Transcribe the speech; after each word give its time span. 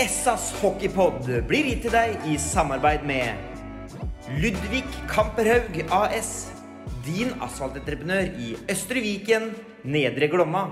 Essas 0.00 0.54
hockeypod 0.62 1.26
blir 1.44 1.66
gitt 1.68 1.82
til 1.84 1.92
deg 1.92 2.22
i 2.24 2.38
samarbeid 2.40 3.02
med 3.04 3.36
Ludvig 4.40 4.86
Kamperhaug 5.10 5.74
AS. 5.92 6.30
Din 7.04 7.34
asfaltentreprenør 7.44 8.30
i 8.40 8.54
Østre 8.72 9.02
Viken, 9.04 9.50
Nedre 9.84 10.30
Glomma. 10.32 10.62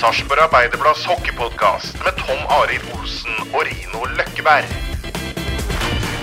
Sarpsborg 0.00 0.48
Arbeiderblads 0.48 1.06
hockeypodkast 1.12 2.02
med 2.02 2.18
Tom 2.24 2.42
Arild 2.58 2.90
Olsen 2.98 3.38
og 3.52 3.62
Rino 3.70 4.02
Løkkeberg. 4.18 4.74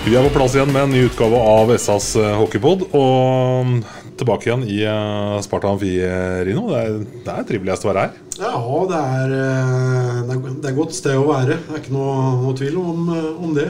Vi 0.04 0.16
er 0.18 0.24
på 0.26 0.32
plass 0.34 0.56
igjen 0.56 0.72
med 0.74 0.82
en 0.82 0.94
ny 0.96 1.04
utgave 1.06 1.38
av 1.38 1.70
SAs 1.78 2.12
eh, 2.18 2.32
hockeypod. 2.34 2.88
Og 2.90 4.01
tilbake 4.22 4.48
igjen 4.48 4.66
i 4.70 4.82
eh, 4.86 5.38
Sparta 5.44 5.70
Amfi, 5.72 5.96
eh, 6.02 6.42
Rino. 6.46 6.68
Det 6.70 6.80
er, 6.80 7.00
det 7.26 7.34
er 7.34 7.48
triveligst 7.48 7.86
å 7.86 7.90
være 7.92 8.06
her. 8.06 8.20
Ja, 8.38 8.52
det 8.88 8.98
er, 8.98 9.32
eh, 9.36 10.20
det 10.26 10.34
er, 10.34 10.40
det 10.46 10.68
er 10.68 10.72
et 10.72 10.78
godt 10.78 10.96
sted 10.96 11.18
å 11.18 11.26
være. 11.28 11.58
Det 11.66 11.76
er 11.76 11.82
ikke 11.82 11.94
noe, 11.94 12.14
noe 12.42 12.56
tvil 12.58 12.78
om, 12.80 13.10
om 13.44 13.52
det. 13.56 13.68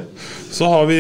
Så 0.53 0.69
har 0.69 0.85
vi 0.89 0.99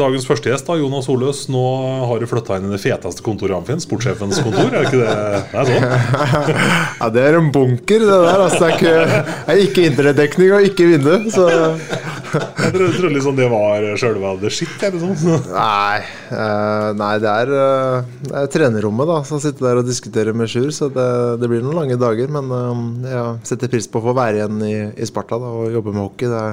dagens 0.00 0.24
første 0.28 0.50
gjest, 0.50 0.66
da, 0.68 0.78
Jonas 0.80 1.08
Holøs. 1.10 1.44
Nå 1.52 1.64
har 2.08 2.20
du 2.22 2.28
flytta 2.30 2.58
inn 2.58 2.70
i 2.70 2.74
det 2.74 2.80
feteste 2.82 3.24
kontoret 3.24 3.54
i 3.54 3.58
Amfin. 3.58 3.82
Sportssjefens 3.84 4.40
kontor, 4.44 4.72
er 4.72 4.80
det 4.80 4.88
ikke 4.88 5.02
det? 5.02 5.16
Det 5.52 5.62
er 5.62 5.72
sånn. 5.72 5.86
Ja, 6.98 7.08
det 7.14 7.22
er 7.28 7.36
en 7.38 7.52
bunker, 7.54 8.02
det 8.02 8.08
der. 8.24 8.40
Altså, 8.48 8.58
det 8.58 8.68
er 8.68 8.78
ikke, 8.78 9.34
er 9.52 9.62
ikke 9.62 9.84
internettdekning 9.92 10.54
og 10.56 10.66
ikke 10.66 10.88
vindu. 10.90 11.12
Så 11.32 11.46
Jeg 12.34 12.72
trodde, 12.74 12.90
trodde 12.96 13.14
liksom 13.14 13.36
det 13.38 13.48
var 13.52 13.86
sjølve 14.00 14.32
the 14.42 14.50
shit. 14.52 14.74
Eller 14.84 15.02
sånn. 15.02 15.46
nei, 15.52 16.00
uh, 16.32 16.90
nei, 16.98 17.12
det 17.22 17.32
er, 17.32 17.52
uh, 17.52 18.22
det 18.28 18.34
er 18.42 18.50
trenerrommet, 18.52 19.08
da. 19.10 19.18
som 19.28 19.42
sitter 19.42 19.70
der 19.70 19.82
og 19.82 19.88
diskuterer 19.88 20.36
med 20.36 20.50
Sjur. 20.52 20.70
Så 20.74 20.90
det, 20.92 21.08
det 21.42 21.50
blir 21.50 21.64
noen 21.64 21.78
lange 21.82 21.98
dager. 22.00 22.30
Men 22.32 22.52
uh, 22.52 22.84
jeg 23.08 23.52
setter 23.52 23.72
pris 23.72 23.88
på 23.90 24.02
å 24.02 24.08
få 24.10 24.16
være 24.18 24.42
igjen 24.42 24.62
i, 24.66 24.76
i 24.94 25.08
Sparta 25.08 25.40
da, 25.40 25.52
og 25.62 25.74
jobbe 25.74 25.94
med 25.94 26.04
hockey. 26.04 26.30
Det, 26.30 26.44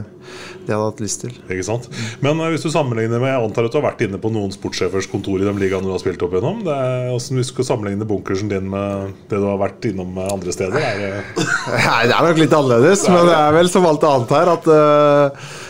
det 0.65 0.73
hadde 0.73 0.79
jeg 0.79 0.93
hatt 0.93 1.03
lyst 1.03 1.23
til. 1.25 1.35
Ikke 1.45 1.67
sant? 1.67 1.89
Men 2.25 2.41
hvis 2.49 2.65
du 2.65 2.71
sammenligner 2.73 3.21
med 3.21 3.29
Jeg 3.29 3.43
antar 3.45 3.67
at 3.67 3.73
du 3.73 3.79
har 3.79 3.87
vært 3.89 4.01
inne 4.05 4.19
på 4.21 4.31
noen 4.33 4.53
sportssjefers 4.53 5.09
kontor 5.11 5.41
i 5.41 5.45
de 5.45 5.53
ligaene 5.59 5.85
du 5.85 5.93
har 5.93 6.01
spilt 6.01 6.23
opp 6.25 6.33
gjennom. 6.37 6.63
Det 6.65 6.73
er, 6.73 7.11
hvordan 7.11 7.41
du 7.41 7.47
skal 7.47 7.69
sammenligne 7.69 8.07
bunkersen 8.09 8.51
din 8.51 8.69
med 8.71 9.13
det 9.29 9.41
du 9.41 9.45
har 9.49 9.59
vært 9.61 9.85
innom 9.89 10.17
andre 10.23 10.55
steder, 10.55 10.79
er 10.81 11.01
det 11.01 11.11
Nei, 11.85 12.01
det 12.09 12.15
er 12.15 12.27
nok 12.29 12.41
litt 12.41 12.55
annerledes, 12.55 13.05
men 13.11 13.29
det 13.29 13.37
er 13.37 13.55
vel 13.55 13.69
som 13.71 13.87
alt 13.89 14.05
annet 14.09 14.33
her 14.35 14.51
at 14.55 14.69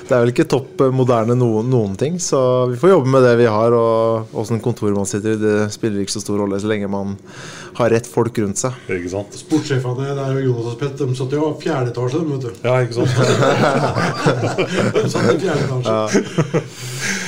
det 0.05 0.13
er 0.13 0.21
vel 0.21 0.31
ikke 0.31 0.45
topp 0.49 0.81
eh, 0.85 0.93
moderne 0.93 1.35
noen, 1.37 1.67
noen 1.71 1.95
ting. 1.99 2.19
Så 2.21 2.39
vi 2.71 2.77
får 2.81 2.93
jobbe 2.93 3.13
med 3.15 3.25
det 3.25 3.33
vi 3.41 3.47
har, 3.49 3.73
og 3.73 4.35
åssen 4.37 4.61
kontor 4.63 4.93
man 4.93 5.09
sitter 5.09 5.33
i. 5.33 5.41
Det 5.41 5.55
spiller 5.73 6.03
ikke 6.03 6.15
så 6.15 6.21
stor 6.23 6.43
rolle 6.43 6.59
så 6.61 6.69
lenge 6.69 6.89
man 6.91 7.15
har 7.79 7.91
rett 7.91 8.07
folk 8.07 8.37
rundt 8.39 8.61
seg. 8.61 8.77
Ikke 8.91 9.11
sant? 9.11 9.35
Sportssjefene 9.39 10.13
jo 10.13 10.45
Jonas 10.45 10.69
og 10.71 10.77
Spett, 10.77 10.95
de 11.01 11.17
satt 11.17 11.33
jo 11.35 11.49
i 11.49 11.61
fjerde 11.63 11.91
etasje, 11.91 12.21
de, 12.21 12.25
vet 12.35 12.45
du. 12.45 12.51
Ja, 12.65 12.77
ikke 12.85 13.01
sant? 13.01 13.11
De 14.95 15.07
satt 15.11 15.31
i 15.33 15.39
fjerde 15.41 15.65
etasje. 15.65 16.63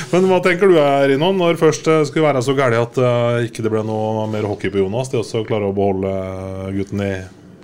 Men 0.07 0.29
hva 0.29 0.37
tenker 0.43 0.71
du 0.71 0.77
her, 0.79 1.11
Inon, 1.11 1.35
når 1.35 1.57
først 1.59 1.87
det 1.89 1.97
skulle 2.07 2.29
være 2.29 2.43
så 2.45 2.55
galt 2.55 2.77
at 2.79 2.99
uh, 3.01 3.43
ikke 3.43 3.65
det 3.65 3.71
ble 3.73 3.81
noe 3.83 4.23
mer 4.31 4.47
hockey 4.47 4.71
på 4.71 4.79
Jonas? 4.79 5.11
Det 5.11 5.19
også 5.19 5.43
klare 5.47 5.67
å 5.67 5.75
beholde 5.75 6.13
eh, 6.13 6.69
gutten 6.77 7.03
i, 7.03 7.11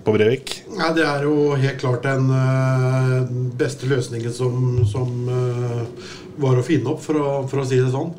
på 0.04 0.14
Brevik? 0.16 0.56
Ja, 0.78 0.92
det 0.96 1.06
er 1.08 1.28
jo 1.28 1.54
helt 1.60 1.80
klart 1.82 2.08
den 2.08 2.30
uh, 2.32 3.24
beste 3.60 3.90
løsningen 3.90 4.34
som, 4.36 4.82
som 4.90 5.30
uh, 5.30 6.10
var 6.42 6.60
å 6.60 6.66
finne 6.66 6.94
opp, 6.94 7.04
for 7.04 7.20
å, 7.20 7.30
for 7.50 7.64
å 7.64 7.68
si 7.68 7.80
det 7.80 7.94
sånn. 7.94 8.12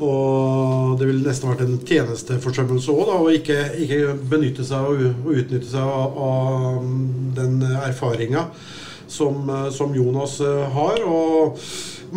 Og 0.00 0.96
det 0.96 1.06
ville 1.10 1.26
nesten 1.26 1.50
vært 1.50 1.64
en 1.66 1.80
tjenesteforsømmelse 1.84 2.92
òg, 2.94 3.10
å 3.14 3.32
ikke, 3.36 3.58
ikke 3.84 4.14
benytte 4.32 4.64
seg 4.64 4.86
og, 4.88 5.02
og 5.26 5.40
utnytte 5.42 5.68
seg 5.68 5.84
av, 5.84 6.20
av 6.24 6.86
den 7.36 7.58
erfaringa 7.82 8.46
som, 9.10 9.68
som 9.74 9.94
Jonas 9.94 10.40
eh, 10.40 10.64
har. 10.72 11.04
Og 11.04 11.58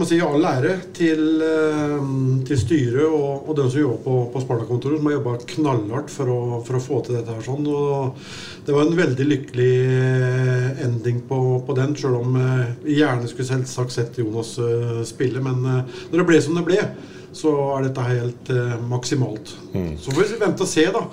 si 0.09 0.17
all 0.25 0.41
ære 0.49 0.71
til, 0.97 1.21
eh, 1.45 1.99
til 2.47 2.57
styret 2.57 3.05
og, 3.05 3.45
og 3.49 3.57
den 3.59 3.69
som 3.69 3.83
jobber 3.83 4.01
på, 4.03 4.15
på 4.33 4.41
Sparta-kontoret, 4.41 4.97
som 4.97 5.09
har 5.09 5.15
jobba 5.19 5.33
knallhardt 5.53 6.09
for 6.13 6.31
å, 6.33 6.39
for 6.65 6.79
å 6.79 6.81
få 6.81 7.01
til 7.05 7.19
dette. 7.19 7.35
her 7.35 7.45
sånn. 7.45 7.67
Og 7.69 8.17
det 8.65 8.73
var 8.73 8.87
en 8.87 8.97
veldig 8.97 9.27
lykkelig 9.29 9.69
eh, 9.93 10.83
ending 10.87 11.21
på, 11.29 11.39
på 11.67 11.77
den, 11.77 11.93
sjøl 11.99 12.17
om 12.23 12.37
eh, 12.41 12.73
vi 12.87 12.97
gjerne 13.03 13.29
skulle 13.29 13.51
selvsagt 13.51 13.93
sett 13.93 14.17
Jonas 14.23 14.55
eh, 14.57 15.03
spille. 15.07 15.43
Men 15.45 15.61
eh, 15.61 16.01
når 16.09 16.23
det 16.23 16.27
ble 16.31 16.41
som 16.41 16.57
det 16.57 16.65
ble, 16.67 16.81
så 17.33 17.53
er 17.77 17.87
dette 17.87 18.09
helt 18.09 18.53
eh, 18.53 18.75
maksimalt. 18.89 19.55
Så 20.01 20.13
får 20.13 20.33
vi 20.33 20.41
vente 20.41 20.65
og 20.65 20.69
se, 20.73 20.89
da. 20.93 21.05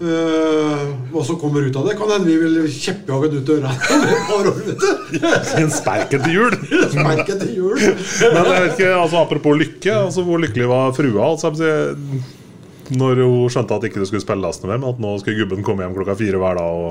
Eh, 0.00 0.84
hva 1.12 1.24
som 1.26 1.38
kommer 1.40 1.66
ut 1.66 1.76
av 1.78 1.88
det. 1.88 1.96
Kan 1.98 2.12
hende 2.12 2.28
vi 2.28 2.36
vil 2.40 2.70
kjeppjage 2.72 3.32
den 3.32 3.42
ut 3.42 3.50
døra. 3.50 3.72
En 5.60 5.70
sperken 5.72 6.24
til 6.24 6.34
jul! 6.36 6.56
sperken 6.94 7.42
til 7.42 7.52
jul. 7.56 7.76
Men 7.80 8.40
jeg 8.40 8.64
vet 8.64 8.72
ikke, 8.74 8.94
altså 8.94 9.22
Apropos 9.22 9.58
lykke, 9.58 9.92
altså 9.94 10.24
hvor 10.26 10.42
lykkelig 10.42 10.68
var 10.70 10.96
frua? 10.96 11.30
Altså, 11.32 11.72
når 12.96 13.22
hun 13.24 13.52
skjønte 13.52 13.78
at 13.78 13.86
ikke 13.88 14.02
det 14.02 14.08
skulle 14.10 14.24
spille 14.24 14.42
noe 14.46 14.70
mer, 14.70 14.80
men 14.80 14.90
at 14.92 15.00
nå 15.02 15.14
skulle 15.22 15.40
gubben 15.42 15.64
komme 15.66 15.86
hjem 15.86 15.96
klokka 15.96 16.18
fire 16.18 16.40
hver 16.42 16.58
dag 16.60 16.82
og 16.86 16.90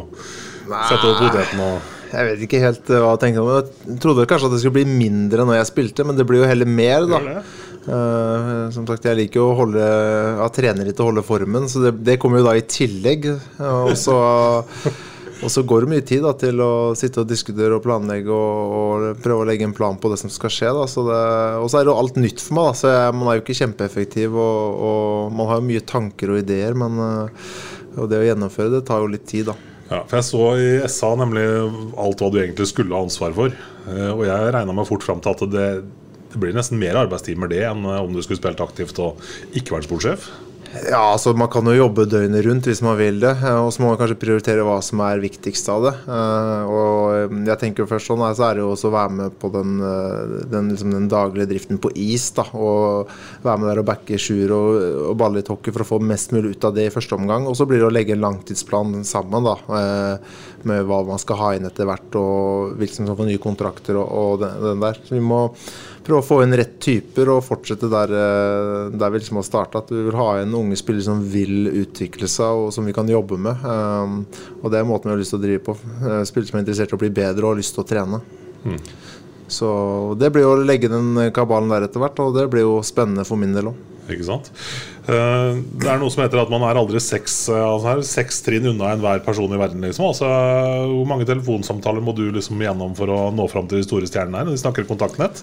sette 0.89 1.11
opp 1.11 1.21
poteten 1.21 1.61
og 1.61 1.91
Jeg 2.15 2.27
vet 2.29 2.43
ikke 2.45 2.59
helt 2.63 2.89
eh, 2.93 3.01
hva 3.01 3.13
jeg 3.15 3.21
tenkte 3.25 3.41
om 3.43 3.49
det. 3.51 3.61
Jeg 3.89 3.99
trodde 4.03 4.25
kanskje 4.29 4.47
at 4.47 4.53
det 4.53 4.59
skulle 4.61 4.77
bli 4.77 4.87
mindre 4.87 5.43
når 5.47 5.57
jeg 5.57 5.69
spilte, 5.71 6.05
men 6.07 6.15
det 6.15 6.25
blir 6.29 6.43
jo 6.43 6.47
heller 6.47 6.69
mer, 6.69 7.07
da. 7.09 7.41
Eh, 7.85 8.69
som 8.73 8.85
sagt, 8.89 9.05
jeg 9.05 9.19
liker 9.19 9.41
jo 9.41 9.49
å 9.51 9.57
holde 9.59 9.81
Jeg 9.85 10.53
trener 10.57 10.87
litt 10.87 11.01
og 11.03 11.11
holde 11.11 11.25
formen, 11.25 11.67
så 11.69 11.83
det, 11.83 11.91
det 12.07 12.15
kommer 12.21 12.41
jo 12.41 12.47
da 12.47 12.55
i 12.57 12.63
tillegg. 12.65 13.27
Og 13.59 13.93
så 13.99 14.15
og 15.43 15.51
så 15.51 15.61
går 15.67 15.83
det 15.83 15.89
mye 15.91 16.03
tid 16.07 16.23
da, 16.23 16.31
til 16.39 16.61
å 16.63 16.69
sitte 16.97 17.21
og 17.21 17.27
diskutere 17.29 17.75
og 17.75 17.83
planlegge 17.83 18.31
og, 18.31 18.71
og 18.79 19.19
prøve 19.21 19.43
å 19.43 19.47
legge 19.49 19.67
en 19.67 19.75
plan 19.75 19.97
på 19.99 20.09
det 20.09 20.17
som 20.21 20.31
skal 20.31 20.53
skje. 20.53 20.71
Da. 20.73 20.85
Så 20.89 21.03
det, 21.05 21.19
og 21.59 21.67
så 21.69 21.77
er 21.81 21.85
det 21.85 21.91
jo 21.91 21.97
alt 21.99 22.17
nytt 22.17 22.41
for 22.41 22.55
meg, 22.57 22.69
da, 22.71 22.77
så 22.79 22.93
jeg, 22.93 23.15
man 23.19 23.29
er 23.29 23.37
jo 23.37 23.43
ikke 23.43 23.57
kjempeeffektiv. 23.59 24.37
Og, 24.39 24.79
og 24.87 25.35
man 25.35 25.51
har 25.51 25.59
jo 25.59 25.67
mye 25.67 25.83
tanker 25.91 26.31
og 26.33 26.39
ideer, 26.41 26.77
men 26.79 26.97
eh, 27.03 27.49
og 27.99 28.09
det 28.11 28.21
å 28.23 28.25
gjennomføre 28.29 28.73
det 28.73 28.81
tar 28.87 29.03
jo 29.03 29.11
litt 29.11 29.27
tid, 29.29 29.51
da. 29.51 29.57
Ja, 29.91 29.99
for 30.07 30.17
Jeg 30.17 30.25
så 30.31 30.45
i 30.57 30.69
SA 30.89 31.11
nemlig 31.19 31.43
alt 32.01 32.23
hva 32.23 32.31
du 32.33 32.39
egentlig 32.41 32.65
skulle 32.71 32.95
ha 32.95 33.03
ansvar 33.05 33.35
for. 33.37 33.53
Eh, 33.91 34.09
Og 34.15 34.23
jeg 34.25 34.55
regna 34.55 34.73
meg 34.73 34.89
fort 34.89 35.05
fram 35.05 35.21
til 35.21 35.35
at 35.35 35.45
det, 35.51 35.67
det 36.35 36.41
blir 36.43 36.57
nesten 36.57 36.81
mer 36.81 36.99
arbeidstimer 37.05 37.47
det 37.51 37.63
enn 37.69 37.85
eh, 37.87 38.01
om 38.03 38.11
du 38.11 38.19
skulle 38.25 38.41
spilt 38.41 38.63
aktivt 38.63 38.99
og 38.99 39.23
ikke 39.55 39.77
vært 39.77 39.87
sportssjef. 39.87 40.27
Ja, 40.75 41.13
altså 41.13 41.31
Man 41.39 41.47
kan 41.47 41.63
jo 41.69 41.71
jobbe 41.71 42.03
døgnet 42.11 42.43
rundt 42.43 42.65
hvis 42.67 42.81
man 42.83 42.97
vil 42.99 43.21
det. 43.21 43.29
eh, 43.47 43.59
Og 43.63 43.69
så 43.71 43.79
må 43.79 43.93
man 43.93 43.99
kanskje 44.01 44.17
prioritere 44.19 44.65
hva 44.67 44.81
som 44.83 44.99
er 45.05 45.21
viktigst 45.23 45.69
av 45.71 45.85
det. 45.85 45.93
Eh, 46.03 46.63
Og 46.67 47.37
jeg 47.47 47.59
tenker 47.61 47.85
jo 47.85 47.87
først 47.87 48.09
sånn, 48.11 48.23
så 48.35 48.49
er 48.49 48.57
det 48.57 48.65
jo 48.65 48.73
også 48.73 48.89
å 48.89 48.95
være 48.97 49.13
med 49.21 49.37
på 49.39 49.51
den, 49.53 49.77
den, 50.51 50.73
liksom 50.73 50.91
den 50.91 51.07
daglige 51.07 51.47
driften 51.53 51.79
på 51.79 51.93
is. 51.95 52.27
da, 52.35 52.43
Og 52.51 53.07
være 53.45 53.61
med 53.61 53.71
der 53.71 53.83
og 53.85 53.87
backe 53.93 54.19
sjuer 54.19 54.51
og, 54.57 54.81
og 55.13 55.15
balle 55.23 55.39
litt 55.39 55.53
hockey 55.53 55.71
for 55.71 55.85
å 55.85 55.89
få 55.93 56.01
mest 56.03 56.35
mulig 56.35 56.57
ut 56.57 56.67
av 56.67 56.75
det 56.75 56.89
i 56.89 56.93
første 56.97 57.15
omgang. 57.15 57.47
Og 57.47 57.55
så 57.55 57.69
blir 57.69 57.79
det 57.79 57.87
å 57.87 57.95
legge 57.95 58.17
en 58.17 58.25
langtidsplan 58.27 58.99
sammen 59.07 59.47
da, 59.47 59.55
med 60.67 60.87
hva 60.89 61.03
man 61.07 61.21
skal 61.21 61.39
ha 61.39 61.53
inn 61.55 61.69
etter 61.69 61.87
hvert, 61.87 62.19
og 62.19 62.75
hvilke 62.81 62.97
som 62.99 63.07
skal 63.07 63.21
få 63.21 63.29
nye 63.31 63.39
kontrakter 63.39 63.95
og, 64.01 64.09
og 64.11 64.39
den, 64.43 64.59
den 64.65 64.83
der. 64.83 64.99
Så 65.07 65.15
vi 65.15 65.23
må 65.23 65.45
prøve 66.05 66.21
å 66.21 66.25
få 66.25 66.39
inn 66.43 66.55
rett 66.57 66.75
typer 66.83 67.31
og 67.33 67.43
fortsette 67.45 67.89
der, 67.91 68.13
eh, 68.13 68.91
der 68.95 69.13
vi 69.13 69.21
liksom 69.21 69.39
har 69.41 69.47
starta. 69.47 69.81
At 69.81 69.91
vi 69.93 70.03
vil 70.05 70.17
ha 70.19 70.41
inn 70.41 70.53
unge 70.53 70.77
spillere 70.79 71.07
som 71.07 71.23
vil 71.31 71.71
utvikle 71.83 72.29
seg 72.31 72.65
og 72.65 72.69
som 72.75 72.85
vi 72.85 72.93
kan 72.95 73.09
jobbe 73.09 73.39
med. 73.41 73.65
Um, 73.65 74.19
og 74.61 74.69
det 74.71 74.79
er 74.79 74.87
måten 74.87 75.09
vi 75.09 75.15
har 75.15 75.21
lyst 75.23 75.33
til 75.35 75.41
å 75.41 75.45
drive 75.47 75.63
på. 75.65 75.77
Uh, 76.03 76.21
spillere 76.27 76.51
som 76.51 76.59
er 76.59 76.65
interessert 76.65 76.93
i 76.93 76.97
å 76.97 77.01
bli 77.01 77.09
bedre 77.09 77.45
og 77.45 77.55
har 77.55 77.61
lyst 77.61 77.75
til 77.77 77.85
å 77.85 77.89
trene. 77.89 78.21
Så 79.47 79.67
det 80.17 80.31
blir 80.33 80.45
jo 80.45 80.55
å 80.55 80.63
legge 80.65 80.89
den 80.89 81.19
kabalen 81.33 81.69
der 81.69 81.85
etter 81.85 82.01
hvert, 82.01 82.17
og 82.23 82.33
det 82.37 82.47
blir 82.49 82.65
jo 82.65 82.79
spennende 82.85 83.25
for 83.27 83.37
min 83.37 83.53
del 83.53 83.69
òg. 83.69 83.83
Ikke 84.09 84.25
sant? 84.27 84.51
Eh, 85.09 85.51
Det 85.81 85.89
er 85.89 85.99
noe 86.01 86.13
som 86.13 86.23
heter 86.23 86.41
at 86.41 86.51
man 86.53 86.65
er 86.67 86.77
aldri 86.77 87.01
seks, 87.01 87.49
eh, 87.49 87.61
altså 87.61 87.97
seks 88.05 88.41
trinn 88.45 88.67
unna 88.69 88.93
enhver 88.93 89.23
person 89.25 89.51
i 89.53 89.57
verden. 89.57 89.81
Liksom. 89.81 90.05
Altså, 90.11 90.29
hvor 90.91 91.07
mange 91.09 91.25
telefonsamtaler 91.25 92.05
må 92.05 92.13
du 92.17 92.27
liksom 92.31 92.61
gjennom 92.61 92.95
for 92.97 93.09
å 93.09 93.33
nå 93.33 93.47
fram 93.49 93.67
til 93.67 93.81
de 93.81 93.87
store 93.87 94.09
stjernene 94.09 94.43
her? 94.43 94.51
De 94.53 94.61
snakker 94.61 94.85
kontaktnett? 94.89 95.41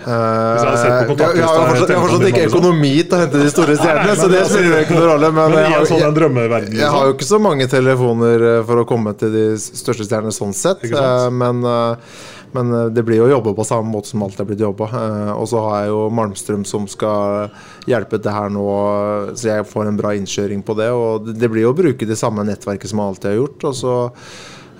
Sett 0.00 1.08
på 1.08 1.14
vi 1.16 1.22
har- 1.24 1.34
vi 1.34 1.94
fortsatt, 1.94 2.26
ikke 2.30 2.46
økonomi 2.48 2.92
til 3.04 3.16
å 3.16 3.20
hente 3.20 3.38
de 3.42 3.50
store 3.52 3.76
stjernene, 3.76 4.16
så 4.16 4.28
det 4.30 4.42
spiller 4.48 4.70
jo 4.76 4.82
ikke 4.86 4.96
noen 4.98 5.08
rolle. 5.12 5.30
Men, 5.32 5.52
jeg, 5.52 5.86
sånn 5.90 5.98
jeg, 6.00 6.74
jeg 6.80 6.90
har 6.90 7.06
jo 7.06 7.14
ikke 7.14 7.28
så 7.30 7.40
mange 7.40 7.66
telefoner 7.68 8.44
eh, 8.58 8.62
for 8.64 8.76
å 8.82 8.86
komme 8.88 9.14
til 9.20 9.32
de 9.32 9.46
største 9.60 10.06
stjernene 10.08 10.32
sånn 10.32 10.54
sett. 10.54 10.84
Eh, 10.84 11.30
Men, 11.30 11.64
eh, 11.64 11.96
men 12.52 12.72
eh, 12.74 12.88
det 12.90 13.04
blir 13.06 13.20
jo 13.20 13.26
å 13.28 13.32
jobbe 13.36 13.54
på 13.54 13.64
samme 13.66 13.86
måte 13.92 14.06
som 14.10 14.22
alt 14.22 14.40
er 14.40 14.44
blitt 14.48 14.58
jobba. 14.64 14.88
Og 15.36 15.46
så 15.48 15.60
har 15.68 15.82
jeg 15.84 15.88
jo 15.92 16.00
Malmstrøm 16.10 16.64
som 16.66 16.86
skal 16.90 17.50
hjelpe 17.86 18.20
til 18.22 18.32
her 18.32 18.48
nå, 18.50 18.64
så 19.36 19.44
jeg 19.52 19.66
får 19.70 19.86
en 19.86 19.96
bra 20.00 20.10
innkjøring 20.18 20.64
på 20.64 20.74
det. 20.76 20.88
Og 20.90 21.26
det- 21.38 21.50
blir 21.50 21.62
jo 21.62 21.72
å 21.72 21.76
bruke 21.76 22.06
det 22.06 22.16
samme 22.18 22.42
nettverket 22.44 22.88
som 22.88 22.98
jeg 22.98 23.06
alltid 23.08 23.30
har 23.30 23.38
gjort. 23.46 23.64
Og 23.64 23.74
så 23.74 23.94
eh, 24.06 24.10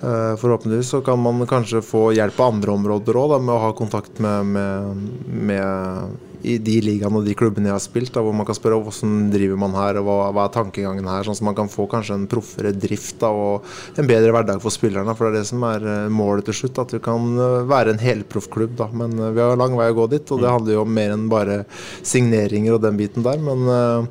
forhåpentligvis 0.01 0.95
så 0.95 1.03
kan 1.05 1.21
man 1.21 1.45
kanskje 1.49 1.83
få 1.85 2.07
hjelp 2.17 2.39
på 2.39 2.49
andre 2.49 2.73
områder 2.73 3.19
òg, 3.21 3.37
med 3.43 3.53
å 3.53 3.63
ha 3.67 3.71
kontakt 3.77 4.21
med, 4.25 4.47
med, 4.55 5.09
med 5.29 6.19
i 6.47 6.57
de 6.63 6.77
ligaene 6.85 7.21
og 7.21 7.27
de 7.27 7.35
klubbene 7.37 7.69
jeg 7.69 7.77
har 7.77 7.83
spilt, 7.83 8.13
da, 8.15 8.23
hvor 8.25 8.35
man 8.37 8.47
kan 8.49 8.57
spørre 8.57 8.79
hvordan 8.81 9.29
driver 9.33 9.61
man 9.61 9.77
her, 9.77 10.01
og 10.01 10.07
hva, 10.09 10.17
hva 10.35 10.47
er 10.47 10.55
tankegangen 10.55 11.09
her, 11.11 11.27
sånn 11.27 11.37
at 11.37 11.47
man 11.51 11.59
kan 11.59 11.71
få 11.73 11.87
kanskje 11.91 12.17
en 12.17 12.29
proffere 12.31 12.73
drift 12.73 13.21
da, 13.23 13.31
og 13.31 14.01
en 14.01 14.09
bedre 14.09 14.33
hverdag 14.35 14.63
for 14.65 14.75
spillerne. 14.75 15.15
For 15.17 15.29
det 15.29 15.41
er 15.41 15.45
det 15.45 15.51
som 15.51 15.65
er 15.69 15.87
eh, 15.95 16.13
målet 16.13 16.49
til 16.49 16.61
slutt, 16.63 16.81
at 16.83 16.95
vi 16.97 17.03
kan 17.05 17.33
eh, 17.37 17.57
være 17.71 17.95
en 17.95 18.05
helproffklubb. 18.05 18.85
Men 18.97 19.19
eh, 19.19 19.35
vi 19.37 19.45
har 19.45 19.59
lang 19.61 19.77
vei 19.79 19.91
å 19.93 19.99
gå 20.01 20.11
dit, 20.15 20.33
og 20.33 20.45
det 20.45 20.55
handler 20.55 20.79
jo 20.79 20.85
om 20.87 20.95
mer 21.01 21.17
enn 21.17 21.29
bare 21.33 21.65
signeringer 22.01 22.79
og 22.79 22.87
den 22.87 23.01
biten 23.01 23.27
der. 23.27 23.43
men 23.45 24.09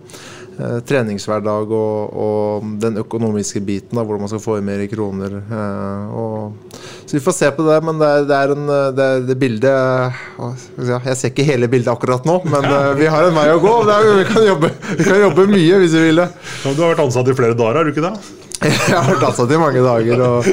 eh, 0.59 0.65
eh, 0.69 0.79
treningshverdag 0.85 1.71
og, 1.71 2.17
og 2.25 2.71
den 2.83 2.99
økonomiske 3.01 3.61
biten, 3.65 3.97
da, 3.97 4.03
hvordan 4.03 4.25
man 4.25 4.31
skal 4.31 4.43
få 4.43 4.57
inn 4.59 4.67
mer 4.69 4.85
kroner. 4.91 5.39
eh, 5.39 6.17
og, 6.19 6.75
så 7.09 7.17
vi 7.17 7.23
får 7.25 7.33
se 7.39 7.51
på 7.57 7.65
det, 7.65 7.79
men 7.87 7.97
det 8.01 8.07
er, 8.07 8.25
det 8.29 8.35
er 8.37 8.55
en 8.55 8.73
eh, 8.75 8.89
det, 8.99 9.07
det 9.29 9.37
bildet 9.41 10.19
Jeg 10.77 11.15
ser 11.17 11.31
ikke 11.31 11.47
hele 11.47 11.69
bildet 11.71 11.91
akkurat 11.93 12.27
nå, 12.27 12.39
men 12.49 12.67
eh, 12.69 12.91
vi 13.01 13.09
har 13.09 13.29
en 13.29 13.39
vei 13.39 13.47
å 13.53 13.61
gå. 13.63 13.77
Er, 13.89 14.11
vi, 14.19 14.27
kan 14.29 14.45
jobbe, 14.45 14.73
vi 14.99 15.07
kan 15.07 15.23
jobbe 15.27 15.47
mye 15.49 15.81
hvis 15.83 15.95
vi 15.97 16.05
vil 16.09 16.21
det. 16.23 16.29
Ja, 16.65 16.75
Du 16.75 16.83
har 16.83 16.93
vært 16.93 17.07
ansatt 17.07 17.31
i 17.31 17.37
flere 17.37 17.57
dager, 17.57 17.81
har 17.81 17.87
du 17.87 17.95
ikke 17.95 18.05
det? 18.05 18.38
Jeg 18.59 18.91
har 18.91 19.19
vært 19.21 19.37
det 19.47 19.55
i 19.55 19.59
mange 19.59 19.81
dager, 19.83 20.21
og, 20.25 20.47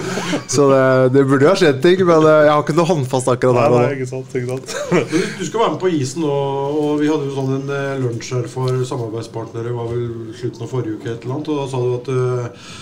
så 0.51 0.67
det, 0.71 0.83
det 1.17 1.25
burde 1.27 1.47
jo 1.47 1.51
ha 1.51 1.59
skjedd 1.59 1.81
ting, 1.83 2.03
men 2.07 2.23
eh, 2.23 2.45
jeg 2.47 2.53
har 2.53 2.63
ikke 2.63 2.77
noe 2.79 2.91
håndfast 2.93 3.31
akkurat 3.33 3.57
Nei, 3.57 3.65
her 3.67 3.89
nei, 3.89 3.97
ikke 3.97 4.11
sant, 4.13 4.37
ikke 4.39 4.51
sant. 4.53 4.75
Men 4.93 5.09
Du, 5.11 5.17
du 5.41 5.43
skal 5.49 5.63
være 5.65 5.73
med 5.75 5.81
på 5.83 5.91
isen 5.97 6.23
nå, 6.23 6.37
og 6.85 7.01
vi 7.01 7.11
hadde 7.11 7.27
jo 7.27 7.35
sånn 7.35 7.55
en 7.57 7.73
eh, 7.75 7.97
lunsj 8.05 8.31
her 8.37 8.47
for 8.53 8.85
samarbeidspartnere. 8.93 9.75
Var 9.75 9.91
vel 9.91 10.07
slutten 10.39 10.67
av 10.67 10.71
forrige 10.71 11.01
uke, 11.01 11.17
et 11.17 11.27
eller 11.27 11.39
annet, 11.39 11.51
og 11.51 11.59
da 11.59 11.67
sa 11.73 11.83
du 11.83 11.91
at 11.97 12.13
uh, 12.15 12.73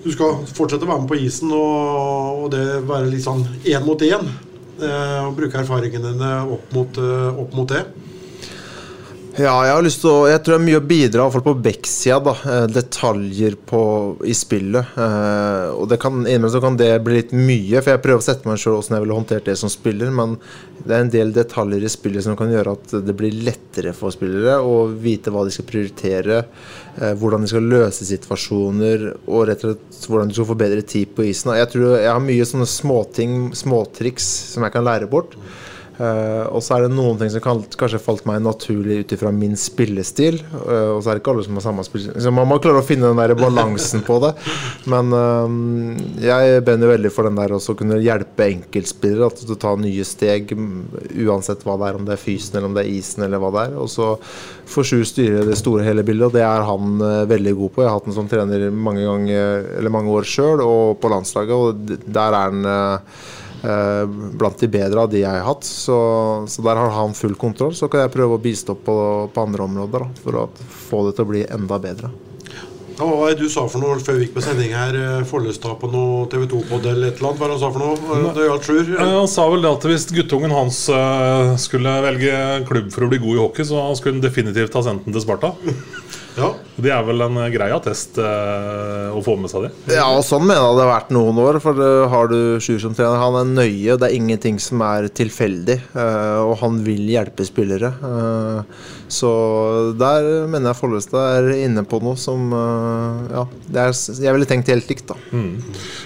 du 0.00 0.10
skal 0.16 0.42
fortsette 0.50 0.86
å 0.86 0.90
være 0.90 1.04
med 1.04 1.10
på 1.12 1.20
isen 1.20 1.54
og, 1.54 2.44
og 2.44 2.46
det 2.54 2.64
være 2.88 3.10
litt 3.12 3.26
sånn 3.26 3.44
én 3.70 3.86
mot 3.86 4.02
én. 4.02 4.30
Uh, 4.80 5.28
og 5.28 5.34
bruke 5.36 5.60
erfaringene 5.60 6.14
dine 6.16 6.34
opp 6.56 6.74
mot, 6.74 6.98
uh, 6.98 7.38
opp 7.38 7.54
mot 7.54 7.70
det. 7.70 7.84
Ja, 9.38 9.52
jeg 9.62 9.74
har 9.76 9.84
lyst 9.84 10.00
til 10.02 10.10
å 10.10 10.26
Jeg 10.26 10.40
tror 10.42 10.56
det 10.56 10.58
er 10.58 10.64
mye 10.64 10.78
å 10.80 10.86
bidra, 10.90 11.26
i 11.30 11.40
på 11.44 11.52
backsida. 11.62 12.18
da, 12.18 12.32
eh, 12.50 12.66
Detaljer 12.66 13.54
på, 13.54 14.16
i 14.26 14.34
spillet. 14.34 14.84
Eh, 14.98 15.70
og 15.70 15.88
det 15.88 16.00
kan, 16.00 16.26
innimellom 16.26 16.60
kan 16.60 16.76
det 16.76 17.04
bli 17.04 17.14
litt 17.14 17.30
mye, 17.30 17.80
for 17.80 17.92
jeg 17.92 18.02
prøver 18.02 18.18
å 18.18 18.26
sette 18.26 18.48
meg 18.48 18.58
sjøl 18.58 18.80
åssen 18.80 18.96
jeg 18.96 19.04
ville 19.04 19.14
håndtert 19.14 19.44
det 19.44 19.56
som 19.56 19.70
spiller, 19.70 20.10
men 20.10 20.36
det 20.84 20.96
er 20.96 21.00
en 21.00 21.10
del 21.14 21.32
detaljer 21.32 21.84
i 21.84 21.88
spillet 21.88 22.24
som 22.24 22.36
kan 22.36 22.50
gjøre 22.50 22.72
at 22.72 23.06
det 23.06 23.14
blir 23.14 23.30
lettere 23.30 23.94
for 23.94 24.10
spillere 24.10 24.58
å 24.58 24.90
vite 24.90 25.30
hva 25.30 25.44
de 25.44 25.54
skal 25.54 25.64
prioritere, 25.64 26.44
eh, 26.98 27.14
hvordan 27.14 27.42
de 27.42 27.46
skal 27.46 27.62
løse 27.62 28.04
situasjoner, 28.04 29.16
og 29.28 29.46
rett 29.46 29.62
og 29.62 29.76
slett 29.76 30.10
hvordan 30.10 30.28
de 30.28 30.34
skal 30.34 30.50
få 30.50 30.58
bedre 30.58 30.82
tid 30.82 31.14
på 31.14 31.30
isen. 31.30 31.54
Jeg 31.54 31.70
tror 31.70 32.00
jeg 32.00 32.10
har 32.10 32.20
mye 32.20 32.42
sånne 32.42 32.66
småting, 32.66 33.54
småtriks, 33.54 34.26
som 34.56 34.66
jeg 34.66 34.72
kan 34.72 34.84
lære 34.84 35.08
bort. 35.08 35.38
Eh, 36.00 36.44
og 36.48 36.62
så 36.64 36.76
er 36.76 36.86
det 36.86 36.94
noen 36.94 37.18
ting 37.20 37.30
som 37.32 37.42
kan, 37.44 37.60
kanskje 37.76 38.00
falt 38.00 38.24
meg 38.28 38.40
naturlig 38.40 39.02
ut 39.02 39.14
ifra 39.16 39.32
min 39.34 39.56
spillestil. 39.58 40.38
Uh, 40.54 40.96
og 40.96 41.02
så 41.02 41.10
er 41.10 41.18
det 41.18 41.22
ikke 41.22 41.34
alle 41.34 41.44
som 41.44 41.58
har 41.58 41.64
samme 41.66 41.84
spillestil. 41.84 42.16
Så 42.24 42.32
man 42.32 42.48
må 42.48 42.56
klare 42.62 42.80
å 42.80 42.86
finne 42.86 43.10
den 43.10 43.20
der 43.20 43.34
balansen 43.36 44.04
på 44.06 44.16
det. 44.24 44.30
Men 44.90 45.12
uh, 45.12 45.98
jeg 46.24 46.62
brenner 46.64 46.94
veldig 46.94 47.12
for 47.12 47.28
den 47.28 47.36
der 47.36 47.52
å 47.56 47.60
kunne 47.76 48.00
hjelpe 48.00 48.48
enkeltspillere 48.48 49.28
at 49.28 49.42
du 49.44 49.52
tar 49.60 49.80
nye 49.80 50.06
steg 50.08 50.54
uansett 50.54 51.66
hva 51.66 51.76
det 51.80 51.90
er, 51.90 51.98
om 51.98 52.08
det 52.08 52.16
er 52.16 52.22
fysen 52.22 52.56
eller 52.56 52.70
om 52.70 52.78
det 52.78 52.86
er 52.86 52.94
isen 52.94 53.26
eller 53.26 53.42
hva 53.42 53.52
det 53.56 53.66
er. 53.68 53.76
Og 53.84 53.92
så 53.92 54.14
får 54.70 54.88
Sju 54.90 55.02
styre 55.06 55.44
det 55.46 55.58
store 55.58 55.84
hele 55.86 56.02
bildet, 56.06 56.30
og 56.30 56.34
det 56.34 56.42
er 56.46 56.64
han 56.66 57.02
veldig 57.30 57.52
god 57.58 57.72
på. 57.74 57.82
Jeg 57.82 57.90
har 57.90 57.98
hatt 57.98 58.08
han 58.08 58.16
som 58.16 58.30
trener 58.30 58.64
mange, 58.74 59.04
ganger, 59.06 59.90
mange 59.92 60.14
år 60.14 60.26
sjøl 60.26 60.62
og 60.64 60.96
på 61.02 61.10
landslaget, 61.12 61.52
og 61.54 61.92
der 62.06 62.38
er 62.38 62.48
han 62.48 62.70
blant 63.62 64.58
de 64.62 64.68
bedre 64.72 65.02
av 65.04 65.10
de 65.12 65.20
jeg 65.24 65.30
har 65.30 65.44
hatt. 65.46 65.66
Så, 65.66 65.96
så 66.48 66.64
der 66.64 66.80
har 66.80 66.90
han 66.96 67.14
full 67.18 67.34
kontroll. 67.40 67.74
Så 67.76 67.88
kan 67.92 68.04
jeg 68.06 68.14
prøve 68.14 68.38
å 68.38 68.42
bistå 68.42 68.74
på, 68.78 68.96
på 69.34 69.44
andre 69.46 69.66
områder 69.68 70.06
da, 70.06 70.10
for 70.24 70.40
å 70.44 70.48
få 70.88 71.06
det 71.08 71.16
til 71.18 71.26
å 71.26 71.32
bli 71.34 71.44
enda 71.48 71.78
bedre. 71.82 72.10
Ja, 73.00 73.06
hva 73.08 73.14
var 73.16 73.30
det 73.32 73.40
du 73.40 73.48
sa 73.48 73.62
for 73.64 73.80
noe 73.80 73.94
før 74.04 74.18
vi 74.18 74.26
gikk 74.26 74.34
på 74.36 74.42
sending 74.44 74.74
her? 74.76 74.92
eh, 74.92 75.22
Follestad 75.24 75.78
på 75.80 75.88
noe 75.88 76.26
TV 76.28 76.42
2-pod 76.52 76.84
eller 76.90 77.08
et 77.08 77.20
eller 77.22 77.30
annet? 77.30 77.38
Hva 77.40 77.46
var 77.46 77.48
det 77.48 77.54
han 77.56 77.62
sa 77.62 77.70
for 77.72 77.80
noe? 77.80 78.18
Eh, 78.18 78.26
Det 78.36 78.44
gjaldt 78.48 78.66
Sjur? 78.68 78.90
Han 79.00 79.30
sa 79.32 79.46
vel 79.48 79.64
det 79.64 79.70
at 79.72 79.86
hvis 79.88 80.04
guttungen 80.18 80.52
hans 80.52 80.82
eh, 80.92 81.54
skulle 81.62 81.94
velge 82.04 82.34
klubb 82.68 82.90
for 82.92 83.06
å 83.06 83.08
bli 83.12 83.22
god 83.22 83.38
i 83.38 83.40
hockey, 83.40 83.64
så 83.70 83.86
skulle 83.96 84.18
han 84.18 84.24
definitivt 84.26 84.76
ha 84.76 84.82
sendt 84.84 85.08
den 85.08 85.16
til 85.16 85.24
Sparta. 85.24 85.54
Ja. 86.40 86.52
Det 86.80 86.88
er 86.94 87.02
vel 87.04 87.20
en 87.26 87.36
eh, 87.42 87.50
grei 87.52 87.68
attest 87.74 88.16
eh, 88.22 89.08
å 89.12 89.20
få 89.24 89.34
med 89.40 89.50
seg 89.52 89.66
det. 89.66 89.70
Ja, 89.98 90.06
og 90.16 90.22
sånn 90.24 90.46
mener 90.46 90.62
jeg 90.62 90.78
det 90.78 90.84
har 90.86 90.92
vært 90.94 91.10
noen 91.12 91.40
år. 91.42 91.58
For 91.60 91.76
eh, 91.84 92.06
har 92.12 92.30
du 92.30 92.38
Sjur 92.62 92.78
som 92.80 92.94
trener, 92.96 93.18
han 93.20 93.36
er 93.40 93.50
nøye. 93.50 93.96
Det 94.00 94.06
er 94.08 94.14
ingenting 94.16 94.60
som 94.62 94.80
er 94.86 95.08
tilfeldig. 95.12 95.76
eh, 95.92 96.38
og 96.46 96.54
han 96.62 96.78
vil 96.86 97.02
hjelpe 97.10 97.44
spillere. 97.48 97.90
eh, 98.00 98.86
så 99.10 99.28
der 99.98 100.46
mener 100.46 100.70
jeg 100.70 100.78
Follestad 100.78 101.40
er 101.40 101.48
inne 101.66 101.82
på 101.82 101.98
noe 101.98 102.14
som 102.20 102.52
Ja, 102.54 103.42
det 103.66 103.80
er, 103.82 103.90
jeg 104.22 104.34
ville 104.36 104.46
tenkt 104.46 104.70
helt 104.70 104.86
likt, 104.86 105.08
da. 105.10 105.16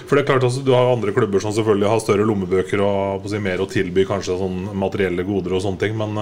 For 0.09 0.17
det 0.17 0.23
er 0.23 0.29
klart 0.31 0.47
altså, 0.47 0.63
Du 0.65 0.71
har 0.73 0.89
andre 0.89 1.13
klubber 1.13 1.43
som 1.43 1.53
selvfølgelig 1.53 1.91
har 1.91 2.01
større 2.01 2.25
lommebøker 2.25 2.81
og 2.81 3.29
si, 3.29 3.37
mer 3.45 3.61
å 3.61 3.69
tilby 3.69 4.07
kanskje 4.09 4.39
sånn 4.41 4.57
materielle 4.81 5.21
goder 5.27 5.53
og 5.53 5.61
sånne 5.67 5.83
ting, 5.85 5.93
men 6.01 6.17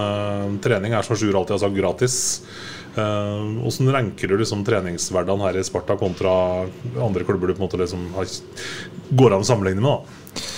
trening 0.60 0.92
er 0.92 1.08
som 1.08 1.16
Sjur 1.16 1.32
alltid 1.40 1.56
har 1.56 1.62
sagt 1.64 1.78
gratis. 1.80 2.18
Åssen 3.64 3.88
ranker 3.90 4.28
du 4.30 4.33
liksom 4.40 4.64
treningshverdagen 4.66 5.44
her 5.46 5.56
i 5.60 5.64
Sparta 5.66 5.96
kontra 6.00 6.34
andre 7.00 7.24
klubber 7.26 7.48
du 7.48 7.54
på 7.54 7.62
en 7.62 7.68
måte 7.68 7.80
liksom 7.80 8.08
går 9.10 9.34
an 9.34 9.44
å 9.44 9.48
sammenligne 9.48 9.82
med? 9.84 9.90
da? 9.92 10.50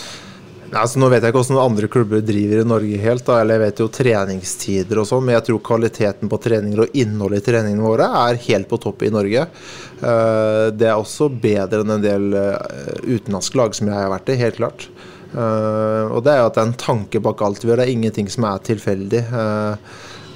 Nei, 0.66 0.80
altså 0.82 0.98
Nå 0.98 1.06
vet 1.12 1.22
jeg 1.22 1.30
ikke 1.30 1.42
hvordan 1.44 1.62
andre 1.62 1.88
klubber 1.90 2.22
driver 2.26 2.58
i 2.58 2.66
Norge 2.66 2.96
helt, 2.98 3.22
da, 3.28 3.36
eller 3.38 3.54
jeg 3.54 3.62
vet 3.62 3.82
jo 3.84 3.86
treningstider 3.94 4.98
og 4.98 5.06
sånn, 5.06 5.22
men 5.26 5.36
jeg 5.36 5.44
tror 5.46 5.60
kvaliteten 5.68 6.30
på 6.32 6.40
treninger 6.42 6.82
og 6.82 6.96
innholdet 6.98 7.44
i 7.44 7.46
treningene 7.52 7.86
våre 7.86 8.08
er 8.24 8.40
helt 8.48 8.66
på 8.70 8.80
topp 8.82 9.04
i 9.06 9.12
Norge. 9.14 9.46
Eh, 9.46 10.64
Det 10.74 10.88
er 10.90 10.96
også 10.96 11.28
bedre 11.30 11.84
enn 11.84 11.94
en 11.94 12.02
del 12.02 12.34
eh, 12.34 12.98
utenlandske 13.06 13.60
lag 13.60 13.78
som 13.78 13.86
jeg 13.92 13.94
har 13.94 14.10
vært 14.10 14.34
i, 14.34 14.40
helt 14.42 14.58
klart. 14.58 14.88
Eh, 15.36 16.02
Og 16.10 16.18
det 16.26 16.34
er 16.34 16.42
jo 16.42 16.50
at 16.50 16.58
det 16.58 16.64
er 16.64 16.68
en 16.72 16.78
tanke 16.82 17.22
bak 17.22 17.46
alt 17.46 17.62
vi 17.62 17.70
gjør, 17.70 17.84
det 17.84 17.86
er 17.86 17.94
ingenting 17.94 18.28
som 18.32 18.50
er 18.50 18.58
tilfeldig. 18.66 19.22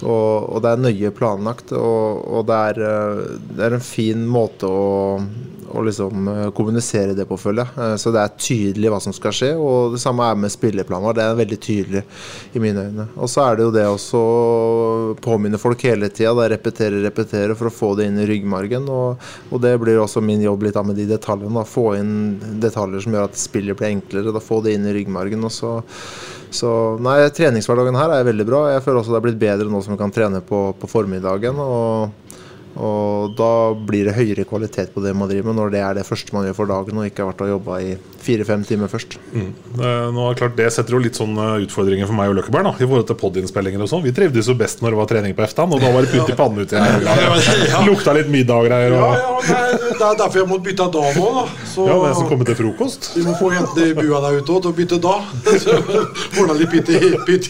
Og, 0.02 0.50
og 0.56 0.64
det 0.64 0.72
er 0.72 0.84
nøye 0.86 1.12
planlagt, 1.16 1.72
og, 1.76 2.24
og 2.30 2.46
det, 2.48 2.58
er, 2.72 2.82
eh, 2.88 3.38
det 3.56 3.66
er 3.66 3.78
en 3.78 3.84
fin 3.84 4.26
måte 4.28 4.68
å 4.70 4.90
å 5.70 5.82
liksom 5.86 6.28
eh, 6.28 6.48
kommunisere 6.56 7.14
det 7.14 7.26
på, 7.28 7.38
føler 7.38 7.64
jeg. 7.64 7.84
Eh, 7.84 7.96
Så 8.00 8.12
det 8.14 8.22
er 8.22 8.36
tydelig 8.38 8.92
hva 8.92 9.00
som 9.02 9.14
skal 9.14 9.34
skje. 9.36 9.50
Og 9.58 9.94
det 9.94 10.02
samme 10.02 10.26
er 10.26 10.38
med 10.40 10.52
spilleplaner. 10.52 11.16
Det 11.16 11.24
er 11.24 11.38
veldig 11.40 11.60
tydelig 11.62 12.02
i 12.56 12.62
mine 12.62 12.86
øyne. 12.88 13.06
Og 13.16 13.30
så 13.30 13.44
er 13.46 13.58
det 13.58 13.66
jo 13.66 13.74
det 13.74 13.86
å 13.90 14.24
påminne 15.22 15.60
folk 15.60 15.84
hele 15.86 16.10
tida. 16.10 16.48
Repetere, 16.50 17.02
repetere 17.04 17.56
for 17.58 17.70
å 17.70 17.74
få 17.74 17.92
det 17.98 18.08
inn 18.10 18.18
i 18.20 18.28
ryggmargen. 18.30 18.88
Og, 18.90 19.30
og 19.50 19.62
det 19.62 19.76
blir 19.82 20.02
også 20.02 20.22
min 20.24 20.42
jobb 20.44 20.66
litt 20.66 20.78
av 20.80 20.88
med 20.90 20.98
de 20.98 21.08
detaljene. 21.10 21.54
Da. 21.60 21.66
Få 21.68 21.92
inn 21.98 22.14
detaljer 22.62 23.06
som 23.06 23.16
gjør 23.16 23.30
at 23.30 23.40
spillet 23.40 23.78
blir 23.78 23.92
enklere. 23.94 24.34
Da. 24.34 24.42
Få 24.42 24.62
det 24.64 24.76
inn 24.76 24.88
i 24.90 24.96
ryggmargen. 24.96 25.46
Og 25.46 25.54
så 25.54 25.78
så 26.50 26.70
nei, 27.02 27.18
treningshverdagen 27.36 27.94
her 27.98 28.16
er 28.18 28.26
veldig 28.26 28.46
bra. 28.48 28.64
Jeg 28.74 28.82
føler 28.86 29.02
også 29.02 29.14
det 29.14 29.20
er 29.20 29.26
blitt 29.28 29.38
bedre 29.42 29.70
nå 29.70 29.82
som 29.84 29.94
vi 29.94 30.00
kan 30.00 30.10
trene 30.14 30.40
på, 30.42 30.64
på 30.80 30.88
formiddagen. 30.90 31.58
Og, 31.62 32.10
og 32.80 33.32
da 33.38 33.48
blir 33.74 34.06
det 34.06 34.14
høyere 34.16 34.44
kvalitet 34.48 34.92
på 34.94 35.02
det 35.04 35.10
man 35.18 35.28
driver 35.30 35.50
med, 35.50 35.58
når 35.58 35.72
det 35.74 35.80
er 35.82 35.96
det 35.98 36.04
første 36.06 36.34
man 36.34 36.46
gjør 36.46 36.56
for 36.60 36.70
dagen, 36.70 37.00
og 37.02 37.06
ikke 37.08 37.22
har 37.24 37.30
vært 37.32 37.42
og 37.46 37.50
jobba 37.54 37.78
i 37.82 37.94
fire-fem 38.22 38.62
timer 38.68 38.90
først. 38.92 39.16
Eh, 39.34 39.48
Nå 39.80 40.26
er 40.26 40.34
det 40.34 40.38
klart 40.42 40.56
Det 40.58 40.68
setter 40.74 40.94
jo 40.94 41.00
litt 41.02 41.18
sånn 41.18 41.34
eh, 41.40 41.64
utfordringer 41.66 42.06
for 42.10 42.18
meg 42.18 42.30
og 42.30 42.38
Løkkeberg 42.38 42.68
da, 42.68 42.74
i 42.78 42.86
forhold 42.86 43.08
til 43.10 43.18
podinnspillinger 43.22 43.82
og 43.86 43.90
sånn. 43.90 44.04
Vi 44.06 44.14
trivdes 44.16 44.50
jo 44.50 44.54
best 44.60 44.82
når 44.84 44.94
det 44.94 45.00
var 45.02 45.10
trening 45.14 45.34
på 45.38 45.46
eftan, 45.46 45.72
og 45.74 45.82
da 45.82 45.90
var 45.94 46.06
det 46.06 46.12
putt 46.14 46.30
i 46.34 46.38
pannen 46.38 46.62
uti 46.66 46.78
her. 46.78 47.06
ja. 47.70 47.82
Lukta 47.88 48.14
litt 48.18 48.30
middag 48.32 48.62
og 48.62 48.70
greier. 48.70 48.94
Ja, 48.98 49.08
Og... 49.08 49.50
ja, 49.50 49.79
det 49.90 50.06
er 50.06 50.18
derfor 50.20 50.40
jeg 50.40 50.48
måtte 50.50 50.66
bytte 50.68 50.86
da 50.94 51.02
nå. 51.16 51.26
da 51.36 51.44
Så 51.66 51.86
Ja, 51.88 51.96
hvem 52.00 52.14
som 52.18 52.28
kommer 52.30 52.48
til 52.48 52.58
frokost? 52.58 53.10
vi 53.16 53.24
må 53.26 53.34
få 53.38 53.50
jentene 53.54 53.90
i 53.90 53.94
bua 53.96 54.20
der 54.24 54.38
ute 54.40 54.46
til 54.48 54.70
å 54.70 54.74
bytte 54.76 54.98
da. 55.02 55.16
Så 55.62 55.76
Ordna 56.40 56.56
litt 56.56 56.70
pytt 56.72 56.90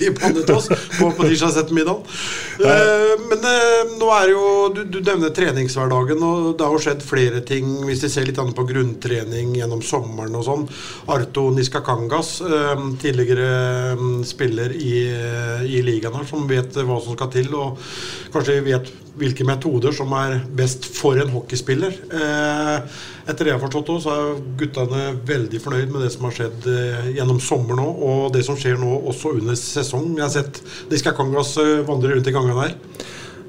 i, 0.00 0.10
panne 0.16 0.44
til 0.44 0.56
oss 0.56 0.68
på, 0.70 1.10
på 1.16 1.28
ettermiddag. 1.28 2.14
Eh, 2.60 3.14
men 3.30 3.46
eh, 3.50 3.92
nå 4.00 4.10
er 4.16 4.32
jo 4.32 4.44
du, 4.74 4.82
du 4.88 4.98
nevner 5.04 5.32
treningshverdagen, 5.34 6.22
og 6.24 6.54
det 6.58 6.66
har 6.66 6.76
jo 6.76 6.82
skjedd 6.82 7.04
flere 7.04 7.42
ting. 7.46 7.68
Hvis 7.88 8.04
vi 8.06 8.12
ser 8.12 8.28
litt 8.28 8.40
på 8.40 8.66
grunntrening 8.68 9.54
gjennom 9.58 9.82
sommeren 9.84 10.38
og 10.38 10.46
sånn. 10.46 10.66
Arto 11.12 11.48
Niskakangas, 11.54 12.32
eh, 12.46 12.86
tidligere 13.02 13.50
eh, 13.92 14.06
spiller 14.28 14.74
i, 14.76 14.96
i 15.68 15.84
ligaen 15.86 16.18
her, 16.20 16.26
som 16.28 16.48
vet 16.50 16.80
hva 16.80 17.00
som 17.02 17.16
skal 17.16 17.32
til, 17.34 17.52
og 17.56 17.80
kanskje 18.34 18.60
vet 18.66 18.92
hvilke 19.18 19.46
metoder 19.46 19.94
som 19.96 20.12
er 20.18 20.38
best 20.56 20.86
for 20.94 21.18
en 21.20 21.32
hockeyspiller. 21.34 21.96
Eh, 22.14 22.98
etter 23.30 23.44
det 23.46 23.52
jeg 23.52 23.58
har 23.58 23.64
forstått 23.64 23.92
så 24.04 24.14
er 24.14 24.42
guttene 24.60 25.04
veldig 25.28 25.62
fornøyd 25.62 25.94
med 25.94 26.04
det 26.06 26.12
som 26.14 26.28
har 26.28 26.36
skjedd 26.36 26.68
eh, 26.70 27.10
gjennom 27.18 27.40
sommeren 27.42 27.84
òg, 27.84 28.04
og 28.10 28.34
det 28.36 28.44
som 28.46 28.58
skjer 28.58 28.80
nå 28.80 29.00
også 29.12 29.36
under 29.40 29.58
sesong. 29.58 30.12
Jeg 30.18 30.26
har 30.26 30.34
sett 30.34 30.62
Diska 30.92 31.14
Kangas 31.16 31.56
vandre 31.88 32.14
rundt 32.14 32.30
i 32.30 32.36
gangene 32.36 32.68
her. 32.68 32.76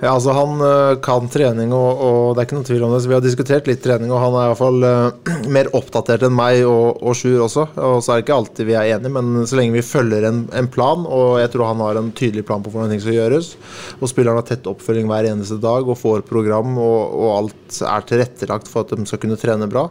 Ja, 0.01 0.15
altså 0.15 0.34
Han 0.34 0.62
øh, 0.65 0.96
kan 1.05 1.27
trening, 1.29 1.74
og, 1.77 2.00
og 2.01 2.31
det 2.34 2.41
er 2.41 2.48
ikke 2.48 2.58
noe 2.58 2.65
tvil 2.65 2.86
om 2.88 2.96
det. 2.96 3.03
Så 3.03 3.12
Vi 3.12 3.13
har 3.13 3.22
diskutert 3.22 3.67
litt 3.70 3.84
trening, 3.86 4.10
og 4.10 4.24
han 4.24 4.34
er 4.34 4.48
i 4.48 4.50
hvert 4.50 4.62
fall 4.62 4.88
øh, 4.88 5.46
mer 5.55 5.70
oppdatert 5.77 6.25
enn 6.25 6.34
meg 6.34 6.63
og, 6.65 7.03
og 7.05 7.17
Sjur 7.20 7.46
også. 7.46 7.67
Og 7.77 8.01
så 8.01 8.15
er 8.15 8.17
det 8.17 8.25
ikke 8.25 8.39
alltid 8.39 8.70
vi 8.72 8.77
er 8.79 8.96
enige, 8.96 9.13
men 9.13 9.46
så 9.46 9.60
lenge 9.60 9.77
vi 9.77 9.86
følger 9.86 10.25
en, 10.31 10.41
en 10.58 10.72
plan, 10.74 11.05
og 11.05 11.38
jeg 11.43 11.53
tror 11.53 11.70
han 11.70 11.86
har 11.86 12.01
en 12.01 12.12
tydelig 12.17 12.48
plan 12.50 12.65
på 12.65 12.74
hvordan 12.74 12.89
ting 12.96 13.03
skal 13.05 13.20
gjøres, 13.20 13.53
og 14.00 14.10
spilleren 14.10 14.41
har 14.41 14.50
tett 14.50 14.70
oppfølging 14.72 15.05
hver 15.12 15.29
eneste 15.36 15.62
dag 15.62 15.86
og 15.86 16.00
får 16.01 16.25
program, 16.25 16.74
og, 16.81 17.00
og 17.22 17.31
alt 17.38 17.81
er 17.86 18.10
tilrettelagt 18.10 18.72
for 18.72 18.81
at 18.81 18.98
de 18.98 19.05
skal 19.05 19.22
kunne 19.22 19.38
trene 19.38 19.70
bra, 19.70 19.86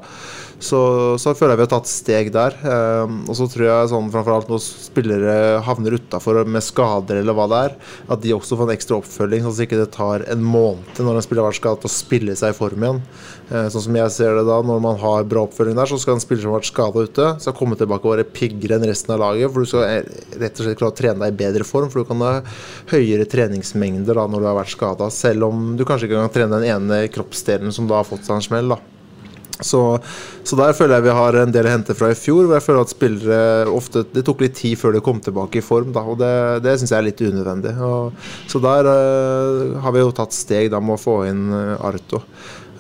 så, 0.61 0.81
så 1.17 1.33
føler 1.33 1.55
jeg 1.55 1.61
vi 1.63 1.65
har 1.65 1.73
tatt 1.73 1.89
steg 1.89 2.29
der. 2.35 2.57
Um, 2.61 3.23
og 3.31 3.37
så 3.39 3.47
tror 3.49 3.65
jeg 3.65 3.91
sånn 3.93 4.11
framfor 4.13 4.35
alt 4.35 4.51
når 4.53 4.61
spillere 4.61 5.37
havner 5.65 5.97
utafor 5.97 6.43
med 6.45 6.65
skader 6.65 7.23
eller 7.23 7.37
hva 7.37 7.47
det 7.51 7.61
er, 7.69 7.77
at 8.13 8.23
de 8.25 8.35
også 8.37 8.59
får 8.59 8.69
en 8.69 8.75
ekstra 8.75 8.99
oppfølging, 9.01 9.47
sånn 9.47 9.57
at 9.57 9.65
ikke 9.65 9.81
det 9.81 9.89
tar 9.95 10.00
en 10.33 10.43
måned 10.45 11.01
når 11.01 11.19
en 11.19 11.25
spiller 11.25 11.47
vært 11.47 11.59
skadet, 11.61 11.89
å 11.89 11.93
spille 11.93 12.37
seg 12.39 12.53
i 12.53 12.57
form 12.57 12.85
igjen. 12.87 13.01
Uh, 13.51 13.67
sånn 13.73 13.85
som 13.87 13.99
jeg 13.99 14.15
ser 14.15 14.37
det 14.39 14.45
da, 14.49 14.61
når 14.67 14.83
man 14.85 15.01
har 15.01 15.27
bra 15.29 15.45
oppfølging 15.47 15.79
der, 15.79 15.91
så 15.91 15.99
skal 16.01 16.17
en 16.17 16.23
spiller 16.23 16.45
som 16.45 16.55
har 16.55 16.61
vært 16.61 16.71
skada 16.71 17.05
ute, 17.09 17.29
skal 17.43 17.57
komme 17.57 17.79
tilbake 17.81 18.07
og 18.07 18.15
være 18.17 18.29
piggere 18.37 18.79
enn 18.79 18.87
resten 18.91 19.17
av 19.17 19.23
laget. 19.25 19.51
For 19.51 19.65
du 19.65 19.73
skal 19.73 19.87
eh, 19.89 20.15
rett 20.43 20.61
og 20.61 20.69
slett 20.69 20.81
klare 20.81 20.95
å 20.95 20.99
trene 21.01 21.25
deg 21.25 21.35
i 21.35 21.41
bedre 21.43 21.67
form, 21.67 21.91
for 21.91 22.03
du 22.03 22.11
kan 22.13 22.25
ha 22.27 22.37
høyere 22.93 23.29
treningsmengder 23.31 24.21
da 24.21 24.29
når 24.31 24.45
du 24.45 24.51
har 24.53 24.61
vært 24.63 24.77
skada, 24.77 25.11
selv 25.15 25.51
om 25.51 25.75
du 25.79 25.87
kanskje 25.89 26.11
ikke 26.11 26.23
kan 26.23 26.39
trene 26.39 26.63
den 26.63 26.73
ene 26.77 27.05
kroppsdelen 27.13 27.75
som 27.75 27.91
da 27.91 28.01
har 28.03 28.09
fått 28.09 28.27
seg 28.29 28.39
en 28.39 28.51
smell. 28.51 28.75
da. 28.77 29.00
Så, 29.65 29.81
så, 30.45 30.57
der 30.59 30.77
føler 30.77 30.99
jeg 30.99 31.09
vi 31.09 31.17
har 31.17 31.39
en 31.41 31.53
del 31.55 31.69
å 31.69 31.75
hente 31.75 31.97
fra 31.97 32.11
i 32.13 32.19
fjor. 32.19 32.47
hvor 32.47 32.57
jeg 32.57 32.67
føler 32.67 32.85
at 32.85 32.95
spillere 32.95 33.41
ofte, 33.71 34.05
Det 34.13 34.25
tok 34.27 34.45
litt 34.45 34.57
tid 34.59 34.79
før 34.81 34.97
de 34.97 35.05
kom 35.05 35.21
tilbake 35.21 35.61
i 35.61 35.65
form, 35.65 35.93
da, 35.93 36.05
og 36.05 36.19
det, 36.21 36.33
det 36.65 36.79
syns 36.81 36.95
jeg 36.95 36.99
er 37.01 37.09
litt 37.11 37.21
unødvendig. 37.21 37.75
Og, 37.85 38.17
så 38.51 38.63
der 38.63 38.89
uh, 38.89 39.77
har 39.85 39.95
vi 39.95 40.03
jo 40.03 40.17
tatt 40.17 40.37
steg 40.37 40.71
da 40.73 40.81
med 40.81 40.97
å 40.97 41.01
få 41.01 41.21
inn 41.29 41.47
uh, 41.53 41.77
Arto. 41.91 42.23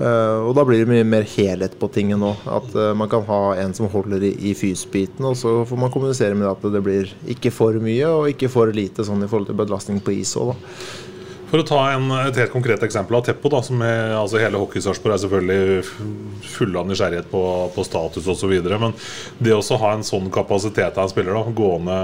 Uh, 0.00 0.48
og 0.48 0.54
da 0.56 0.64
blir 0.64 0.80
det 0.80 0.88
mye 0.88 1.04
mer 1.04 1.26
helhet 1.28 1.74
på 1.76 1.90
tinget 1.92 2.20
nå. 2.20 2.32
At 2.48 2.72
man 2.96 3.10
kan 3.12 3.26
ha 3.28 3.42
en 3.60 3.76
som 3.76 3.90
holder 3.92 4.24
i, 4.30 4.32
i 4.50 4.56
fysbiten, 4.56 5.26
og 5.28 5.36
så 5.36 5.60
får 5.68 5.80
man 5.84 5.92
kommunisere 5.92 6.38
med 6.38 6.48
at 6.48 6.64
det 6.72 6.84
blir 6.84 7.12
ikke 7.36 7.52
for 7.52 7.76
mye 7.82 8.08
og 8.08 8.32
ikke 8.32 8.48
for 8.52 8.72
lite 8.72 9.04
sånn 9.04 9.26
i 9.26 9.30
forhold 9.30 9.52
til 9.52 9.60
belastning 9.60 10.00
på 10.04 10.16
is 10.16 10.32
òg, 10.40 10.54
da. 10.54 11.08
For 11.50 11.58
å 11.58 11.66
ta 11.66 11.78
en, 11.96 12.04
et 12.14 12.36
helt 12.38 12.52
konkret 12.52 12.82
eksempel 12.86 13.16
av 13.18 13.24
Teppo, 13.26 13.50
da, 13.50 13.58
som 13.66 13.80
er, 13.82 14.12
altså 14.14 14.38
hele 14.38 14.58
Hockey-Sarpsborg 14.62 15.16
er 15.16 15.22
selvfølgelig 15.24 16.44
full 16.46 16.76
av 16.78 16.86
nysgjerrighet 16.86 17.26
på, 17.32 17.42
på 17.74 17.84
status 17.88 18.28
osv. 18.30 18.52
Men 18.70 18.94
det 19.42 19.56
å 19.56 19.78
ha 19.82 19.90
en 19.96 20.06
sånn 20.06 20.30
kapasitet 20.30 20.94
av 20.94 21.08
en 21.08 21.10
spiller, 21.10 21.34
da, 21.34 21.54
gående 21.58 21.96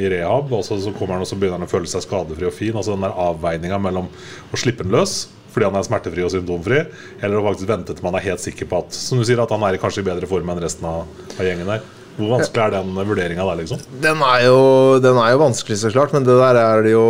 i 0.00 0.08
rehab, 0.08 0.48
og 0.56 0.64
så 0.64 0.78
kommer 0.96 1.18
han 1.18 1.24
og 1.26 1.28
så 1.28 1.36
begynner 1.36 1.60
han 1.60 1.68
å 1.68 1.72
føle 1.74 1.90
seg 1.90 2.06
skadefri 2.06 2.48
og 2.48 2.56
fin. 2.56 2.72
altså 2.72 2.94
Den 2.94 3.04
der 3.04 3.20
avveininga 3.26 3.80
mellom 3.90 4.08
å 4.08 4.60
slippe 4.60 4.86
den 4.86 4.96
løs 4.96 5.26
fordi 5.54 5.68
han 5.68 5.76
er 5.78 5.84
smertefri 5.86 6.24
og 6.26 6.32
symptomfri, 6.32 6.80
eller 7.22 7.38
å 7.38 7.44
faktisk 7.44 7.68
vente 7.68 7.94
til 7.94 8.02
man 8.02 8.16
er 8.18 8.24
helt 8.24 8.42
sikker 8.42 8.66
på 8.66 8.80
at 8.82 8.96
som 8.96 9.20
du 9.20 9.22
sier, 9.22 9.38
at 9.38 9.52
han 9.54 9.62
er 9.62 9.78
kanskje 9.78 10.02
i 10.02 10.08
bedre 10.08 10.26
form 10.26 10.50
enn 10.50 10.58
resten 10.64 10.88
av, 10.90 11.04
av 11.36 11.46
gjengen 11.46 11.70
der. 11.70 11.84
Hvor 12.14 12.36
vanskelig 12.36 12.62
er 12.62 12.72
den 12.76 12.90
vurderinga 12.94 13.44
der, 13.48 13.58
liksom? 13.58 13.80
Den 14.02 14.20
er, 14.22 14.44
jo, 14.46 14.58
den 15.02 15.16
er, 15.18 15.32
jo, 15.34 15.40
vanskelig, 15.40 15.78
så 15.80 15.90
klart. 15.90 16.12
Men 16.14 16.26
det 16.26 16.36
der 16.38 16.58
er 16.60 16.84
det 16.86 16.92
jo 16.92 17.06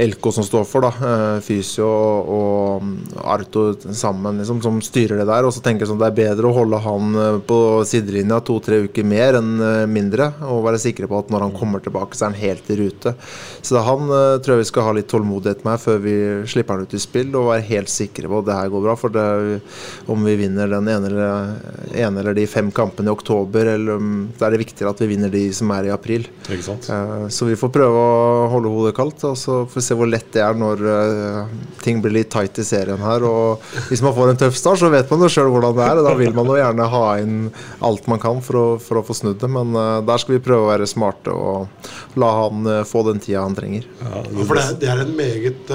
Elko 0.00 0.32
som 0.32 0.46
står 0.46 0.64
for, 0.68 0.86
da. 0.86 1.08
Eh, 1.08 1.40
Fysio 1.44 1.88
og 1.88 2.86
Arto 3.28 3.66
sammen, 3.92 4.40
liksom, 4.40 4.62
som 4.64 4.78
styrer 4.84 5.20
det 5.20 5.28
der. 5.28 5.44
Og 5.44 5.52
så 5.52 5.60
tenker 5.64 5.84
jeg 5.84 5.92
sånn 5.92 6.00
det 6.00 6.08
er 6.08 6.16
bedre 6.16 6.48
å 6.48 6.54
holde 6.56 6.80
han 6.80 7.18
eh, 7.24 7.40
på 7.48 7.58
sidelinja 7.88 8.40
to-tre 8.46 8.80
uker 8.86 9.04
mer 9.08 9.36
enn 9.42 9.52
eh, 9.60 9.84
mindre. 9.90 10.30
Og 10.48 10.64
være 10.64 10.80
sikre 10.80 11.10
på 11.10 11.20
at 11.20 11.34
når 11.34 11.48
han 11.48 11.56
kommer 11.58 11.84
tilbake, 11.84 12.16
så 12.16 12.26
er 12.26 12.32
han 12.32 12.40
helt 12.40 12.72
i 12.72 12.78
rute. 12.80 13.14
Så 13.60 13.84
han 13.84 14.08
tror 14.08 14.54
jeg 14.54 14.62
vi 14.62 14.70
skal 14.70 14.86
ha 14.86 14.96
litt 14.96 15.10
tålmodighet 15.10 15.64
med 15.66 15.80
før 15.82 16.00
vi 16.00 16.16
slipper 16.48 16.78
han 16.78 16.88
ut 16.88 16.96
i 16.96 17.02
spill, 17.02 17.34
og 17.36 17.50
være 17.50 17.68
helt 17.68 17.92
sikre 17.92 18.30
på 18.30 18.40
at 18.40 18.48
det 18.48 18.56
her 18.62 18.72
går 18.72 18.86
bra. 18.86 18.96
For 18.96 19.12
det, 19.12 19.60
om 20.08 20.24
vi 20.24 20.38
vinner 20.40 20.72
den 20.72 20.88
ene 20.88 21.12
eller, 21.12 21.54
ene 21.92 22.22
eller 22.22 22.38
de 22.38 22.48
fem 22.48 22.72
kampene 22.72 23.12
i 23.12 23.16
oktober 23.18 23.57
oktober, 23.58 23.66
eller 23.74 24.32
da 24.38 24.46
er 24.46 24.54
det 24.54 24.62
viktigere 24.62 24.92
at 24.92 25.00
vi 25.02 25.08
vinner 25.10 25.30
de 25.32 25.42
som 25.54 25.70
er 25.74 25.88
i 25.88 25.92
april. 25.92 26.26
Uh, 26.48 27.28
så 27.28 27.46
vi 27.48 27.56
får 27.58 27.70
prøve 27.74 27.98
å 27.98 28.48
holde 28.52 28.72
hodet 28.72 28.94
kaldt, 28.96 29.24
og 29.24 29.36
så 29.36 29.64
får 29.66 29.80
vi 29.80 29.86
se 29.86 29.96
hvor 29.98 30.08
lett 30.08 30.30
det 30.32 30.42
er 30.42 30.58
når 30.58 30.84
uh, 30.84 31.52
ting 31.82 32.02
blir 32.02 32.14
litt 32.14 32.30
tight 32.32 32.58
i 32.58 32.66
serien 32.66 33.00
her. 33.02 33.24
Og 33.24 33.62
hvis 33.90 34.02
man 34.04 34.14
får 34.16 34.32
en 34.32 34.40
tøff 34.44 34.56
start, 34.58 34.80
så 34.80 34.90
vet 34.92 35.10
man 35.10 35.24
jo 35.24 35.30
sjøl 35.32 35.50
hvordan 35.52 35.76
det 35.76 35.86
er. 35.86 36.00
Og 36.00 36.08
da 36.08 36.14
vil 36.18 36.34
man 36.36 36.50
jo 36.50 36.58
gjerne 36.58 36.90
ha 36.94 37.04
inn 37.22 37.38
alt 37.84 38.08
man 38.10 38.22
kan 38.22 38.42
for 38.44 38.60
å, 38.60 38.66
for 38.82 39.00
å 39.00 39.06
få 39.06 39.16
snudd 39.16 39.40
det, 39.42 39.50
men 39.52 39.74
uh, 39.76 40.00
der 40.06 40.22
skal 40.22 40.38
vi 40.38 40.44
prøve 40.44 40.66
å 40.66 40.72
være 40.72 40.88
smarte 40.88 41.34
og 41.34 42.18
la 42.18 42.28
han 42.34 42.66
få 42.88 43.04
den 43.06 43.20
tida 43.22 43.44
han 43.44 43.56
trenger. 43.56 43.86
Ja, 44.00 44.22
for 44.42 44.58
det, 44.58 44.64
det, 44.82 44.88
er 44.90 45.02
en 45.02 45.14
meget 45.16 45.70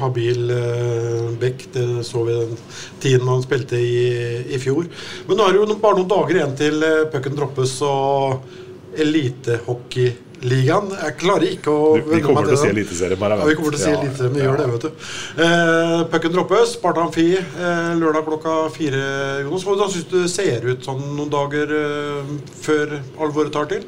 habil 0.00 0.50
bekk. 1.40 1.64
Det 1.72 1.84
så 2.06 2.22
vi 2.26 2.34
den 2.36 2.56
tiden 3.02 3.28
han 3.30 3.42
spilte 3.44 3.78
i, 3.80 3.98
i 4.54 4.58
fjor. 4.60 4.88
Men 5.28 5.38
nå 5.38 5.46
er 5.46 5.54
det 5.54 5.62
jo 5.62 5.78
bare 5.80 5.98
noen 5.98 6.10
dager 6.10 6.38
igjen 6.38 6.54
til 6.58 6.84
uh, 6.84 7.08
pucken 7.18 7.34
droppes 7.38 7.74
og 7.82 8.38
elitehockeyligaen. 8.98 10.92
Jeg 10.94 11.16
klarer 11.18 11.46
ikke 11.50 11.72
å 11.72 11.92
Vi 11.98 12.22
kommer 12.24 12.46
til 12.46 12.56
å 12.56 12.60
si 12.60 12.70
eliteserie, 12.70 13.18
bare 13.18 13.38
vent. 13.38 13.44
Ja, 13.44 13.50
vi 13.50 13.58
kommer 13.58 13.74
til 13.74 13.80
å 13.80 13.84
si 13.84 13.90
ja. 13.90 13.98
eliteserie, 13.98 14.30
men 14.30 14.38
vi 14.38 14.44
ja. 14.44 14.48
gjør 14.48 14.62
det, 14.62 14.68
vet 14.72 14.86
du. 14.86 15.10
Eh, 15.44 15.98
pucken 16.14 16.34
droppes, 16.36 16.74
Sparta 16.78 17.04
Amfi 17.04 17.28
eh, 17.36 17.92
lørdag 17.98 18.26
klokka 18.28 18.56
fire. 18.74 19.04
Jonas, 19.44 19.66
hvordan 19.68 19.92
syns 19.94 20.08
du 20.10 20.18
det 20.22 20.32
ser 20.32 20.66
ut 20.68 20.86
sånn 20.86 21.02
noen 21.18 21.32
dager 21.32 21.74
eh, 21.82 22.34
før 22.62 22.98
alvoret 23.18 23.54
tar 23.54 23.70
til? 23.74 23.86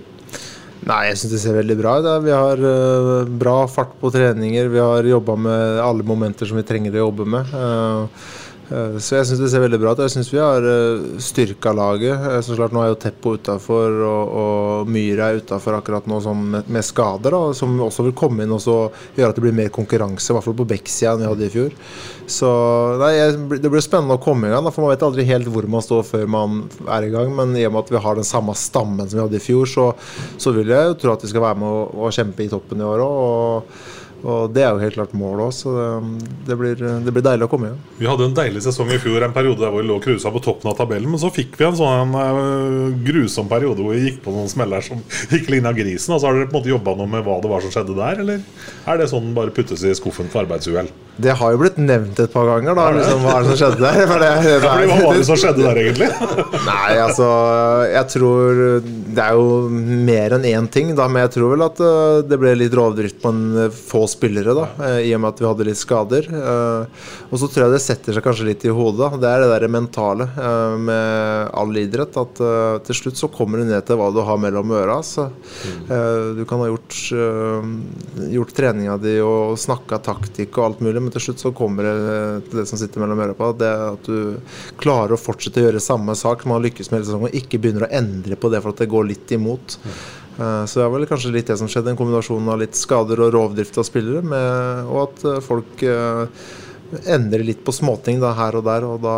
Nei, 0.81 1.01
jeg 1.11 1.21
syns 1.21 1.35
det 1.35 1.43
ser 1.43 1.59
veldig 1.61 1.77
bra 1.77 1.99
ut. 2.01 2.07
Vi 2.25 2.33
har 2.33 2.57
uh, 2.65 3.29
bra 3.29 3.57
fart 3.69 3.93
på 4.01 4.09
treninger. 4.15 4.71
Vi 4.73 4.81
har 4.81 5.05
jobba 5.05 5.35
med 5.37 5.81
alle 5.85 6.07
momenter 6.09 6.49
som 6.49 6.57
vi 6.57 6.65
trenger 6.65 6.97
å 6.97 7.03
jobbe 7.05 7.27
med. 7.29 7.53
Uh, 7.53 8.09
Eh, 8.09 8.50
så 8.71 9.17
jeg 9.17 9.27
syns 9.27 9.41
det 9.43 9.49
ser 9.51 9.65
veldig 9.65 9.81
bra 9.83 9.93
ut. 9.97 10.01
Jeg 10.05 10.13
syns 10.15 10.29
vi 10.31 10.39
har 10.39 10.63
eh, 10.63 11.17
styrka 11.23 11.73
laget. 11.75 12.15
Eh, 12.15 12.37
så 12.47 12.55
klart 12.55 12.75
Nå 12.75 12.85
er 12.85 12.93
jo 12.93 12.99
Teppo 13.03 13.33
utafor, 13.35 13.97
og, 14.07 14.35
og 14.43 14.93
Myhre 14.95 15.27
er 15.27 15.41
utafor 15.43 15.75
akkurat 15.81 16.07
nå 16.11 16.21
med, 16.39 16.69
med, 16.71 16.87
skader. 16.87 17.35
Da, 17.35 17.57
som 17.59 17.75
også 17.83 18.07
vil 18.07 18.15
komme 18.17 18.47
inn 18.47 18.55
og 18.55 18.63
gjøre 19.17 19.33
at 19.33 19.39
det 19.39 19.45
blir 19.45 19.57
mer 19.57 19.73
konkurranse, 19.75 20.31
i 20.31 20.37
hvert 20.37 20.47
fall 20.47 20.59
på 20.61 20.69
Beck-sida 20.71 21.17
enn 21.17 21.25
vi 21.25 21.31
hadde 21.33 21.49
i 21.49 21.53
fjor. 21.57 21.75
Så 22.31 22.51
nei, 23.03 23.13
Det 23.59 23.73
blir 23.73 23.83
spennende 23.83 24.21
å 24.21 24.23
komme 24.23 24.47
i 24.47 24.55
gang, 24.55 24.71
for 24.71 24.87
man 24.87 24.95
vet 24.95 25.07
aldri 25.09 25.27
helt 25.27 25.51
hvor 25.51 25.67
man 25.67 25.83
står 25.83 26.07
før 26.07 26.31
man 26.31 26.61
er 26.87 27.09
i 27.09 27.15
gang. 27.15 27.35
Men 27.35 27.59
i 27.59 27.67
og 27.67 27.75
med 27.75 27.89
at 27.89 27.95
vi 27.97 28.05
har 28.07 28.21
den 28.21 28.29
samme 28.29 28.55
stammen 28.55 29.09
som 29.09 29.19
vi 29.19 29.25
hadde 29.27 29.41
i 29.41 29.49
fjor, 29.51 29.67
så, 29.67 29.91
så 30.39 30.55
vil 30.55 30.71
jeg 30.71 30.93
jo 30.93 31.01
tro 31.01 31.17
at 31.17 31.27
vi 31.27 31.33
skal 31.33 31.49
være 31.49 31.59
med 31.59 31.75
å, 31.75 31.89
og 32.07 32.15
kjempe 32.15 32.47
i 32.47 32.53
toppen 32.53 32.85
i 32.85 32.87
år 32.87 33.03
òg. 33.03 33.81
Og 34.21 34.53
det 34.53 34.65
er 34.67 34.75
jo 34.75 34.83
helt 34.83 34.97
klart 34.99 35.15
målet 35.17 35.47
òg, 35.47 35.55
så 35.57 35.73
det, 35.75 36.29
det, 36.49 36.57
blir, 36.61 36.77
det, 36.77 37.13
blir, 37.13 37.25
deilig 37.25 37.47
å 37.47 37.51
komme 37.53 37.71
igjen. 37.71 37.83
Vi 38.01 38.09
hadde 38.11 38.27
en 38.29 38.37
deilig 38.37 38.65
sesong 38.67 38.93
i 38.93 39.01
fjor, 39.01 39.25
en 39.25 39.37
periode 39.37 39.63
der 39.63 39.75
vi 39.75 39.85
lå 39.89 39.97
cruisa 40.05 40.33
på 40.35 40.43
toppen 40.45 40.73
av 40.73 40.77
tabellen. 40.79 41.09
Men 41.13 41.23
så 41.23 41.33
fikk 41.33 41.57
vi 41.59 41.69
en 41.69 41.79
sånn 41.79 42.17
uh, 42.17 42.97
grusom 43.07 43.49
periode 43.51 43.85
hvor 43.85 43.97
vi 43.97 44.11
gikk 44.11 44.23
på 44.27 44.35
noen 44.35 44.51
smeller 44.53 44.85
som 44.85 45.01
ikke 45.37 45.57
ligna 45.57 45.73
grisen. 45.77 46.15
Altså, 46.15 46.29
har 46.29 46.37
dere 46.37 46.51
på 46.51 46.57
en 46.57 46.61
måte 46.61 46.75
jobba 46.75 46.97
noe 46.99 47.15
med 47.17 47.25
hva 47.27 47.41
det 47.41 47.53
var 47.53 47.65
som 47.65 47.73
skjedde 47.75 47.97
der, 47.97 48.25
eller 48.25 48.43
er 48.91 49.01
det 49.01 49.13
sånn 49.13 49.33
bare 49.37 49.55
puttes 49.57 49.87
i 49.87 49.95
skuffen 49.97 50.29
for 50.33 50.45
arbeidsuhell? 50.45 50.91
Det 51.21 51.35
har 51.37 51.53
jo 51.53 51.59
blitt 51.61 51.77
nevnt 51.81 52.21
et 52.23 52.33
par 52.33 52.47
ganger, 52.49 52.77
da. 52.77 52.87
Liksom, 52.97 53.25
hva 53.25 53.33
er 53.37 53.45
det 53.45 53.51
som 53.51 53.59
skjedde 53.61 53.83
der? 53.83 53.99
For 54.09 54.23
det, 54.23 54.31
det, 54.45 54.53
ja, 54.65 54.77
hva 54.89 54.99
var 55.03 55.19
det 55.19 55.27
som 55.29 55.41
skjedde 55.41 55.65
der, 55.67 55.81
egentlig? 55.83 56.09
Nei, 56.71 56.93
altså 57.03 57.29
Jeg 57.91 58.07
tror 58.15 58.61
Det 58.81 59.25
er 59.25 59.37
jo 59.37 59.49
mer 60.09 60.37
enn 60.37 60.47
én 60.49 60.69
ting, 60.73 60.95
da. 60.97 61.09
Men 61.11 61.27
jeg 61.27 61.35
tror 61.37 61.55
vel 61.55 61.67
at 61.67 61.83
uh, 61.85 62.23
det 62.25 62.41
ble 62.41 62.55
litt 62.57 62.77
rovdrift 62.77 63.21
på 63.21 63.35
en 63.35 63.43
uh, 63.59 63.67
få 63.75 64.07
spillere, 64.11 64.55
da. 64.57 64.67
Uh, 64.79 64.99
I 65.07 65.15
og 65.17 65.23
med 65.23 65.33
at 65.33 65.43
vi 65.43 65.49
hadde 65.49 65.67
litt 65.69 65.81
skader. 65.81 66.29
og 66.31 67.37
så 67.39 67.49
tror 67.49 67.65
jeg 67.65 67.75
det 67.75 67.83
setter 67.85 68.17
seg 68.17 68.25
kanskje 68.25 68.49
litt 68.51 68.67
i 68.67 68.75
hodet. 68.75 69.13
Det 69.23 69.31
er 69.31 69.45
det 69.45 69.51
der 69.53 69.67
mentale 69.71 70.27
med 70.81 71.51
all 71.57 71.77
idrett. 71.81 72.17
At 72.21 72.41
til 72.87 72.97
slutt 72.97 73.21
så 73.21 73.31
kommer 73.33 73.61
du 73.61 73.69
ned 73.69 73.85
til 73.87 73.99
hva 74.01 74.11
du 74.15 74.21
har 74.27 74.41
mellom 74.41 74.75
øra. 74.77 74.99
Så, 75.07 75.29
du 76.37 76.43
kan 76.49 76.63
ha 76.63 76.69
gjort, 76.71 76.99
gjort 78.35 78.55
treninga 78.57 78.97
di 79.01 79.17
og 79.25 79.57
snakka 79.61 80.01
taktikk 80.05 80.59
og 80.59 80.67
alt 80.67 80.85
mulig. 80.85 81.03
men 81.03 81.15
til 81.15 81.29
slutt 81.29 81.43
så 81.43 81.55
kommer 81.57 81.87
det 81.87 81.97
til 82.49 82.63
det 82.63 82.67
som 82.71 82.81
sitter 82.81 83.03
mellom 83.03 83.23
øra 83.27 83.37
på. 83.39 83.53
Det 83.61 83.71
at 83.71 84.09
du 84.11 84.77
klarer 84.81 85.15
å 85.15 85.21
fortsette 85.21 85.63
å 85.63 85.69
gjøre 85.69 85.83
samme 85.83 86.17
sak 86.19 86.43
som 86.43 86.53
man 86.53 86.61
har 86.61 86.69
lykkes 86.69 86.91
med 86.91 87.01
hele 87.01 87.09
sesongen, 87.09 87.31
og 87.31 87.41
ikke 87.43 87.61
begynner 87.63 87.87
å 87.87 87.93
endre 88.01 88.39
på 88.41 88.51
det 88.53 88.63
for 88.63 88.75
at 88.75 88.83
det 88.83 88.91
går 88.91 89.09
litt 89.11 89.37
imot. 89.37 89.79
Eh, 90.41 90.65
Så 90.65 90.81
det 90.81 90.87
er 90.87 90.95
vel 90.95 91.07
kanskje 91.11 91.35
litt 91.35 91.51
det 91.53 91.59
som 91.61 91.69
skjedde, 91.71 91.93
en 91.93 92.01
kombinasjon 92.01 92.49
av 92.49 92.61
litt 92.63 92.79
skader 92.79 93.21
og 93.27 93.33
rovdrift 93.37 93.79
av 93.81 93.87
spillere, 93.89 94.25
med, 94.25 94.89
og 94.89 95.03
at 95.09 95.25
eh, 95.29 95.41
folk 95.45 95.85
eh, 95.85 96.47
endrer 97.07 97.45
litt 97.47 97.61
på 97.67 97.75
småting 97.75 98.19
da, 98.23 98.33
her 98.35 98.57
og 98.59 98.65
der. 98.67 98.87
og 98.89 99.03
da, 99.05 99.17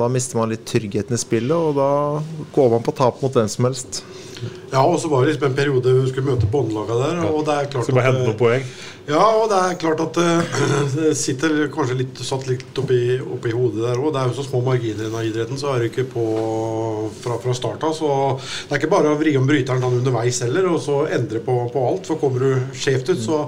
da 0.00 0.08
mister 0.10 0.40
man 0.40 0.50
litt 0.50 0.64
tryggheten 0.66 1.14
i 1.14 1.20
spillet, 1.20 1.54
og 1.54 1.76
da 1.78 1.90
går 2.56 2.72
man 2.74 2.86
på 2.86 2.96
tap 2.96 3.20
mot 3.22 3.34
hvem 3.34 3.50
som 3.52 3.68
helst. 3.68 4.02
Ja, 4.72 4.82
og 4.84 4.98
så 5.02 5.10
var 5.10 5.24
det 5.24 5.32
liksom 5.34 5.50
en 5.50 5.58
periode 5.58 5.92
vi 5.94 6.10
skulle 6.10 6.32
møte 6.34 6.48
båndlaga 6.50 6.98
der. 7.00 7.22
Og 7.30 7.44
det 7.46 7.54
er 7.54 7.70
klart 7.72 7.86
Skal 7.86 7.96
bare 7.98 8.10
hente 8.10 8.26
noen 8.26 8.38
poeng. 8.38 8.66
Ja, 9.08 9.22
og 9.40 9.46
det 9.48 9.56
er 9.56 9.76
klart 9.80 10.02
at 10.04 10.18
eh, 10.20 10.56
det 10.98 11.14
sitter 11.16 11.62
kanskje 11.72 11.94
litt 12.02 12.18
satt 12.20 12.44
litt 12.44 12.76
oppi, 12.76 13.16
oppi 13.24 13.54
hodet 13.56 13.86
der 13.86 14.00
òg. 14.02 14.10
Det 14.12 14.20
er 14.20 14.28
jo 14.28 14.34
så 14.36 14.44
små 14.44 14.60
marginer 14.66 15.06
innen 15.06 15.30
idretten, 15.30 15.56
så 15.56 15.70
er 15.72 15.80
det 15.80 15.88
ikke 15.88 16.10
på 16.12 16.24
fra, 17.22 17.38
fra 17.40 17.54
start 17.56 17.86
av. 17.88 17.94
Så 17.96 18.10
det 18.68 18.74
er 18.74 18.82
ikke 18.82 18.92
bare 18.92 19.14
å 19.14 19.16
vri 19.16 19.32
om 19.40 19.48
bryteren 19.48 19.80
sånn 19.80 19.96
underveis 20.02 20.42
heller, 20.44 20.68
og 20.68 20.82
så 20.84 20.98
endre 21.16 21.40
på, 21.46 21.54
på 21.72 21.84
alt. 21.88 22.04
For 22.10 22.20
kommer 22.20 22.44
du 22.44 22.76
skjevt 22.76 23.14
ut, 23.14 23.22
så, 23.24 23.38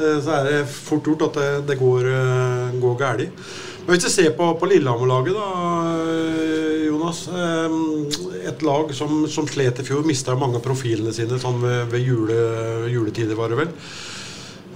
eh, 0.00 0.18
så 0.26 0.40
er 0.40 0.50
det 0.50 0.58
fort 0.72 1.06
gjort 1.06 1.28
at 1.28 1.38
det, 1.38 1.46
det 1.70 1.78
går, 1.84 2.10
eh, 2.16 2.74
går 2.82 2.98
galt. 3.04 3.46
Men 3.86 3.94
hvis 3.94 4.08
vi 4.08 4.12
ser 4.16 4.34
på, 4.34 4.50
på 4.58 4.72
Lillehammer-laget, 4.72 5.38
da, 5.38 6.42
Jonas. 6.88 7.22
Et 8.46 8.66
lag 8.66 8.90
som, 8.94 9.22
som 9.30 9.46
slet 9.46 9.78
i 9.78 9.86
fjor, 9.86 10.02
mista 10.06 10.34
mange 10.34 10.58
av 10.58 10.66
profilene 10.66 11.14
sine 11.14 11.38
sånn 11.38 11.62
ved, 11.62 11.86
ved 11.94 12.02
jule, 12.02 12.42
juletider, 12.90 13.38
var 13.38 13.54
det 13.54 13.62
vel. 13.62 13.74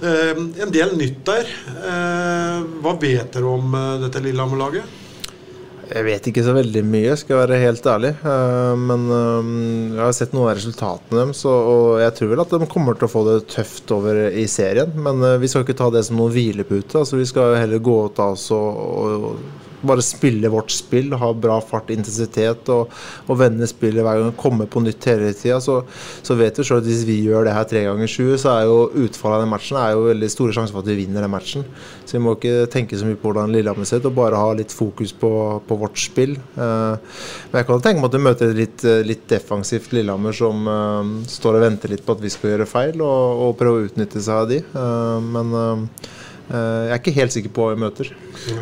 Eh, 0.01 0.31
en 0.63 0.73
del 0.73 0.95
nytt 0.97 1.21
der. 1.27 1.45
Eh, 1.77 2.57
hva 2.81 2.95
vet 2.97 3.35
dere 3.35 3.51
om 3.51 3.75
eh, 3.77 3.99
dette 4.01 4.23
Lillehammer-laget? 4.25 4.97
Jeg 5.91 6.05
vet 6.07 6.27
ikke 6.29 6.43
så 6.45 6.53
veldig 6.55 6.81
mye, 6.87 7.13
skal 7.19 7.35
jeg 7.35 7.41
være 7.41 7.59
helt 7.65 7.87
ærlig. 7.91 8.11
Men 8.79 9.01
jeg 9.11 9.99
har 9.99 10.13
sett 10.15 10.31
noen 10.31 10.45
av 10.47 10.53
resultatene 10.55 11.17
deres, 11.19 11.41
og 11.43 11.99
jeg 11.99 12.13
tror 12.15 12.29
vel 12.31 12.43
at 12.45 12.53
de 12.55 12.69
kommer 12.71 12.95
til 12.95 13.09
å 13.09 13.11
få 13.11 13.25
det 13.27 13.33
tøft 13.51 13.91
over 13.91 14.21
i 14.31 14.45
serien. 14.47 14.93
Men 14.95 15.19
vi 15.41 15.49
skal 15.51 15.65
ikke 15.65 15.75
ta 15.81 15.89
det 15.91 16.05
som 16.07 16.15
noen 16.15 16.31
hvilepute. 16.31 16.95
Altså, 17.01 17.19
vi 17.19 17.27
skal 17.27 17.57
heller 17.59 17.83
gå 17.83 17.97
ut 18.07 18.23
av 18.23 18.37
oss 18.37 18.47
og, 18.55 18.79
og 18.79 19.70
bare 19.87 20.03
spille 20.05 20.51
vårt 20.51 20.71
spill, 20.73 21.13
ha 21.17 21.31
bra 21.33 21.57
fart, 21.63 21.91
intensitet 21.93 22.69
og, 22.73 22.91
og 23.27 23.39
vende 23.39 23.67
spillet 23.69 24.05
hver 24.05 24.21
gang. 24.21 24.35
Komme 24.39 24.67
på 24.69 24.83
nytt 24.83 25.07
hele 25.09 25.31
tida. 25.37 25.59
Så, 25.63 25.81
så 26.23 26.37
vet 26.39 26.57
du 26.57 26.63
selv 26.63 26.81
at 26.81 26.89
hvis 26.89 27.05
vi 27.07 27.19
gjør 27.25 27.47
det 27.47 27.55
her 27.55 27.67
tre 27.69 27.83
ganger 27.87 28.11
20, 28.11 28.37
så 28.41 28.53
er 28.55 28.69
jo 28.69 29.05
utfallet 29.05 29.39
av 29.39 29.45
den 29.45 29.53
matchen 29.53 29.79
er 29.81 29.95
jo 29.95 30.07
veldig 30.09 30.31
store 30.31 30.55
sjanser 30.55 30.75
for 30.75 30.85
at 30.85 30.91
vi 30.91 30.99
vinner 31.01 31.25
den 31.25 31.33
matchen. 31.33 31.65
Så 32.05 32.17
vi 32.17 32.23
må 32.25 32.35
ikke 32.37 32.67
tenke 32.71 32.99
så 32.99 33.07
mye 33.07 33.19
på 33.19 33.29
hvordan 33.29 33.53
Lillehammer 33.55 33.87
ser 33.87 34.01
ut, 34.01 34.09
og 34.11 34.17
bare 34.19 34.39
ha 34.39 34.53
litt 34.57 34.75
fokus 34.75 35.13
på, 35.17 35.31
på 35.67 35.79
vårt 35.81 35.99
spill. 36.01 36.37
Eh, 36.37 37.19
men 37.51 37.61
jeg 37.61 37.69
kan 37.69 37.85
tenke 37.85 38.03
meg 38.03 38.11
at 38.11 38.17
du 38.17 38.25
møter 38.27 38.51
et 38.51 38.61
litt, 38.61 38.87
litt 39.07 39.27
defensivt 39.31 39.93
Lillehammer 39.95 40.35
som 40.35 40.67
eh, 40.67 41.13
står 41.31 41.59
og 41.59 41.67
venter 41.67 41.93
litt 41.93 42.05
på 42.05 42.17
at 42.17 42.23
vi 42.23 42.33
skal 42.33 42.55
gjøre 42.55 42.69
feil, 42.69 43.03
og, 43.05 43.45
og 43.47 43.55
prøve 43.59 43.81
å 43.81 43.87
utnytte 43.89 44.21
seg 44.23 44.43
av 44.43 44.51
de. 44.51 44.61
Eh, 44.61 45.31
men 45.31 45.55
eh, 45.61 46.09
jeg 46.51 46.93
er 46.93 46.99
ikke 46.99 47.13
helt 47.15 47.35
sikker 47.35 47.53
på 47.55 47.65
hva 47.65 47.75
vi 47.75 47.83
møter. 47.85 48.09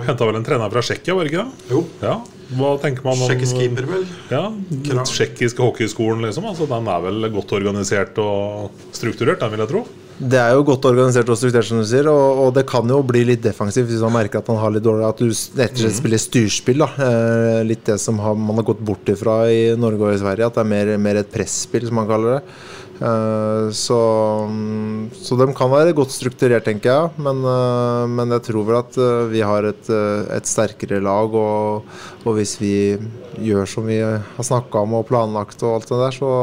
Henta 0.07 0.27
vel 0.27 0.37
en 0.39 0.45
trener 0.45 0.73
fra 0.73 0.83
Tsjekkia, 0.85 1.15
var 1.17 1.25
det 1.25 1.33
ikke 1.33 1.45
det? 1.45 1.71
Jo. 1.73 1.85
Ja. 2.03 2.17
Hva 2.57 2.73
tenker 2.81 3.05
man 3.05 3.13
om 3.13 3.29
Tsjekkisk 3.29 3.59
keeper, 3.61 3.85
vel? 3.89 4.05
Ja, 4.33 4.43
den 4.69 5.01
tsjekkiske 5.05 5.61
hockeyskolen, 5.61 6.23
liksom. 6.25 6.47
Altså, 6.49 6.65
den 6.69 6.87
er 6.89 7.01
vel 7.03 7.27
godt 7.33 7.53
organisert 7.59 8.17
og 8.23 8.71
strukturert, 8.95 9.41
den 9.43 9.53
vil 9.53 9.65
jeg 9.65 9.71
tro. 9.73 9.83
Det 10.19 10.35
er 10.35 10.51
jo 10.57 10.65
godt 10.67 10.83
organisert 10.89 11.29
og 11.31 11.37
strukturert, 11.39 11.67
som 11.69 11.79
du 11.79 11.85
sier, 11.87 12.09
og, 12.11 12.41
og 12.43 12.49
det 12.57 12.65
kan 12.67 12.89
jo 12.91 12.97
bli 13.07 13.21
litt 13.29 13.43
defensivt 13.45 13.87
hvis 13.87 14.01
man 14.03 14.17
merker 14.17 14.41
at 14.41 14.49
man 14.51 14.59
har 14.59 14.73
litt 14.75 14.83
dårlig 14.83 15.05
At 15.07 15.21
du 15.21 15.29
rett 15.29 15.77
og 15.77 15.83
slett 15.85 15.95
spiller 15.95 16.19
styrspill. 16.19 16.83
da 16.83 16.89
eh, 17.05 17.61
Litt 17.69 17.85
det 17.87 17.95
som 18.03 18.19
har, 18.19 18.35
man 18.35 18.59
har 18.59 18.67
gått 18.67 18.81
bort 18.83 19.13
ifra 19.13 19.43
i 19.47 19.61
Norge 19.79 20.09
og 20.09 20.17
i 20.17 20.19
Sverige. 20.19 20.49
At 20.49 20.57
det 20.59 20.65
er 20.65 20.73
mer, 20.73 20.91
mer 20.99 21.21
et 21.21 21.31
presspill, 21.31 21.87
som 21.87 22.01
man 22.01 22.09
kaller 22.09 22.39
det. 22.39 22.57
Eh, 22.99 23.71
så, 23.71 23.99
så 25.15 25.37
de 25.39 25.47
kan 25.55 25.71
være 25.71 25.95
godt 25.95 26.11
strukturert, 26.11 26.65
tenker 26.67 26.91
jeg. 26.91 27.23
Men, 27.23 27.41
eh, 27.47 28.03
men 28.11 28.35
jeg 28.35 28.45
tror 28.49 28.67
vel 28.67 28.79
at 28.81 28.99
eh, 28.99 29.29
vi 29.31 29.43
har 29.45 29.67
et, 29.69 29.91
et 30.35 30.49
sterkere 30.49 30.99
lag. 31.03 31.35
Og, 31.35 31.87
og 32.25 32.37
hvis 32.37 32.57
vi 32.61 32.73
gjør 33.39 33.69
som 33.69 33.87
vi 33.87 34.01
har 34.03 34.45
snakka 34.45 34.83
om 34.83 34.99
og 34.99 35.07
planlagt, 35.09 35.63
og 35.63 35.79
alt 35.79 35.89
det 35.91 36.01
der, 36.03 36.19
så, 36.19 36.33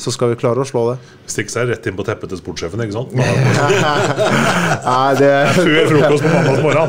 så 0.00 0.12
skal 0.12 0.32
vi 0.32 0.36
klare 0.40 0.60
å 0.62 0.66
slå 0.68 0.82
det. 0.90 0.96
Stikke 1.30 1.52
seg 1.52 1.70
rett 1.70 1.86
inn 1.88 1.96
på 1.98 2.04
teppet 2.06 2.30
til 2.32 2.40
sportssjefen, 2.40 2.82
ikke 2.84 2.96
sant? 2.96 3.10
Nei, 4.86 5.10
det 5.18 5.32
Før 5.56 5.90
frokost 5.90 6.26
på 6.26 6.32
mandag 6.34 6.62
morgen. 6.66 6.88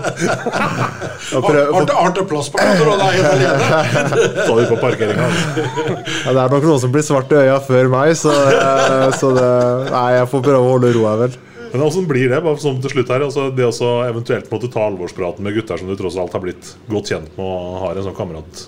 Har 1.32 2.12
ikke 2.12 2.28
plass 2.30 2.52
på 2.54 2.62
kontoret, 2.62 3.02
alene. 3.08 3.52
Ta 4.48 4.54
de 4.60 4.68
på 4.70 4.80
parkeringa. 4.84 5.28
Ja, 5.58 6.36
det 6.36 6.46
er 6.46 6.56
nok 6.56 6.70
noen 6.70 6.82
som 6.84 6.94
blir 6.94 7.06
svart 7.08 7.32
i 7.34 7.42
øya 7.46 7.60
før 7.64 7.92
meg, 7.94 8.14
så, 8.20 8.34
eh, 8.54 9.10
så 9.18 9.34
det, 9.36 9.52
Nei, 9.94 10.08
jeg 10.20 10.32
får 10.34 10.48
prøve 10.50 10.64
å 10.64 10.74
holde 10.76 10.96
roa, 10.98 11.18
vel. 11.24 11.38
Men 11.72 11.84
hvordan 11.84 12.08
blir 12.08 12.30
det? 12.32 12.40
bare 12.44 12.60
sånn 12.62 12.80
til 12.84 12.94
slutt 12.94 13.10
her 13.12 13.26
altså 13.26 13.50
Det 13.52 13.66
å 13.68 13.90
eventuelt 14.08 14.48
måtte 14.54 14.70
ta 14.72 14.86
alvorspraten 14.88 15.44
med 15.44 15.58
gutter 15.58 15.82
som 15.82 15.90
du 15.90 15.98
tross 16.00 16.16
alt 16.20 16.36
har 16.36 16.44
blitt 16.44 16.70
godt 16.88 17.12
kjent 17.12 17.34
med 17.36 17.44
og 17.44 17.80
har 17.84 18.00
en 18.00 18.08
sånn 18.08 18.16
kamerat 18.18 18.62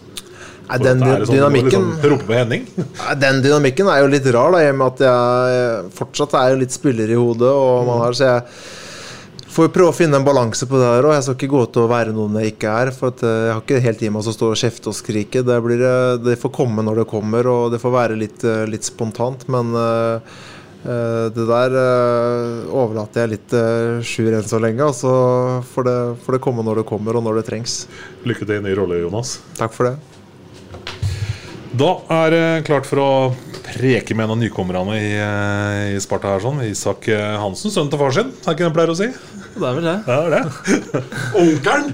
Nei, 0.69 0.77
den 0.83 1.01
Er 1.01 1.23
det 1.23 1.25
sånn, 1.25 1.39
dynamikken 1.39 1.71
liksom 1.71 2.11
rope 2.11 2.27
på 2.27 2.35
Henning? 2.37 2.67
Nei, 2.99 3.13
Den 3.23 3.39
dynamikken 3.45 3.89
er 3.89 4.03
jo 4.03 4.11
litt 4.11 4.27
rar, 4.35 4.53
da, 4.53 4.61
i 4.61 4.69
og 4.69 4.77
med 4.77 4.91
at 4.93 5.01
jeg 5.07 5.95
fortsatt 5.97 6.35
er 6.37 6.53
jo 6.53 6.59
litt 6.61 6.75
spiller 6.75 7.09
i 7.09 7.17
hodet. 7.17 7.49
Og 7.49 7.87
man 7.87 8.03
har, 8.03 8.13
så 8.17 8.27
jeg 8.27 8.43
får 9.49 9.65
jo 9.65 9.73
prøve 9.79 9.93
å 9.93 9.97
finne 9.97 10.19
en 10.19 10.27
balanse 10.27 10.67
på 10.69 10.77
det 10.77 10.91
her 10.91 11.07
òg. 11.07 11.15
Jeg 11.17 11.25
skal 11.25 11.37
ikke 11.39 11.51
gå 11.55 11.63
til 11.73 11.85
å 11.85 11.89
være 11.89 12.13
noen 12.13 12.37
jeg 12.39 12.53
ikke 12.53 12.75
er. 12.83 12.93
For 12.95 13.25
eh, 13.25 13.41
jeg 13.47 13.55
har 13.55 13.65
ikke 13.65 13.81
helt 13.87 14.05
i 14.05 14.13
meg 14.13 14.29
å 14.29 14.35
stå 14.35 14.51
og 14.53 14.61
kjefte 14.61 14.91
og 14.91 14.99
skrike. 14.99 15.43
Det, 15.47 15.57
blir, 15.65 15.83
eh, 15.89 16.13
det 16.21 16.37
får 16.43 16.53
komme 16.59 16.85
når 16.85 17.03
det 17.03 17.09
kommer, 17.09 17.49
og 17.49 17.73
det 17.73 17.81
får 17.81 17.95
være 17.97 18.19
litt, 18.21 18.45
eh, 18.45 18.67
litt 18.69 18.85
spontant. 18.87 19.47
Men 19.49 19.73
eh, 19.73 20.37
eh, 20.85 21.25
det 21.33 21.47
der 21.49 21.75
uh, 21.75 22.69
overlater 22.83 23.25
jeg 23.25 23.33
litt 23.33 23.57
uh, 23.57 23.97
Sjur 24.05 24.37
enn 24.37 24.45
så 24.47 24.61
lenge. 24.61 24.85
Og 24.85 24.95
så 25.01 25.15
får 25.73 25.89
det, 25.89 25.97
får 26.27 26.37
det 26.37 26.43
komme 26.45 26.67
når 26.69 26.83
det 26.83 26.87
kommer, 26.93 27.17
og 27.17 27.25
når 27.25 27.41
det 27.41 27.49
trengs. 27.49 27.81
Lykke 28.29 28.45
til 28.45 28.61
i 28.61 28.63
ny 28.69 28.77
rolle, 28.77 29.01
Jonas. 29.01 29.39
Takk 29.57 29.75
for 29.75 29.89
det. 29.89 30.08
Da 31.77 31.89
er 32.23 32.31
det 32.33 32.45
klart 32.65 32.87
for 32.89 32.97
å 33.03 33.09
preke 33.69 34.15
med 34.17 34.25
en 34.25 34.33
av 34.33 34.39
nykommerne 34.41 34.95
i, 34.97 35.09
eh, 35.21 35.95
i 35.95 35.99
Sparta 36.01 36.31
her. 36.33 36.41
sånn 36.41 36.63
Isak 36.65 37.07
eh, 37.13 37.35
Hansen, 37.37 37.69
sønnen 37.69 37.91
til 37.93 37.99
far 38.01 38.15
sin, 38.15 38.31
er 38.41 38.55
ikke 38.55 38.63
det 38.63 38.69
han 38.69 38.73
pleier 38.73 38.93
å 38.93 38.97
si? 38.97 39.09
Det 39.59 39.67
er 39.67 39.75
vel 39.77 39.85
det. 39.85 39.93
Ja, 40.07 40.17
det 40.23 40.25
er 40.25 40.33
det. 40.39 41.03
Onkelen! 41.43 41.93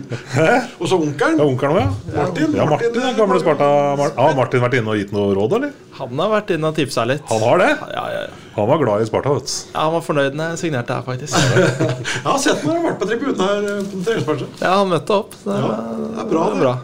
Og 0.79 0.87
så 0.87 0.99
onkelen. 1.01 1.39
Ja, 1.41 1.45
Onkelen 1.49 1.79
ja. 1.81 1.85
Martin. 2.15 2.55
Ja, 2.55 2.65
Martin, 2.69 2.95
Martin 2.95 3.19
gamle 3.19 3.39
Sparta. 3.41 3.69
Mar 3.99 4.15
har 4.15 4.35
Martin 4.37 4.63
vært 4.63 4.77
inne 4.79 4.93
og 4.95 4.99
gitt 5.01 5.13
noe 5.15 5.35
råd, 5.35 5.55
eller? 5.59 5.75
Han 5.99 6.19
har 6.23 6.33
vært 6.37 6.55
inne 6.55 6.71
og 6.71 6.75
tipsa 6.79 7.05
litt. 7.09 7.23
Han 7.31 7.43
har 7.43 7.63
det? 7.63 7.71
Ja, 7.95 8.03
ja, 8.15 8.25
ja. 8.27 8.51
Han 8.55 8.69
var 8.71 8.79
glad 8.83 9.03
i 9.03 9.07
Sparta, 9.09 9.33
vet 9.35 9.49
du. 9.49 9.55
Ja, 9.73 9.79
Han 9.87 9.95
var 9.97 10.03
fornøyd 10.05 10.37
når 10.39 10.53
jeg 10.53 10.61
signerte 10.65 10.99
her, 10.99 11.07
faktisk. 11.07 11.35
Jeg 12.15 12.27
har 12.27 12.37
sett 12.43 12.63
når 12.63 12.71
han 12.71 12.83
har 12.83 12.91
vært 12.91 13.01
på 13.01 13.09
tribunen 13.11 13.41
her 13.43 13.71
eh, 13.73 14.21
på. 14.29 14.37
Ja, 14.61 14.75
han 14.79 14.91
møtte 14.93 15.17
opp. 15.23 15.35
Det, 15.43 15.57
Ja, 15.59 15.73
det 15.99 16.21
er 16.23 16.29
bra, 16.31 16.45
det. 16.45 16.53
det. 16.53 16.59
er 16.59 16.63
bra. 16.63 16.75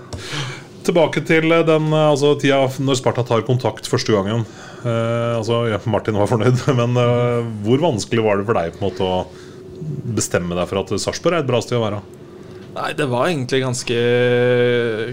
Tilbake 0.81 1.21
til 1.27 1.51
den 1.51 1.91
eh, 1.93 2.07
altså, 2.09 2.33
tida 2.41 2.63
når 2.81 2.97
Sparta 2.99 3.25
tar 3.27 3.45
kontakt 3.47 3.89
første 3.89 4.15
gangen. 4.15 4.45
Eh, 4.81 5.37
altså, 5.37 5.63
ja, 5.69 5.81
Martin 5.91 6.17
var 6.17 6.29
fornøyd, 6.31 6.63
men 6.79 6.97
eh, 6.97 7.51
hvor 7.67 7.83
vanskelig 7.83 8.25
var 8.25 8.41
det 8.41 8.47
for 8.49 8.57
deg 8.57 8.73
på 8.75 8.81
en 8.81 8.87
måte 8.89 9.05
å 9.05 9.21
bestemme 10.15 10.57
deg 10.57 10.69
for 10.69 10.81
at 10.81 10.93
Sarpsborg 11.01 11.37
er 11.37 11.45
et 11.45 11.49
bra 11.49 11.61
sted 11.63 11.77
å 11.79 11.85
være? 11.85 12.01
Nei, 12.71 12.93
det 12.95 13.09
var 13.11 13.27
egentlig 13.27 13.59
ganske 13.65 13.97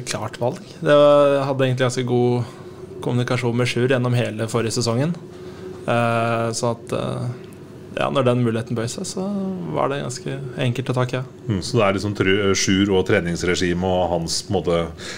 klart 0.06 0.38
valg. 0.38 0.62
Var, 0.78 1.34
jeg 1.34 1.46
hadde 1.48 1.66
egentlig 1.66 1.88
ganske 1.88 2.06
god 2.06 2.54
kommunikasjon 3.02 3.58
med 3.58 3.70
Sjur 3.70 3.90
gjennom 3.90 4.14
hele 4.16 4.46
forrige 4.50 4.76
sesongen. 4.78 5.14
Eh, 5.88 6.48
så 6.54 6.72
at 6.74 6.94
eh, 6.94 7.28
ja, 7.98 8.06
når 8.14 8.26
den 8.28 8.42
muligheten 8.46 8.76
bøy 8.78 8.86
seg, 8.86 9.06
så 9.10 9.24
var 9.74 9.90
det 9.90 9.96
ganske 10.04 10.36
enkelt 10.62 10.92
å 10.92 10.94
takke 11.00 11.16
ja. 11.18 11.22
Mm, 11.48 11.58
så 11.66 11.80
det 11.80 11.84
er 11.88 11.96
liksom 11.96 12.12
tru- 12.14 12.54
Sjur 12.54 12.92
og 12.94 13.06
treningsregime 13.08 13.88
og 13.90 14.04
hans 14.12 14.36
på 14.46 14.52
en 14.52 14.58
måte 14.60 14.76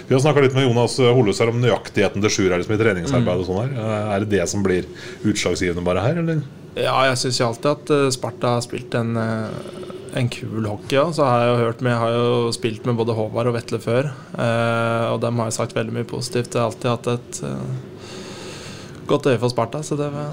Vi 0.09 0.15
har 0.17 0.23
snakka 0.25 0.45
litt 0.47 0.57
med 0.57 0.65
Jonas 0.65 0.97
Holløs 1.03 1.43
her 1.45 1.53
om 1.53 1.61
nøyaktigheten 1.61 2.25
til 2.25 2.33
Sjur 2.33 2.55
liksom, 2.57 2.73
i 2.77 2.81
treningsarbeid 2.81 3.43
og 3.43 3.49
sånn 3.51 3.61
her. 3.67 3.77
Eh, 3.77 4.15
Er 4.17 4.25
det 4.25 4.31
det 4.39 4.49
som 4.49 4.65
blir 4.65 4.89
utslagsgivende 5.29 5.85
bare 5.85 6.07
her, 6.07 6.23
eller? 6.25 6.41
Ja, 6.79 6.97
jeg 7.11 7.19
syns 7.21 7.41
jo 7.43 7.49
alltid 7.51 7.71
at 7.75 7.91
eh, 7.99 8.09
Sparta 8.15 8.55
har 8.57 8.65
spilt 8.65 8.95
en, 8.97 9.13
eh, 9.19 9.89
en 10.17 10.29
kul 10.33 10.65
hockey. 10.71 10.97
Ja. 10.97 11.05
Så 11.13 11.27
har 11.27 11.43
jeg 11.45 11.51
jo 11.53 11.65
hørt 11.67 11.83
med, 11.85 11.93
jeg 11.93 12.01
har 12.01 12.15
jo 12.17 12.53
spilt 12.57 12.87
med 12.89 12.97
både 12.99 13.15
Håvard 13.19 13.51
og 13.51 13.57
Vetle 13.59 13.81
før. 13.83 14.09
Eh, 14.39 15.07
og 15.13 15.21
dem 15.23 15.39
har 15.43 15.51
jo 15.51 15.57
sagt 15.59 15.75
veldig 15.77 15.93
mye 15.99 16.09
positivt. 16.09 16.55
Jeg 16.55 16.63
har 16.63 16.71
alltid 16.71 16.91
hatt 16.95 17.11
et 17.19 17.43
eh, 17.51 19.05
godt 19.11 19.27
øye 19.31 19.39
for 19.43 19.53
Sparta. 19.53 19.83
Så 19.87 19.99
det 20.01 20.09
var, 20.15 20.33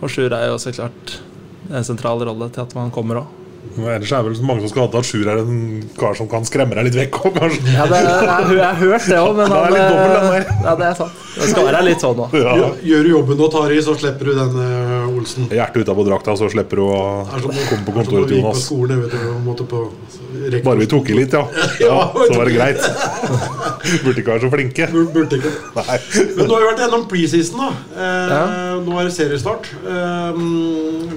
og 0.00 0.10
Sjur 0.10 0.32
er 0.34 0.48
jo 0.50 0.58
så 0.60 0.72
klart 0.74 1.18
en 1.70 1.86
sentral 1.86 2.22
rolle 2.28 2.50
til 2.52 2.64
at 2.64 2.76
man 2.76 2.92
kommer 2.94 3.22
òg. 3.22 3.40
Men 3.74 3.88
Ellers 3.96 4.12
er 4.12 4.22
det 4.22 4.28
vel 4.28 4.36
så 4.38 4.44
mange 4.46 4.62
som 4.62 4.70
skal 4.70 4.84
ha 4.84 5.00
at 5.00 5.06
Sjur 5.08 5.28
er 5.30 5.40
en 5.40 5.60
kar 5.98 6.14
som 6.18 6.28
kan 6.30 6.44
skremme 6.46 6.76
deg 6.76 6.86
litt 6.88 6.98
vekk 6.98 7.16
òg, 7.22 7.38
kanskje. 7.38 7.72
Ja, 7.72 7.86
det, 7.90 8.00
jeg, 8.04 8.58
jeg 8.58 8.66
har 8.66 8.76
hørt 8.78 9.06
det 9.08 9.18
òg, 9.18 9.30
men 9.38 9.50
Det 9.54 9.60
er 9.60 9.74
litt 9.74 9.88
dobbelt, 9.88 10.12
den 10.14 10.26
eh, 10.26 10.34
der. 10.34 10.66
Ja, 10.66 10.74
det 10.78 10.86
er 10.90 10.98
sant. 11.00 11.22
Det 11.34 11.48
skal 11.50 11.68
være 11.70 11.80
litt 11.88 12.04
sånn 12.04 12.20
òg. 12.26 12.36
Ja. 12.38 12.68
Gjør, 12.90 13.08
du 13.08 13.10
jobben 13.14 13.42
og 13.46 13.50
tar 13.56 13.74
i, 13.74 13.80
så 13.82 13.96
slipper 13.98 14.30
du 14.30 14.36
den, 14.36 14.60
eh, 14.62 15.08
Olsen. 15.14 15.48
Hjertet 15.50 15.88
utapå 15.88 16.06
drakta, 16.06 16.36
så 16.38 16.50
slipper 16.52 16.82
du 16.82 16.84
å 16.86 17.00
komme 17.32 17.80
på 17.88 17.96
kontoret 17.96 18.30
til 18.30 18.42
Jonas. 18.42 18.60
på 18.60 18.66
skolen, 18.68 19.02
vet 19.06 19.16
du, 19.16 19.18
på 19.24 19.32
en 19.32 19.48
måte 20.34 20.60
Bare 20.66 20.80
vi 20.82 20.86
tok 20.90 21.10
i 21.10 21.16
litt, 21.18 21.32
ja. 21.36 21.42
ja 21.84 21.98
så 22.14 22.36
var 22.38 22.48
det 22.50 22.54
greit. 22.56 22.80
Burde 24.04 24.20
ikke 24.22 24.30
være 24.32 24.42
så 24.44 24.50
flinke. 24.52 24.88
Bur- 24.92 25.10
Burde 25.14 25.38
ikke. 25.38 25.52
Nei. 25.78 25.98
Men 26.36 26.48
nå 26.48 26.54
har 26.56 26.62
vi 26.64 26.68
vært 26.70 26.82
gjennom 26.84 27.06
preseason, 27.10 27.60
da. 27.64 27.70
Eh, 27.94 28.32
Ja. 28.34 28.44
Nå 28.84 28.96
er 29.00 29.08
det 29.08 29.14
seriestart. 29.16 29.68
Eh, 29.86 30.40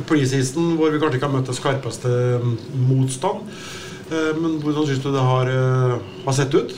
preseason 0.09 0.75
hvor 0.79 0.91
vi 0.93 0.99
kanskje 1.01 1.19
ikke 1.19 1.29
har 1.29 1.35
møtt 1.37 1.49
det 1.49 1.57
skarpeste 1.57 2.11
mm, 2.43 2.57
motstand. 2.89 3.47
Eh, 4.11 4.33
men 4.39 4.59
hvordan 4.63 4.85
syns 4.87 5.01
du 5.03 5.09
det 5.15 5.23
har, 5.31 5.49
eh, 5.51 5.97
har 6.27 6.37
sett 6.37 6.53
ut? 6.55 6.75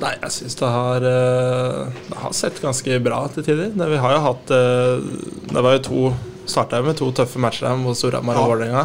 Nei, 0.00 0.14
jeg 0.22 0.32
syns 0.32 0.56
det 0.60 0.68
har 0.68 1.04
eh, 1.08 1.92
Det 2.08 2.18
har 2.22 2.32
sett 2.36 2.58
ganske 2.60 2.98
bra 3.04 3.22
til 3.32 3.44
tider. 3.46 3.70
Det, 3.76 3.88
vi 3.94 4.00
har 4.00 4.14
jo 4.16 4.20
hatt 4.26 4.52
eh, 4.52 5.04
Det 5.52 5.62
var 5.64 5.76
jo 5.78 5.82
to 5.88 6.02
Starta 6.50 6.80
med 6.82 6.96
to 6.98 7.06
tøffe 7.14 7.38
matcher 7.40 7.68
her 7.68 7.76
mot 7.78 7.94
Storhamar 7.96 8.34
og 8.40 8.48
Vålerenga. 8.50 8.82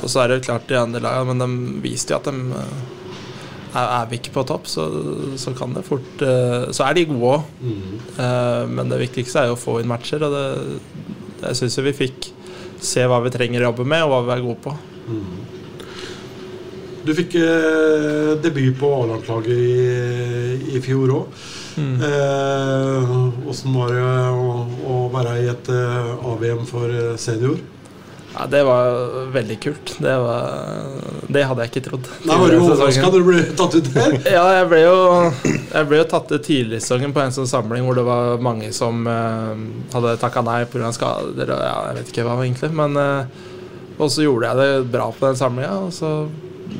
Og 0.00 0.08
så 0.08 0.22
er 0.22 0.30
det 0.30 0.40
jo 0.40 0.46
klart 0.48 0.66
de 0.70 0.78
andre 0.80 1.02
lagene, 1.04 1.34
men 1.34 1.44
de 1.44 1.84
viste 1.84 2.14
jo 2.14 2.18
at 2.20 2.28
de 2.30 2.34
eh, 2.60 3.78
er, 3.80 4.08
vi 4.10 4.18
ikke 4.18 4.34
på 4.34 4.46
topp, 4.48 4.66
så, 4.70 4.86
så 5.38 5.52
kan 5.54 5.76
det 5.76 5.84
fort 5.86 6.24
eh, 6.26 6.70
Så 6.74 6.86
er 6.86 6.96
de 6.96 7.06
gode 7.10 7.36
òg. 7.36 7.44
men 8.72 8.90
det 8.90 8.98
viktigste 9.04 9.44
er 9.44 9.50
jo 9.52 9.58
å 9.58 9.60
få 9.60 9.78
inn 9.80 9.90
matcher, 9.90 10.24
og 10.26 10.34
det, 10.34 10.80
jeg 11.44 11.60
syns 11.60 11.78
vi 11.84 11.96
fikk 11.96 12.32
se 12.80 13.04
hva 13.08 13.20
vi 13.24 13.32
trenger 13.32 13.62
å 13.62 13.70
jobbe 13.70 13.86
med, 13.88 14.04
og 14.04 14.12
hva 14.14 14.20
vi 14.26 14.36
er 14.36 14.44
gode 14.44 14.62
på. 14.64 14.76
Du 17.04 17.14
fikk 17.16 17.34
eh, 17.40 18.34
debut 18.44 18.76
på 18.80 18.88
A-landslaget 18.92 19.56
i, 19.56 20.76
i 20.76 20.82
fjor 20.84 21.14
òg. 21.16 21.40
Åssen 23.48 23.72
var 23.72 23.94
det 23.94 24.02
å, 24.04 24.50
å 24.84 24.96
være 25.14 25.36
i 25.40 25.48
et 25.48 25.70
eh, 25.72 26.26
AVM 26.32 26.66
for 26.68 26.92
eh, 26.92 27.14
senior? 27.20 27.56
Ja, 28.34 28.46
Det 28.46 28.62
var 28.64 28.90
veldig 29.34 29.56
kult. 29.60 29.94
Det, 29.98 30.16
var, 30.22 30.84
det 31.28 31.42
hadde 31.48 31.64
jeg 31.64 31.72
ikke 31.72 31.82
trodd. 31.88 32.10
Nei, 32.28 32.36
Var 32.42 32.52
du 32.52 32.58
overraska 32.60 33.08
da 33.10 33.18
du 33.18 33.26
ble 33.26 33.42
tatt 33.58 33.74
ut 33.74 33.90
der? 33.94 34.16
Ja, 34.36 34.44
jeg 34.60 34.68
ble 34.70 34.80
jo, 34.84 34.96
jeg 35.50 35.88
ble 35.90 36.00
jo 36.00 36.08
tatt 36.12 36.30
ut 36.30 36.46
tidlig 36.46 36.78
i 36.78 36.84
sesongen 36.84 37.14
på 37.16 37.24
en 37.24 37.34
sånn 37.34 37.50
samling 37.50 37.86
hvor 37.86 37.98
det 37.98 38.06
var 38.06 38.42
mange 38.44 38.70
som 38.76 39.02
uh, 39.08 39.54
hadde 39.94 40.16
takka 40.22 40.44
nei 40.46 40.62
pga. 40.70 40.92
skader 40.94 41.54
og 41.56 41.64
ja, 41.66 41.74
jeg 41.90 41.98
vet 41.98 42.12
ikke 42.14 42.28
hva 42.28 42.38
egentlig. 42.44 42.70
Men 42.76 42.98
uh, 42.98 43.40
Og 43.98 44.08
så 44.14 44.24
gjorde 44.24 44.52
jeg 44.52 44.62
det 44.62 44.92
bra 44.94 45.10
på 45.12 45.26
den 45.26 45.40
samlinga, 45.40 45.74
og 45.88 45.90
så 45.92 46.14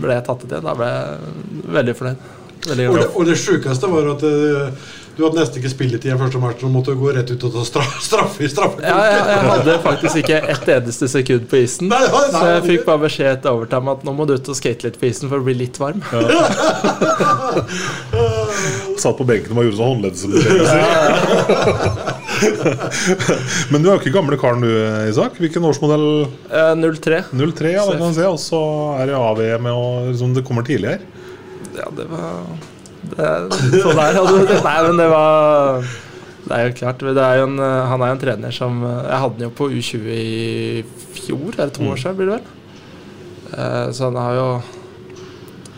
ble 0.01 0.15
jeg 0.15 0.27
tatt 0.29 0.45
ut 0.45 0.53
igjen. 0.53 0.69
Da 0.71 0.77
ble 0.79 0.93
jeg 0.95 1.67
veldig 1.81 1.97
fornøyd. 1.99 2.29
Veldig 2.71 2.87
Og 2.91 2.97
det, 2.99 3.07
og 3.17 3.29
det 3.29 3.37
sjukeste 3.41 3.89
var 3.89 4.09
at 4.15 4.25
eh, 4.29 4.89
du 5.21 5.27
hadde 5.27 5.37
nesten 5.37 5.61
ikke 5.61 5.71
spilletid 5.75 6.09
i 6.09 6.13
den 6.15 6.21
første 6.21 6.39
match 6.41 6.63
og 6.65 6.71
måtte 6.73 6.95
gå 6.97 7.11
rett 7.13 7.29
ut 7.29 7.43
og 7.45 7.53
ta 7.53 7.63
straff, 7.69 7.97
straffe 8.09 8.45
i 8.47 8.49
straffe. 8.49 8.81
Ja, 8.81 8.97
jeg, 9.05 9.19
jeg 9.29 9.41
hadde 9.51 9.75
faktisk 9.85 10.21
ikke 10.23 10.39
ett 10.55 10.71
eneste 10.77 11.09
sekund 11.13 11.45
på 11.51 11.61
isen. 11.61 11.91
Nei, 11.93 11.99
nei, 12.07 12.23
nei, 12.23 12.31
så 12.33 12.45
jeg 12.49 12.63
nei. 12.63 12.69
fikk 12.71 12.87
bare 12.87 13.03
beskjed 13.03 13.29
etter 13.35 13.53
overtime 13.53 13.93
at 13.93 14.07
nå 14.09 14.15
må 14.17 14.25
du 14.29 14.33
ut 14.39 14.49
og 14.55 14.57
skate 14.57 14.89
litt 14.89 14.97
på 15.01 15.11
isen 15.11 15.29
for 15.29 15.43
å 15.43 15.45
bli 15.45 15.55
litt 15.61 15.77
varm. 15.83 16.01
Satt 19.01 19.17
på 19.21 19.29
benken 19.29 19.53
og 19.61 19.69
gjorde 19.69 19.79
sånn 19.83 19.93
håndleddsbevegelser. 19.93 20.81
Men 23.75 23.79
du 23.85 23.87
er 23.91 23.93
jo 23.93 24.01
ikke 24.01 24.17
gamle 24.17 24.41
karen 24.41 24.65
du, 24.65 24.73
Isak. 25.11 25.37
Hvilken 25.43 25.69
årsmodell? 25.69 26.09
Eh, 26.49 26.73
03. 26.81 27.23
03, 27.37 27.77
ja, 27.77 27.85
det 27.85 27.99
kan 27.99 28.07
man 28.07 28.17
se. 28.17 28.25
Og 28.25 28.41
så 28.41 28.61
er 28.97 29.13
det 29.13 29.21
AVM, 29.21 29.69
og 29.77 30.13
liksom, 30.15 30.33
det 30.37 30.49
kommer 30.49 30.65
tidlig 30.65 30.97
her. 30.97 31.09
Ja, 31.77 31.93
det 31.93 32.09
var 32.09 32.70
det, 33.17 33.29
Sånn 33.83 33.99
er 34.01 34.17
det. 34.17 34.61
Nei, 34.65 34.77
men 34.87 34.97
det 35.01 35.09
var 35.13 35.83
Det 36.47 36.57
er 36.57 36.65
jo 36.69 36.75
klart. 36.81 36.99
Det 37.05 37.25
er 37.25 37.41
jo 37.41 37.47
en, 37.49 37.59
han 37.61 38.03
er 38.03 38.11
jo 38.13 38.17
en 38.17 38.23
trener 38.25 38.55
som 38.57 38.81
Jeg 38.85 39.21
hadde 39.25 39.37
han 39.39 39.47
jo 39.47 39.51
på 39.61 39.69
U20 39.71 40.07
i 40.15 40.85
fjor. 41.15 41.51
eller 41.57 41.75
to 41.77 41.89
år 41.91 42.01
siden, 42.01 42.17
blir 42.19 42.31
det 42.33 42.39
vel? 42.41 42.47
Eh, 43.57 43.91
Så 43.97 44.09
han 44.11 44.17
har 44.21 44.35
jo 44.39 44.49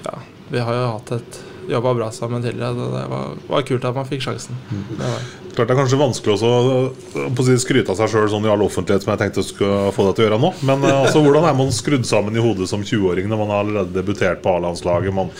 Ja, 0.07 0.19
vi 0.53 0.59
har 0.67 0.75
jo 0.81 0.87
hatt 0.99 1.13
et 1.19 1.41
jobba 1.69 1.95
bra 1.95 2.11
sammen 2.15 2.43
tidligere. 2.43 2.75
Det 2.75 3.07
var, 3.13 3.39
var 3.49 3.65
kult 3.69 3.85
at 3.89 3.97
man 3.97 4.09
fikk 4.09 4.27
sjansen. 4.27 4.59
Det 4.71 5.01
var. 5.03 5.23
Klart 5.53 5.69
Det 5.69 5.75
er 5.75 5.81
kanskje 5.83 5.99
vanskelig 6.01 6.33
å 6.33 7.43
si, 7.45 7.57
skryte 7.61 7.93
av 7.93 7.99
seg 7.99 8.09
sjøl 8.09 8.31
sånn 8.33 8.47
i 8.47 8.51
all 8.53 8.63
offentlighet, 8.65 9.05
som 9.05 9.13
jeg 9.13 9.21
tenkte 9.21 9.45
skulle 9.45 9.91
få 9.93 10.07
deg 10.07 10.15
til 10.17 10.25
å 10.25 10.27
gjøre 10.29 10.39
nå. 10.41 10.51
Men 10.69 10.87
eh, 10.89 11.01
altså, 11.03 11.21
hvordan 11.25 11.45
er 11.49 11.59
man 11.59 11.75
skrudd 11.77 12.09
sammen 12.09 12.39
i 12.39 12.45
hodet 12.45 12.71
som 12.71 12.85
20-åring 12.85 13.29
når 13.29 13.43
man 13.43 13.53
har 13.53 13.65
allerede 13.67 13.97
debutert 13.99 14.41
på 14.45 14.55
A-landslaget? 14.57 15.13
Man 15.17 15.33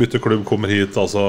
bytter 0.00 0.24
klubb, 0.24 0.46
kommer 0.48 0.72
hit. 0.72 0.96
Altså, 0.96 1.20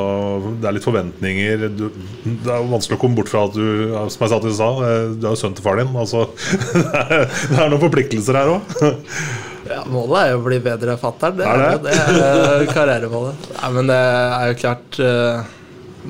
det 0.62 0.70
er 0.70 0.78
litt 0.78 0.88
forventninger. 0.88 1.68
Du, 1.76 1.86
det 2.30 2.56
er 2.56 2.72
vanskelig 2.72 3.00
å 3.00 3.04
komme 3.04 3.20
bort 3.20 3.32
fra 3.32 3.44
at 3.50 3.58
du 3.58 3.68
Som 4.14 4.24
jeg 4.24 4.32
sa 4.32 4.40
til 4.44 4.56
sa, 4.56 4.72
eh, 4.88 5.12
du 5.20 5.28
er 5.28 5.36
jo 5.36 5.42
sønnen 5.44 5.60
til 5.60 5.68
far 5.68 5.82
din. 5.82 5.92
Altså, 6.00 6.30
det 6.72 7.22
det 7.52 7.60
er 7.60 7.68
noen 7.68 7.84
forpliktelser 7.84 8.40
her 8.40 8.56
òg. 8.56 9.48
Ja, 9.70 9.84
Målet 9.86 10.18
er 10.24 10.32
jo 10.34 10.40
å 10.40 10.46
bli 10.48 10.58
bedre 10.66 10.96
fatter'n. 10.98 11.38
Det 11.38 11.46
Er 11.46 11.62
det? 11.62 11.78
det 11.86 11.94
er 11.94 12.64
eh, 12.64 12.72
karrieremålet. 12.74 13.48
Nei, 13.60 13.70
men 13.76 13.92
det 13.92 13.98
er 14.02 14.50
jo 14.52 14.58
klart 14.64 15.00
eh, 15.06 15.54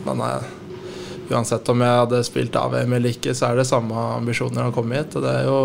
man 0.06 0.24
er, 0.24 0.48
Uansett 1.30 1.67
om 1.69 1.84
jeg 1.86 1.98
hadde 2.00 2.24
spilt 2.26 2.56
AVM 2.58 2.95
eller 2.98 3.13
ikke, 3.13 3.36
så 3.38 3.52
er 3.52 3.60
det 3.60 3.67
samme 3.69 3.93
ambisjoner 4.15 4.69
å 4.69 4.74
komme 4.74 4.98
hit. 4.98 5.13
Og 5.19 5.26
det 5.28 5.34
er 5.41 5.45
jo 5.45 5.60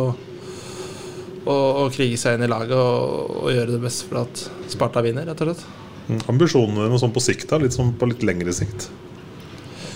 å, 1.49 1.55
å 1.55 1.87
krige 1.95 2.19
seg 2.21 2.37
inn 2.37 2.45
i 2.45 2.51
laget 2.51 2.75
og, 2.77 3.31
og 3.47 3.49
gjøre 3.55 3.73
det 3.77 3.81
beste 3.87 4.11
for 4.11 4.25
at 4.27 4.43
Sparta 4.75 5.01
vinner, 5.07 5.25
rett 5.31 5.41
og 5.41 5.55
slett. 5.55 5.65
Ambisjonene 6.29 6.85
dine 6.91 7.01
sånn 7.01 7.15
på 7.17 7.23
sikt, 7.25 7.47
da? 7.49 7.57
Litt 7.63 7.73
sånn 7.79 7.95
på 7.97 8.11
litt 8.11 8.21
lengre 8.29 8.53
sikt? 8.53 8.91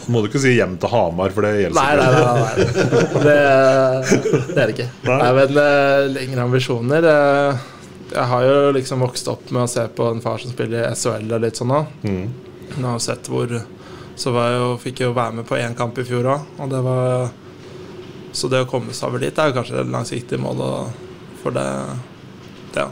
Må 0.08 0.22
du 0.24 0.30
ikke 0.30 0.40
si 0.40 0.54
hjem 0.56 0.78
til 0.80 0.88
Hamar, 0.88 1.34
for 1.36 1.44
det 1.44 1.66
gjelder 1.66 1.76
Nei, 1.76 1.96
nei, 2.00 2.06
nei. 2.14 2.22
nei, 2.24 2.38
nei. 2.48 3.24
Det, 3.28 3.34
det 4.54 4.62
er 4.62 4.62
det 4.62 4.72
ikke. 4.72 4.86
Nei. 5.04 5.18
Nei, 5.20 5.32
men 5.36 5.60
eh, 5.66 6.04
lengre 6.14 6.46
ambisjoner 6.48 7.08
Jeg 8.08 8.24
har 8.30 8.44
jo 8.46 8.70
liksom 8.72 9.02
vokst 9.04 9.28
opp 9.28 9.50
med 9.52 9.66
å 9.66 9.70
se 9.70 9.84
på 9.92 10.06
en 10.12 10.22
far 10.24 10.38
som 10.40 10.52
spiller 10.52 10.86
i 10.86 10.94
SHL 10.96 11.28
og 11.34 11.42
litt 11.44 11.58
sånn 11.60 11.72
nå. 11.72 11.80
Mm. 12.04 12.28
Jeg 12.74 12.84
har 12.86 13.02
sett 13.04 13.28
hvor 13.32 13.52
Så 14.18 14.32
var 14.34 14.48
jeg 14.50 14.60
jo, 14.60 14.70
fikk 14.82 15.00
jeg 15.00 15.08
jo 15.10 15.16
være 15.16 15.36
med 15.38 15.46
på 15.46 15.56
én 15.60 15.76
kamp 15.78 15.98
i 16.00 16.04
fjor 16.08 16.26
òg, 16.32 16.46
og 16.58 16.70
det 16.72 16.80
var 16.84 17.28
Så 18.32 18.48
det 18.50 18.64
å 18.64 18.68
komme 18.70 18.92
seg 18.96 19.08
over 19.08 19.22
dit 19.22 19.38
er 19.38 19.50
jo 19.50 19.56
kanskje 19.56 19.76
det 19.78 19.92
langsiktig 19.92 20.40
mål 20.40 20.64
for 21.42 21.54
det 21.54 21.68
Ja. 22.76 22.88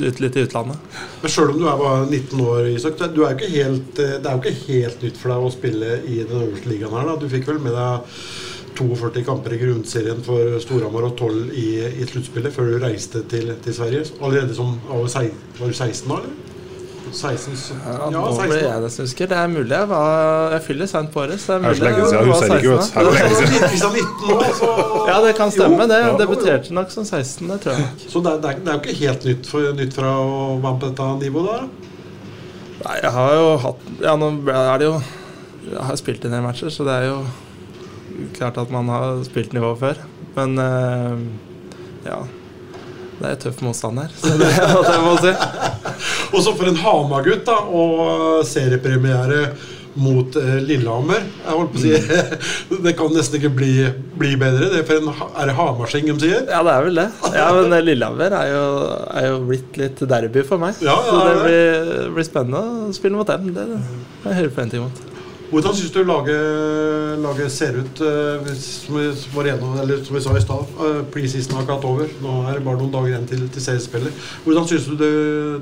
Litt, 0.00 0.20
litt 0.24 0.36
i 0.40 0.42
utlandet. 0.46 0.78
Men 1.20 1.30
sjøl 1.30 1.50
om 1.52 1.58
du 1.60 1.66
er 1.68 1.76
bare 1.76 2.06
19 2.08 2.40
år, 2.40 2.68
Isak, 2.72 2.96
du 3.12 3.26
er 3.26 3.34
jo 3.34 3.36
ikke 3.36 3.50
helt, 3.52 3.90
det 3.98 4.24
er 4.24 4.32
jo 4.32 4.40
ikke 4.40 4.72
helt 4.72 5.02
nytt 5.04 5.18
for 5.20 5.28
deg 5.34 5.44
å 5.44 5.50
spille 5.52 5.98
i 6.08 6.22
den 6.24 6.38
øverste 6.38 6.70
ligaen 6.70 6.94
her. 6.96 7.10
da. 7.10 7.16
Du 7.20 7.28
fikk 7.28 7.50
vel 7.50 7.60
med 7.60 7.76
deg 7.76 8.16
42 8.88 9.24
kamper 9.26 9.52
i 9.56 9.58
grunnserien 9.62 10.22
for 10.26 10.58
Storhamar 10.64 11.08
og 11.10 11.16
12 11.18 11.50
i, 11.54 11.66
i 12.02 12.06
sluttspillet 12.10 12.52
før 12.54 12.72
du 12.72 12.78
reiste 12.84 13.22
til, 13.30 13.54
til 13.64 13.74
Sverige. 13.76 14.04
Allerede 14.22 14.54
som 14.56 14.78
var 14.88 15.02
du 15.02 15.08
sei- 15.12 15.30
var 15.60 15.68
du 15.68 15.72
16 15.74 16.08
da, 16.08 16.16
eller? 16.22 16.38
16, 17.12 17.56
så- 17.60 17.74
Ja, 17.84 17.92
ja, 17.92 18.06
nå 18.14 18.20
16 18.32 18.48
ble 18.48 18.58
jeg 18.62 18.82
nesten 18.86 19.04
husker. 19.04 19.26
Det 19.28 19.36
er 19.36 19.48
mulig 19.52 19.68
jeg 19.76 19.88
var 19.90 20.52
Jeg 20.54 20.62
fyller 20.64 20.86
seint 20.88 21.10
på 21.12 21.20
året, 21.20 21.40
så 21.42 21.58
det 21.58 21.58
er 21.58 21.60
Det 21.60 21.68
er 21.68 21.74
så 21.74 21.82
mulig 21.82 21.92
lenge 21.92 22.06
siden, 22.08 22.16
jeg 22.16 22.22
jeg 22.22 22.32
var 22.32 22.56
ikke, 22.56 22.70
vet 22.72 22.82
16 22.82 23.02
du. 23.02 23.02
da. 23.02 23.02
Det 23.02 23.02
er 23.02 23.26
lenge 23.28 23.36
siden. 23.36 23.68
Hvis 23.68 23.82
han 23.82 23.92
er 23.92 23.96
19 24.00 24.28
nå, 24.32 24.38
så 24.60 24.68
Ja, 25.10 25.16
det 25.26 25.34
kan 25.36 25.50
stemme. 25.52 25.82
Det 25.92 25.98
ja. 26.00 26.16
debuterte 26.22 26.72
nok 26.78 26.90
som 26.90 27.04
16, 27.04 27.48
det 27.52 27.60
tror 27.60 27.72
jeg. 27.76 27.86
Så 28.08 28.22
det 28.24 28.32
er, 28.32 28.38
det, 28.40 28.50
er, 28.50 28.58
det 28.64 28.68
er 28.68 28.72
jo 28.72 28.80
ikke 28.80 28.98
helt 29.04 29.24
nytt, 29.28 29.46
for, 29.52 29.60
nytt 29.82 29.92
fra 29.98 30.10
å 30.16 30.60
være 30.64 30.78
på 30.80 30.88
dette 30.88 31.10
nivået 31.26 31.46
der? 31.52 31.60
da. 31.60 31.68
Nei, 32.88 32.96
jeg 33.02 33.12
har 33.12 33.34
jo 33.36 33.56
hatt 33.66 33.78
Ja, 34.02 34.16
nå 34.18 34.28
er 34.50 34.78
det 34.80 34.86
jo 34.88 34.94
Jeg 35.70 35.84
har 35.86 35.96
spilt 36.00 36.24
en 36.24 36.32
del 36.32 36.42
matcher, 36.42 36.70
så 36.74 36.82
det 36.88 36.96
er 36.96 37.04
jo 37.12 37.18
klart 38.36 38.60
at 38.62 38.70
man 38.72 38.90
har 38.92 39.22
spilt 39.28 39.54
nivå 39.56 39.74
før. 39.80 40.00
Men 40.36 40.56
eh, 40.58 41.26
ja. 42.08 42.22
Det 43.22 43.28
er 43.28 43.36
tøff 43.38 43.60
motstand 43.62 44.00
her, 44.02 44.14
så 44.18 44.32
det 44.34 44.48
er 44.50 44.72
hva 44.72 44.80
jeg 44.88 45.02
må 45.04 45.12
si. 45.22 45.34
Og 46.34 46.40
så 46.42 46.54
for 46.56 46.66
en 46.66 46.80
Hamar-gutt, 46.80 47.44
da, 47.46 47.60
og 47.68 48.40
seriepremiere 48.48 49.44
mot 49.94 50.36
eh, 50.40 50.56
Lillehammer. 50.64 51.20
Jeg 51.44 51.56
holdt 51.58 51.74
på 51.74 51.80
å 51.80 51.82
si 51.82 52.80
Det 52.86 52.94
kan 52.98 53.12
nesten 53.12 53.38
ikke 53.38 53.52
bli, 53.60 53.72
bli 54.18 54.32
bedre. 54.40 54.70
Det 54.72 54.80
er, 54.80 54.86
for 54.88 55.02
en, 55.02 55.12
er 55.12 55.50
det 55.50 55.56
Hamarsing 55.58 56.08
de 56.08 56.16
sier? 56.24 56.42
Ja, 56.48 56.62
det 56.64 56.74
er 56.74 56.88
vel 56.88 57.00
det. 57.02 57.06
Ja, 57.36 57.46
men 57.58 57.76
eh, 57.76 57.84
Lillehammer 57.90 58.36
er 58.40 58.50
jo, 58.54 58.66
er 59.12 59.28
jo 59.28 59.38
blitt 59.52 59.80
litt 59.80 60.04
derby 60.14 60.46
for 60.48 60.62
meg. 60.62 60.80
Ja, 60.82 60.96
ja, 60.96 61.06
så 61.12 61.22
det 61.28 61.36
det, 61.36 61.46
blir, 61.46 62.12
blir 62.16 62.28
spennende 62.32 62.66
å 62.88 62.92
spille 62.96 63.20
mot 63.20 63.28
dem. 63.28 63.52
Det 63.52 63.70
det. 63.74 63.80
jeg 64.24 64.40
høyere 64.40 64.54
forventninger 64.56 64.88
mot. 64.88 65.11
Hvordan 65.52 65.74
syns 65.76 65.92
du 65.92 65.98
laget, 66.08 67.18
laget 67.20 67.52
ser 67.52 67.76
ut? 67.76 68.00
eh, 68.00 68.52
som, 68.56 68.96
vi 68.96 69.08
var 69.34 69.48
igjennom, 69.48 69.74
eller 69.82 70.04
som 70.04 70.16
vi 70.16 70.22
sa 70.24 70.32
i 70.36 70.40
stad, 70.40 70.70
eh, 70.80 71.00
preseason 71.12 71.58
har 71.58 71.66
ikke 71.66 71.76
hatt 71.76 71.88
over. 71.90 72.14
Nå 72.24 72.36
er 72.48 72.56
det 72.56 72.64
bare 72.64 72.80
noen 72.80 72.94
dager 72.94 73.10
igjen 73.10 73.26
til, 73.28 73.42
til 73.52 73.64
seriespiller. 73.66 74.14
Hvordan 74.46 74.68
syns 74.70 74.86
du 74.88 74.94
det, 74.96 75.10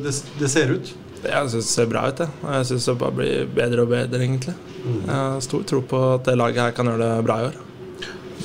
det, 0.04 0.12
det 0.38 0.50
ser 0.52 0.70
ut? 0.76 0.92
Jeg 1.24 1.50
syns 1.50 1.56
det 1.58 1.72
ser 1.72 1.90
bra 1.90 2.04
ut. 2.06 2.22
Jeg, 2.22 2.36
jeg 2.54 2.68
syns 2.70 2.86
det 2.86 2.94
bare 3.02 3.18
blir 3.18 3.50
bedre 3.58 3.82
og 3.82 3.90
bedre, 3.96 4.22
egentlig. 4.22 4.54
Jeg 4.86 5.10
har 5.10 5.42
stor 5.44 5.66
tro 5.68 5.82
på 5.90 6.04
at 6.14 6.30
det 6.30 6.38
laget 6.38 6.62
her 6.68 6.78
kan 6.78 6.92
gjøre 6.92 7.02
det 7.02 7.26
bra 7.26 7.40
i 7.40 7.50
år. 7.50 7.58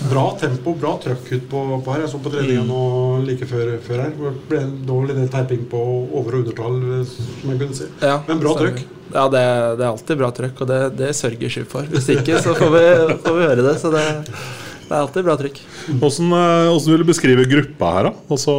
Bra 0.10 0.26
tempo, 0.40 0.74
bra 0.78 0.96
trøkk 1.02 1.30
ut 1.32 1.46
på, 1.50 1.62
på 1.86 1.94
her. 1.94 2.02
Jeg 2.04 2.12
så 2.12 2.20
på 2.22 2.32
treninga 2.34 2.66
nå 2.68 2.80
like 3.26 3.48
før, 3.50 3.72
før 3.86 4.02
her. 4.04 4.12
Det 4.18 4.34
ble 4.50 4.60
en 4.62 4.74
dårlig 4.88 5.16
del 5.18 5.30
teiping 5.32 5.64
på 5.72 5.80
over- 6.12 6.36
og 6.38 6.44
undertall, 6.44 6.78
som 7.08 7.54
jeg 7.54 7.62
kunne 7.62 7.78
si. 7.78 7.88
Ja, 8.04 8.20
Men 8.28 8.44
bra 8.44 8.54
trøkk. 8.60 8.84
Ja, 9.16 9.24
det, 9.32 9.42
det 9.80 9.86
er 9.86 9.90
alltid 9.94 10.20
bra 10.20 10.30
trøkk, 10.36 10.62
og 10.66 10.70
det, 10.72 10.80
det 11.00 11.12
sørger 11.16 11.52
Sky 11.54 11.64
for. 11.72 11.88
Hvis 11.94 12.10
ikke, 12.12 12.40
så 12.44 12.56
får 12.58 12.74
vi, 12.76 12.84
får 13.24 13.38
vi 13.40 13.48
høre 13.48 13.66
det. 13.70 13.76
Så 13.82 13.92
det, 13.94 14.04
det 14.26 14.92
er 14.92 15.00
alltid 15.00 15.26
bra 15.30 15.38
trykk. 15.40 15.62
Hvordan, 16.02 16.36
eh, 16.42 16.66
hvordan 16.74 16.92
vil 16.92 17.04
du 17.06 17.10
beskrive 17.14 17.48
gruppa 17.56 17.94
her, 17.96 18.10
da? 18.10 18.14
Altså 18.36 18.58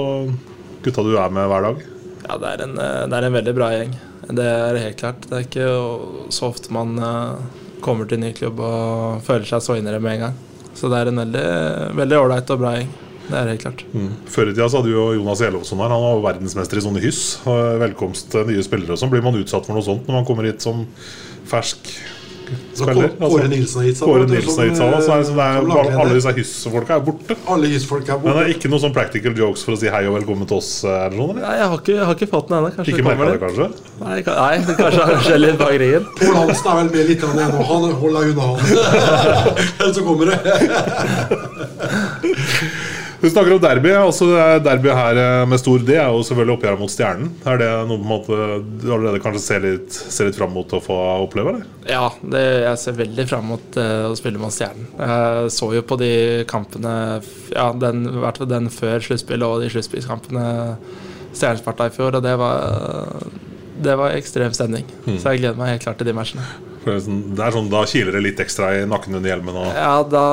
gutta 0.87 1.05
du 1.05 1.12
er 1.18 1.35
med 1.35 1.51
hver 1.53 1.68
dag? 1.68 1.85
Ja, 2.27 2.40
det 2.42 2.53
er, 2.55 2.64
en, 2.64 2.75
eh, 2.83 3.05
det 3.11 3.20
er 3.20 3.29
en 3.29 3.37
veldig 3.38 3.57
bra 3.59 3.70
gjeng. 3.75 3.94
Det 4.27 4.49
er 4.51 4.81
helt 4.83 4.99
klart. 4.99 5.29
Det 5.29 5.37
er 5.38 5.44
ikke 5.46 5.68
så 6.35 6.49
ofte 6.51 6.72
man 6.75 6.96
eh, 6.99 7.62
kommer 7.85 8.09
til 8.09 8.18
en 8.18 8.27
ny 8.27 8.33
klubb 8.35 8.59
og 8.64 9.20
føler 9.27 9.46
seg 9.46 9.62
så 9.62 9.77
innere 9.79 10.01
med 10.03 10.16
en 10.16 10.25
gang. 10.29 10.42
Så 10.76 10.90
det 10.92 11.00
er 11.00 11.10
en 11.10 11.22
veldig 11.96 12.18
ålreit 12.20 12.50
og 12.52 12.62
bra 12.62 12.76
gjeng. 12.76 12.90
Det 13.26 13.34
er 13.34 13.48
helt 13.50 13.62
klart. 13.64 13.80
Mm. 13.90 14.10
Før 14.30 14.50
i 14.50 14.52
tida 14.54 14.68
så 14.70 14.78
hadde 14.78 14.90
vi 14.92 14.94
jo 14.94 15.06
Jonas 15.16 15.40
Elofsson 15.42 15.80
her. 15.82 15.90
Han 15.90 16.04
var 16.04 16.20
verdensmester 16.28 16.78
i 16.78 16.84
sånne 16.84 17.02
hyss. 17.02 17.22
Velkomst 17.82 18.28
til 18.34 18.46
nye 18.52 18.62
spillere 18.62 18.94
og 18.94 19.00
sånn. 19.00 19.10
Blir 19.10 19.24
man 19.24 19.38
utsatt 19.40 19.66
for 19.66 19.74
noe 19.74 19.86
sånt 19.86 20.06
når 20.06 20.20
man 20.20 20.28
kommer 20.28 20.46
hit 20.46 20.62
som 20.62 20.84
fersk 21.50 21.90
spiller? 22.76 23.09
Altså, 23.16 23.37
Kåre 23.37 23.48
Nilsen 23.52 23.76
har 23.80 23.87
gitt 23.88 23.98
seg, 24.00 24.06
Kåre 24.09 24.26
Nilsen 24.30 24.59
har 24.61 24.66
gitt 24.70 24.78
seg, 24.80 24.87
så 24.87 24.88
er 24.88 24.90
det, 24.96 25.02
sånn, 25.28 25.37
det 25.37 25.42
er, 25.46 25.50
lagleder. 25.70 25.98
alle 26.02 26.14
disse 26.18 26.32
hyssefolka 26.38 26.92
er 26.96 27.02
borte. 27.09 27.32
Alle 27.54 27.66
hyssfolk 27.72 28.06
er 28.09 28.12
Men 28.22 28.30
det 28.38 28.42
er 28.44 28.50
ikke 28.56 28.68
noen 28.72 28.82
sånn 28.87 28.96
practical 28.96 29.32
jokes 29.42 29.61
for 29.66 29.72
å 29.76 29.78
si 29.80 29.88
hei 29.92 30.02
og 30.06 30.12
velkommen 30.18 30.46
til 30.50 30.56
oss? 30.61 30.70
Eller 30.87 31.16
sånn, 31.16 31.30
eller? 31.37 31.44
Nei, 31.46 31.54
jeg 31.61 31.66
har 31.72 31.78
ikke, 31.82 31.94
jeg 31.96 32.06
har 32.11 32.14
ikke 32.20 32.30
fått 32.35 32.46
den 32.50 32.56
ennå. 32.61 32.68
Kanskje 32.76 32.90
Ikke 32.92 33.02
det 33.02 33.06
kommer 33.06 33.20
merka 33.26 33.32
det, 33.32 33.37
litt. 33.37 33.44
kanskje? 33.46 33.66
Nei, 34.06 34.16
ka- 34.26 34.38
nei, 34.40 34.54
kanskje 34.82 35.02
det 35.11 35.16
skjer 35.26 35.38
litt 35.42 35.59
bak 35.62 35.74
ryggen. 35.85 36.04
Pål 36.20 36.35
Hansen 36.40 36.66
er 36.70 36.74
vel 36.80 36.88
med 36.96 37.04
litt 37.11 37.20
grann 37.24 37.38
ennå. 37.46 37.59
Han 37.70 37.82
holder 38.02 38.22
unna, 38.32 38.44
han. 38.52 38.61
Eller 39.80 39.94
så 39.96 40.00
kommer 40.06 40.24
det. 40.30 40.37
Du 43.26 43.30
snakker 43.30 43.56
om 43.56 43.58
derby. 43.58 43.90
altså 43.90 44.28
er 44.38 44.60
Derby 44.62 44.92
her 44.94 45.18
eh, 45.18 45.44
med 45.50 45.58
stor 45.58 45.82
D 45.82 45.96
er 45.96 46.12
jo 46.14 46.20
selvfølgelig 46.22 46.54
oppgjøret 46.54 46.78
mot 46.78 46.92
Stjernen. 46.92 47.32
Er 47.42 47.58
det 47.58 47.70
noe 47.88 47.98
på 47.98 48.04
en 48.04 48.12
måte 48.12 48.36
du 48.84 48.84
allerede 48.94 49.18
kanskje 49.24 49.40
ser 49.42 49.64
litt, 49.64 49.96
ser 49.96 50.28
litt 50.28 50.38
fram 50.38 50.52
mot 50.54 50.70
å 50.70 50.78
få 50.84 50.98
oppleve? 51.24 51.56
eller? 51.56 51.64
Ja, 51.90 52.04
det, 52.22 52.44
jeg 52.62 52.80
ser 52.84 52.94
veldig 53.00 53.24
fram 53.26 53.50
mot 53.50 53.80
uh, 53.82 54.06
å 54.12 54.14
spille 54.14 54.38
mot 54.38 54.54
Stjernen. 54.54 54.86
Jeg 55.00 55.50
så 55.56 55.72
jo 55.74 55.82
på 55.82 55.98
de 55.98 56.12
kampene 56.46 56.94
Ja, 57.50 57.72
den, 57.74 58.06
i 58.12 58.22
hvert 58.22 58.38
fall 58.38 58.52
den 58.52 58.70
før 58.70 59.02
sluttspillet 59.08 59.48
og 59.48 59.64
de 59.64 59.72
sluttspillkampene 59.74 60.46
Stjernen-Sparta 61.34 61.90
i 61.90 61.96
fjor, 61.98 62.20
og 62.20 62.22
det 62.22 62.38
var 62.38 63.26
det 63.82 63.98
var 63.98 64.14
ekstrem 64.14 64.54
stemning. 64.54 64.86
Mm. 65.04 65.18
Så 65.18 65.34
jeg 65.34 65.42
gleder 65.42 65.58
meg 65.58 65.74
helt 65.74 65.84
klart 65.84 65.98
til 65.98 66.08
de 66.08 66.14
matchene. 66.16 66.46
Sånn, 66.86 67.22
det 67.34 67.42
er 67.42 67.54
sånn, 67.54 67.68
Da 67.72 67.82
kiler 67.90 68.14
det 68.14 68.22
litt 68.22 68.40
ekstra 68.42 68.70
i 68.78 68.84
nakken 68.86 69.18
under 69.18 69.32
hjelmen. 69.32 69.58
Og, 69.58 69.72
Ja, 69.74 69.96
da, 70.06 70.26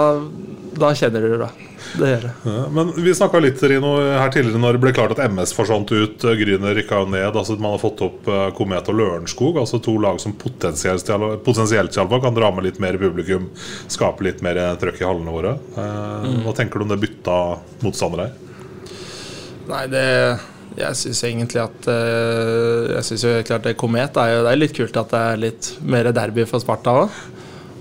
da 0.80 0.90
kjenner 0.98 1.22
du 1.26 1.38
det. 1.42 1.48
Det 1.94 2.08
gjør 2.10 2.24
det. 2.26 2.32
Ja, 2.50 2.62
men 2.74 2.92
vi 3.06 3.12
snakka 3.14 3.40
litt 3.44 3.62
Rino, 3.70 3.92
her 4.18 4.32
tidligere 4.34 4.62
når 4.62 4.78
det 4.78 4.82
ble 4.86 4.94
klart 4.96 5.12
at 5.16 5.22
MS 5.30 5.52
forsvant 5.54 5.92
ut. 5.94 6.24
eh, 6.26 6.38
Gryner 6.40 6.74
rykka 6.78 7.02
jo 7.04 7.10
ned. 7.12 7.36
altså 7.36 7.58
Man 7.60 7.76
har 7.76 7.82
fått 7.84 8.02
opp 8.06 8.28
eh, 8.28 8.48
Komet 8.58 8.90
og 8.90 8.98
Lørenskog. 8.98 9.60
altså 9.62 9.80
To 9.84 9.98
lag 10.02 10.20
som 10.24 10.34
potensielt, 10.34 11.06
potensielt 11.46 11.94
kan 11.94 12.34
dra 12.34 12.52
med 12.52 12.64
litt 12.66 12.80
mer 12.80 12.98
publikum. 12.98 13.50
Skape 13.88 14.24
litt 14.26 14.42
mer 14.42 14.58
eh, 14.58 14.74
trøkk 14.82 15.02
i 15.02 15.06
hallene 15.10 15.36
våre. 15.36 15.58
Eh, 15.78 15.92
Mm. 16.24 16.44
Hva 16.46 16.54
tenker 16.56 16.80
du 16.80 16.86
om 16.86 16.90
det 16.94 17.00
bytta 17.02 17.36
motstandere 17.84 18.28
her? 18.28 18.34
Nei, 19.68 19.86
det 19.88 20.06
Jeg 20.78 20.96
syns 20.98 21.22
egentlig 21.28 21.62
at 21.62 21.86
Jeg 21.88 23.04
syns 23.08 23.24
jo 23.24 23.34
klart 23.46 23.64
det 23.68 23.76
Komet 23.78 24.18
er 24.18 24.32
jo 24.34 24.44
Det 24.44 24.52
er 24.54 24.60
litt 24.62 24.74
kult 24.78 24.98
at 24.98 25.12
det 25.14 25.20
er 25.20 25.38
litt 25.42 25.70
mer 25.86 26.10
derby 26.16 26.46
for 26.50 26.60
Sparta 26.64 26.96
òg. 27.04 27.10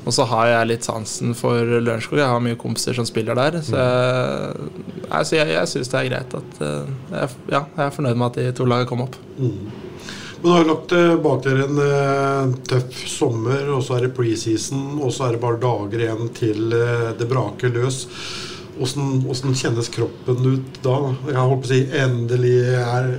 Og 0.02 0.14
så 0.14 0.26
har 0.26 0.48
jeg 0.50 0.68
litt 0.72 0.86
sansen 0.86 1.34
for 1.38 1.62
Lørenskog. 1.62 2.18
Jeg 2.18 2.30
har 2.32 2.42
mye 2.42 2.58
kompiser 2.58 2.96
som 2.96 3.06
spiller 3.06 3.38
der. 3.38 3.60
Så 3.62 3.78
jeg, 3.78 4.66
altså 5.08 5.38
jeg, 5.38 5.52
jeg 5.54 5.70
syns 5.70 5.92
det 5.92 6.00
er 6.00 6.10
greit 6.10 6.36
at 6.40 6.60
eh, 6.66 6.92
jeg, 7.12 7.40
Ja, 7.54 7.62
jeg 7.76 7.84
er 7.86 7.94
fornøyd 7.94 8.18
med 8.18 8.28
at 8.30 8.40
de 8.40 8.52
to 8.58 8.66
lagene 8.66 8.90
kom 8.90 9.04
opp. 9.06 9.18
Men 9.38 10.48
nå 10.50 10.56
har 10.56 10.66
lagt 10.66 10.94
eh, 10.98 11.14
bak 11.22 11.44
dere 11.46 11.68
en 11.68 11.82
eh, 11.84 12.54
tøff 12.66 13.04
sommer, 13.06 13.68
og 13.76 13.84
så 13.86 13.98
er 13.98 14.08
det 14.08 14.14
preseason, 14.16 14.96
og 14.98 15.14
så 15.14 15.28
er 15.28 15.36
det 15.36 15.44
bare 15.44 15.62
dager 15.62 16.02
igjen 16.08 16.32
til 16.34 16.74
det 17.18 17.28
braker 17.30 17.70
løs. 17.76 18.02
Hvordan, 18.72 19.54
kjennes 19.54 19.90
kroppen 19.92 20.42
ut 20.48 20.82
da? 20.82 20.96
Jeg 21.28 21.38
holdt 21.38 21.62
på 21.62 21.68
å 21.68 21.70
si 21.70 21.82
endelig 22.02 22.56
er 22.80 23.12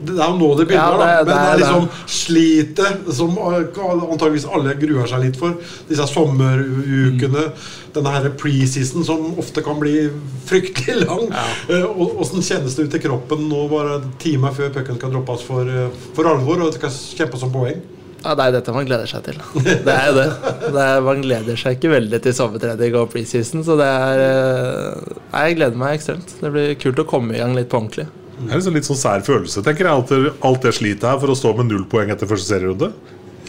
Det 0.00 0.14
er 0.16 0.30
jo 0.30 0.36
nå 0.40 0.48
det 0.58 0.66
begynner, 0.70 0.96
Ja, 0.96 0.96
det- 0.96 1.00
da. 1.00 1.06
Men 1.06 1.26
det 1.26 1.34
det 1.34 1.40
er 1.40 1.52
er 1.52 1.58
liksom 1.60 1.88
slitet 2.06 3.12
som 3.18 3.36
eh, 3.36 3.82
antageligvis 4.12 4.46
alle 4.48 4.74
gruer 4.80 5.06
seg 5.10 5.24
litt 5.26 5.36
for. 5.36 5.54
Disse 5.88 6.06
sommerukene. 6.08 7.50
Denne 7.94 8.10
her 8.14 8.28
preseason 8.38 9.04
som 9.04 9.32
ofte 9.40 9.62
kan 9.66 9.80
bli 9.80 10.08
fryktelig 10.46 11.00
lang. 11.06 11.24
Eh, 11.68 11.82
og 11.84 12.20
Åssen 12.22 12.42
kjennes 12.46 12.76
det 12.78 12.86
ut 12.88 12.94
i 12.94 13.02
kroppen 13.02 13.48
nå 13.50 13.64
bare 13.72 14.00
timer 14.22 14.54
før 14.56 14.70
pucken 14.76 14.96
skal 15.00 15.10
droppes 15.16 15.42
for, 15.46 15.66
eh, 15.66 15.88
for 16.14 16.24
alvor 16.30 16.60
og 16.62 16.70
det 16.70 16.78
skal 16.78 16.90
kjempes 17.24 17.42
om 17.48 17.50
poeng? 17.52 17.80
Ja, 18.22 18.34
Det 18.36 18.44
er 18.44 18.52
dette 18.52 18.72
man 18.76 18.84
gleder 18.84 19.08
seg 19.08 19.22
til. 19.24 19.38
Det 19.64 19.88
er 19.88 20.06
jo 20.10 20.14
det. 20.18 20.26
det 20.74 20.82
er, 20.84 21.00
man 21.00 21.22
gleder 21.24 21.56
seg 21.56 21.78
ikke 21.78 21.88
veldig 21.94 22.18
til 22.22 22.34
sommertrening 22.36 22.94
og 23.00 23.08
preseason, 23.14 23.64
så 23.64 23.78
det 23.80 23.86
er 23.88 24.24
eh, 24.26 25.14
jeg 25.48 25.56
gleder 25.56 25.76
meg 25.80 25.96
ekstremt. 25.98 26.34
Det 26.40 26.50
blir 26.52 26.74
kult 26.76 27.00
å 27.00 27.06
komme 27.08 27.32
i 27.34 27.40
gang 27.40 27.54
litt 27.56 27.70
på 27.72 27.80
ordentlig. 27.80 28.06
Det 28.46 28.52
er 28.56 28.68
en 28.70 28.74
litt 28.80 28.88
sånn 28.88 29.00
sær 29.00 29.24
følelse, 29.26 29.62
tenker 29.66 29.86
jeg. 29.86 29.94
Alt 29.94 30.44
alt 30.50 30.62
det 30.68 30.74
slitet 30.76 31.02
her 31.08 31.18
for 31.22 31.32
å 31.32 31.38
stå 31.38 31.56
med 31.60 31.68
null 31.72 31.84
poeng 31.90 32.10
etter 32.14 32.26
første 32.30 32.48
serierunde. 32.54 32.92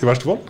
I 0.01 0.05
verste 0.09 0.25
fall. 0.27 0.41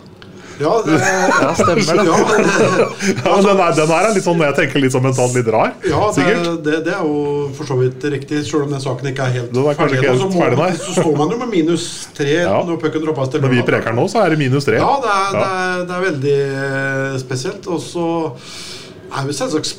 Ja, 0.60 0.72
det, 0.86 0.96
Ja, 1.00 1.50
stemmer 1.56 1.80
det. 1.80 2.04
Ja, 2.06 2.16
Ja, 3.24 3.30
men 3.34 3.46
den, 3.46 3.60
er, 3.64 3.72
den 3.78 3.88
her 3.90 4.06
er 4.06 4.12
litt 4.14 4.26
sånn, 4.26 4.42
jeg 4.44 4.54
tenker 4.58 4.82
litt 4.84 4.92
sånn 4.94 5.02
mentalt 5.06 5.34
litt 5.34 5.48
rar. 5.50 5.72
ja 5.88 6.02
det, 6.14 6.26
det, 6.66 6.74
det 6.86 6.92
er 6.92 7.06
jo 7.08 7.48
for 7.56 7.66
så 7.70 7.78
vidt 7.80 8.04
riktig, 8.12 8.42
selv 8.46 8.66
om 8.66 8.74
den 8.74 8.82
saken 8.84 9.08
ikke 9.10 9.24
er 9.26 9.32
helt 9.38 9.56
er 9.56 9.78
ferdig. 9.80 9.98
ikke 9.98 10.10
helt 10.12 10.22
så 10.22 10.28
må- 10.28 10.42
ferdig, 10.44 10.58
nei. 10.60 10.70
Så 10.84 10.94
står 11.00 11.16
man 11.18 11.32
jo 11.34 11.38
med 11.40 11.50
minus 11.54 11.86
tre 12.14 12.28
Ja. 12.44 12.58
når 12.68 12.78
pucken 12.84 13.02
droppes 13.06 13.32
til 13.32 13.42
Når 13.46 13.54
vi 13.56 13.64
preker 13.72 13.96
nå, 13.96 14.04
så 14.12 14.22
er 14.26 14.34
det 14.36 14.38
minus 14.44 14.68
tre. 14.68 14.76
Ja, 14.82 14.92
det 15.02 15.14
er, 15.16 15.24
Ja. 15.24 15.32
Det, 15.32 15.48
er, 15.62 15.86
det 15.88 15.96
er 15.96 16.04
veldig 16.10 16.36
eh, 16.66 17.16
spesielt. 17.24 17.70
Og 17.72 17.80
så 17.88 18.06
er 19.18 19.26
vi 19.28 19.38
selvsagt 19.40 19.72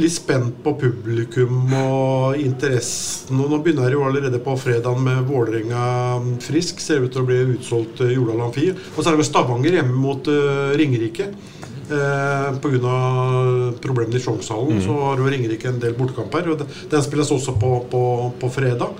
litt 0.00 0.14
spent 0.14 0.60
på 0.64 0.74
publikum 0.80 1.72
og 1.76 2.40
interessen. 2.40 3.40
Og 3.42 3.50
nå 3.52 3.60
begynner 3.62 3.92
jo 3.92 4.04
allerede 4.06 4.40
på 4.42 4.56
fredag 4.60 5.00
med 5.02 5.26
Vålerenga 5.28 5.82
Frisk. 6.44 6.80
Ser 6.80 7.04
ut 7.04 7.12
til 7.12 7.24
å 7.24 7.28
bli 7.28 7.40
utsolgt 7.56 8.04
uh, 8.04 8.12
Jordal 8.12 8.46
Amfi. 8.46 8.70
Og 8.72 9.00
så 9.00 9.10
er 9.10 9.18
det 9.20 9.28
Stavanger 9.28 9.80
hjemme 9.80 9.98
mot 9.98 10.30
uh, 10.32 10.72
Ringerike. 10.78 11.32
Eh, 11.92 12.54
Pga. 12.62 12.92
problemene 13.82 14.16
i 14.16 14.22
Sjongshallen 14.22 14.78
så 14.80 14.94
har 15.00 15.18
jo 15.20 15.26
Ringerike 15.28 15.68
en 15.68 15.80
del 15.82 15.96
bortekamper. 15.98 16.48
Og 16.54 16.62
den 16.62 17.04
spilles 17.04 17.32
også 17.34 17.56
på, 17.60 17.72
på, 17.90 18.02
på 18.40 18.50
fredag. 18.54 18.94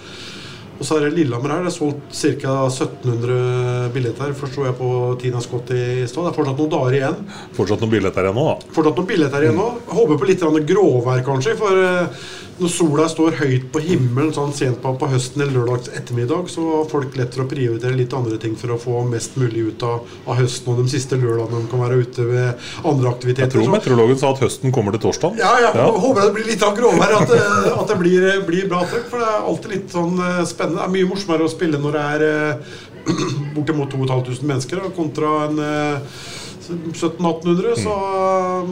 Og 0.83 0.87
så 0.89 0.97
er 0.99 1.05
det 1.07 1.13
Lillehammer 1.15 1.53
her. 1.55 1.63
Det 1.63 1.71
er 1.71 1.77
solgt 1.77 2.17
ca. 2.43 2.55
1700 2.67 3.93
billetter, 3.95 4.35
forsto 4.35 4.65
jeg 4.67 4.75
på 4.81 4.89
Tina 5.23 5.39
Scott 5.45 5.71
i 5.77 6.03
stad. 6.11 6.27
Det 6.27 6.33
er 6.33 6.39
fortsatt 6.41 6.59
noen 6.59 6.73
dager 6.75 6.99
igjen. 6.99 7.19
Fortsatt 7.55 7.85
noen 7.85 7.93
billetter 7.95 8.27
igjen 8.27 8.39
nå, 8.41 8.47
da. 8.51 8.71
Fortsatt 8.75 8.99
noen 8.99 9.11
billetter 9.15 9.47
igjen 9.47 9.61
nå. 9.63 9.69
Håper 9.95 10.19
på 10.25 10.31
litt 10.33 10.43
gråvær, 10.73 11.23
kanskje. 11.27 11.55
For 11.61 11.79
eh, 11.87 12.25
når 12.63 12.71
sola 12.71 13.07
står 13.11 13.39
høyt 13.41 13.69
på 13.73 13.81
himmelen 13.83 14.33
sånn 14.35 14.51
sent 14.55 14.81
på, 14.83 14.93
på 15.01 15.09
høsten 15.11 15.43
eller 15.43 15.55
lørdags 15.63 15.89
ettermiddag, 15.97 16.51
så 16.53 16.65
har 16.81 16.91
folk 16.91 17.15
lett 17.19 17.35
for 17.35 17.47
å 17.47 17.49
prioritere 17.51 17.97
litt 17.97 18.13
andre 18.15 18.37
ting 18.43 18.59
for 18.61 18.75
å 18.75 18.79
få 18.83 19.01
mest 19.09 19.39
mulig 19.41 19.65
ut 19.71 19.87
av, 19.87 20.03
av 20.29 20.39
høsten 20.39 20.75
og 20.75 20.83
de 20.83 20.93
siste 20.93 21.17
lørdagene 21.19 21.63
de 21.65 21.71
kan 21.73 21.83
være 21.83 22.01
ute 22.03 22.27
ved 22.29 22.67
andre 22.87 23.15
aktiviteter. 23.15 23.47
Jeg 23.49 23.55
tror 23.57 23.67
Så- 23.71 23.75
meteorologen 23.77 24.21
sa 24.21 24.31
at 24.35 24.43
høsten 24.45 24.75
kommer 24.75 24.93
til 24.99 25.03
torsdag. 25.07 25.39
ja, 25.41 25.53
jeg 25.65 25.73
håper 26.05 26.21
det 26.29 26.35
blir 26.37 26.51
litt 26.53 26.63
av 26.67 26.77
gråvær, 26.77 27.17
at, 27.23 27.29
det- 27.33 27.73
at 27.73 27.89
det 27.95 27.99
blir, 28.03 28.29
blir 28.47 28.69
bra 28.69 28.83
trøkk. 28.85 29.09
For 29.11 29.19
det 29.25 29.29
er 29.33 29.49
alltid 29.53 29.71
litt 29.77 29.89
sånn 29.97 30.15
eh, 30.21 30.45
spennende. 30.73 30.81
Det 30.81 30.89
er 30.89 30.97
mye 30.97 31.11
morsommere 31.11 31.47
å 31.47 31.53
spille 31.53 31.81
når 31.81 31.97
det 31.97 32.05
er 32.17 32.27
eh, 32.29 32.75
bortimot 33.57 33.93
2500 33.93 34.49
mennesker, 34.49 34.83
da, 34.83 34.93
kontra 34.97 35.47
en 35.47 35.63
eh, 35.63 36.21
1700-1800. 36.63 37.81
Så 37.83 37.97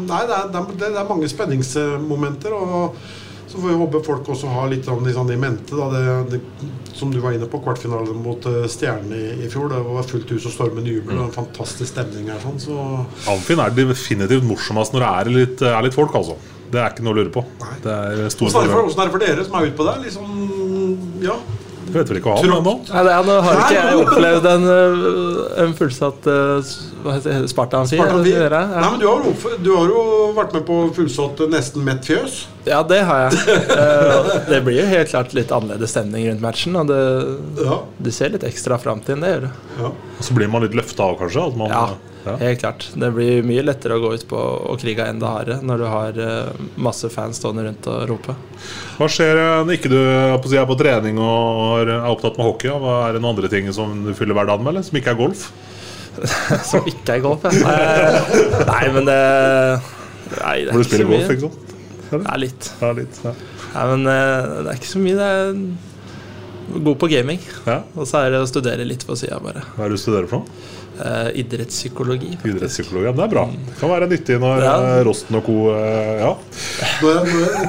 nei, 0.07 0.27
det 0.29 0.37
er, 0.37 0.53
det, 0.53 0.93
er, 0.93 1.09
mange 1.09 1.29
spenningsmomenter. 1.29 2.55
Og 2.55 2.95
så 3.51 3.59
får 3.59 3.67
vi 3.67 3.81
håpe 3.81 4.03
folk 4.07 4.29
også 4.31 4.53
har 4.53 4.69
litt 4.71 4.87
sånn, 4.87 5.09
sånn 5.11 5.33
i 5.35 5.39
mente. 5.41 5.75
Da, 5.75 5.89
det, 5.91 6.37
det, 6.37 6.69
som 6.95 7.11
du 7.11 7.19
var 7.23 7.35
inne 7.35 7.49
på, 7.51 7.59
kvartfinalen 7.65 8.21
mot 8.23 8.45
uh, 8.47 8.63
Stjernen 8.71 9.11
i, 9.17 9.25
i 9.47 9.51
fjor. 9.51 9.73
Det 9.73 9.81
var 9.89 10.07
fullt 10.07 10.31
hus 10.37 10.47
og 10.47 10.55
stormende 10.55 10.93
jubel. 10.93 11.19
og 11.19 11.27
En 11.27 11.35
fantastisk 11.35 11.91
stemning 11.91 12.31
her. 12.31 12.39
Sånn, 12.45 12.63
så 12.63 13.33
Amfin 13.33 13.63
er 13.65 13.75
definitivt 13.75 14.47
morsomst 14.47 14.95
når 14.95 15.03
det 15.03 15.11
er 15.11 15.35
litt, 15.35 15.67
er 15.67 15.83
litt 15.87 15.99
folk, 15.99 16.15
altså. 16.15 16.39
Det 16.71 16.79
er 16.79 16.93
ikke 16.93 17.03
noe 17.03 17.17
å 17.17 17.19
lure 17.19 17.33
på. 17.35 17.43
Det 17.83 17.91
er 17.91 18.21
Hvordan 18.21 18.61
er, 18.61 18.69
det 18.69 18.71
for, 18.71 18.85
hvordan 18.87 19.01
er 19.03 19.09
det 19.09 19.15
for 19.17 19.25
dere 19.25 19.47
som 19.49 19.57
er 19.59 19.67
ute 19.67 19.79
på 19.81 19.87
der? 19.89 20.05
Liksom, 20.05 21.25
ja 21.25 21.41
Det 21.91 21.97
vet 21.97 22.11
vel 22.13 22.19
ikke 22.21 22.31
hva 22.31 22.37
han 22.39 22.53
ennå. 22.61 22.73
Nei, 22.93 23.01
det, 23.07 23.15
nå 23.27 23.37
har 23.47 23.61
ikke 23.65 23.77
jeg 23.79 24.01
opplevd 24.05 24.45
en, 24.51 24.67
øh, 24.71 25.39
en 25.65 25.73
fullsatt 25.79 26.27
øh, 26.31 26.69
hva 27.03 27.15
heter. 27.17 27.47
Spartan 27.51 27.89
er, 27.97 28.55
Nei, 28.55 28.91
men 28.93 29.01
du 29.01 29.07
har, 29.09 29.25
jo, 29.27 29.55
du 29.65 29.71
har 29.75 29.91
jo 29.91 30.03
vært 30.37 30.55
med 30.55 30.67
på 30.69 30.77
fullsatt 30.95 31.43
nesten 31.51 31.83
mett 31.87 32.07
fjøs. 32.07 32.37
ja, 32.69 32.83
det 32.87 33.01
har 33.09 33.25
jeg. 33.25 33.57
Eh, 33.75 34.31
Det 34.51 34.61
blir 34.67 34.79
jo 34.83 34.87
helt 34.93 35.11
klart 35.11 35.35
litt 35.35 35.51
annerledes 35.57 35.91
stemning 35.97 36.29
rundt 36.31 36.45
matchen. 36.45 36.77
Og 36.77 36.87
det, 36.93 37.01
Ja. 37.65 37.81
du 37.99 38.11
ser 38.15 38.31
litt 38.37 38.45
ekstra 38.47 38.79
fram 38.79 39.01
til 39.01 39.17
den, 39.17 39.25
det 39.27 39.33
gjør 39.35 39.49
du. 39.49 39.83
Ja. 39.83 39.91
Så 40.21 40.37
blir 40.37 40.49
man 40.53 40.63
litt 40.63 40.77
løfta 40.79 41.09
av, 41.11 41.19
kanskje. 41.25 41.49
At 41.51 41.57
man, 41.57 41.69
Ja, 41.75 41.89
Ja. 42.27 42.35
Helt 42.37 42.61
klart. 42.61 42.85
Det 43.01 43.09
blir 43.17 43.47
mye 43.49 43.63
lettere 43.65 43.97
å 43.97 44.03
gå 44.03 44.13
ut 44.13 44.27
på 44.29 44.37
og 44.39 44.81
krige 44.83 45.07
enda 45.09 45.31
hardere 45.33 45.65
når 45.65 45.81
du 45.81 45.87
har 45.89 46.19
eh, 46.21 46.67
masse 46.77 47.09
fans 47.13 47.41
stående 47.41 47.65
rundt 47.65 47.89
og 47.89 48.03
rope. 48.11 48.37
Hva 48.99 49.09
skjer 49.09 49.41
eh, 49.41 49.63
når 49.65 49.79
ikke 49.79 49.93
du 49.93 49.99
er 50.01 50.37
på, 50.43 50.53
på 50.73 50.79
trening 50.83 51.21
og 51.23 51.81
er 51.81 51.95
opptatt 52.11 52.37
med 52.37 52.47
hockey? 52.47 52.73
Hva 52.75 52.99
Er 53.09 53.17
det 53.17 53.25
noen 53.25 53.37
andre 53.37 53.53
ting 53.53 53.71
som 53.73 54.03
du 54.05 54.13
fyller 54.17 54.37
hverdagen 54.37 54.67
med, 54.67 54.75
eller? 54.75 54.87
som 54.87 55.01
ikke 55.01 55.15
er 55.15 55.21
golf? 55.23 55.49
som 56.71 56.89
ikke 56.91 57.17
er 57.17 57.25
golf, 57.25 57.47
ja. 57.47 57.77
Nei, 58.73 58.85
men 58.93 59.09
det 59.09 59.21
Nei, 60.31 60.57
det 60.63 60.69
er 60.69 60.75
Hvor 60.75 60.83
du 60.85 60.91
spiller 60.91 61.09
mye. 61.09 61.23
golf, 61.23 61.33
ikke 61.37 61.49
sant? 61.49 61.77
Ja, 62.11 62.35
litt. 62.43 62.73
Ja, 62.83 62.91
litt 62.99 63.23
ja. 63.23 63.33
Nei, 63.71 63.87
men 63.95 64.11
eh, 64.11 64.51
det 64.67 64.73
er 64.73 64.81
ikke 64.83 64.91
så 64.91 65.01
mye. 65.01 65.17
Det 65.17 65.31
er 65.31 66.83
god 66.85 66.99
på 67.01 67.09
gaming. 67.11 67.41
Og 67.97 68.05
så 68.07 68.25
er 68.25 68.35
det 68.35 68.43
å 68.43 68.49
studere 68.51 68.87
litt 68.87 69.07
på 69.07 69.17
sida, 69.19 69.39
bare. 69.43 69.63
Hva 69.77 69.87
er 69.87 69.93
det 69.93 69.99
du 69.99 70.03
studerer 70.03 70.29
for 70.31 70.43
noe? 70.43 70.69
Eh, 71.01 71.29
idrettspsykologi. 71.41 72.37
faktisk. 72.37 72.57
Idrettspsykologi, 72.57 73.05
Ja, 73.07 73.13
det 73.13 73.23
er 73.25 73.29
bra. 73.33 73.45
Det 73.47 73.77
kan 73.81 73.89
være 73.91 74.09
nyttig 74.11 74.37
når 74.41 74.61
Ja. 74.61 74.75
eh, 74.99 75.05
Rosten 75.05 75.37
og 75.37 75.45
co. 75.47 75.53
Uh, 75.71 76.21
Ja. 76.21 76.37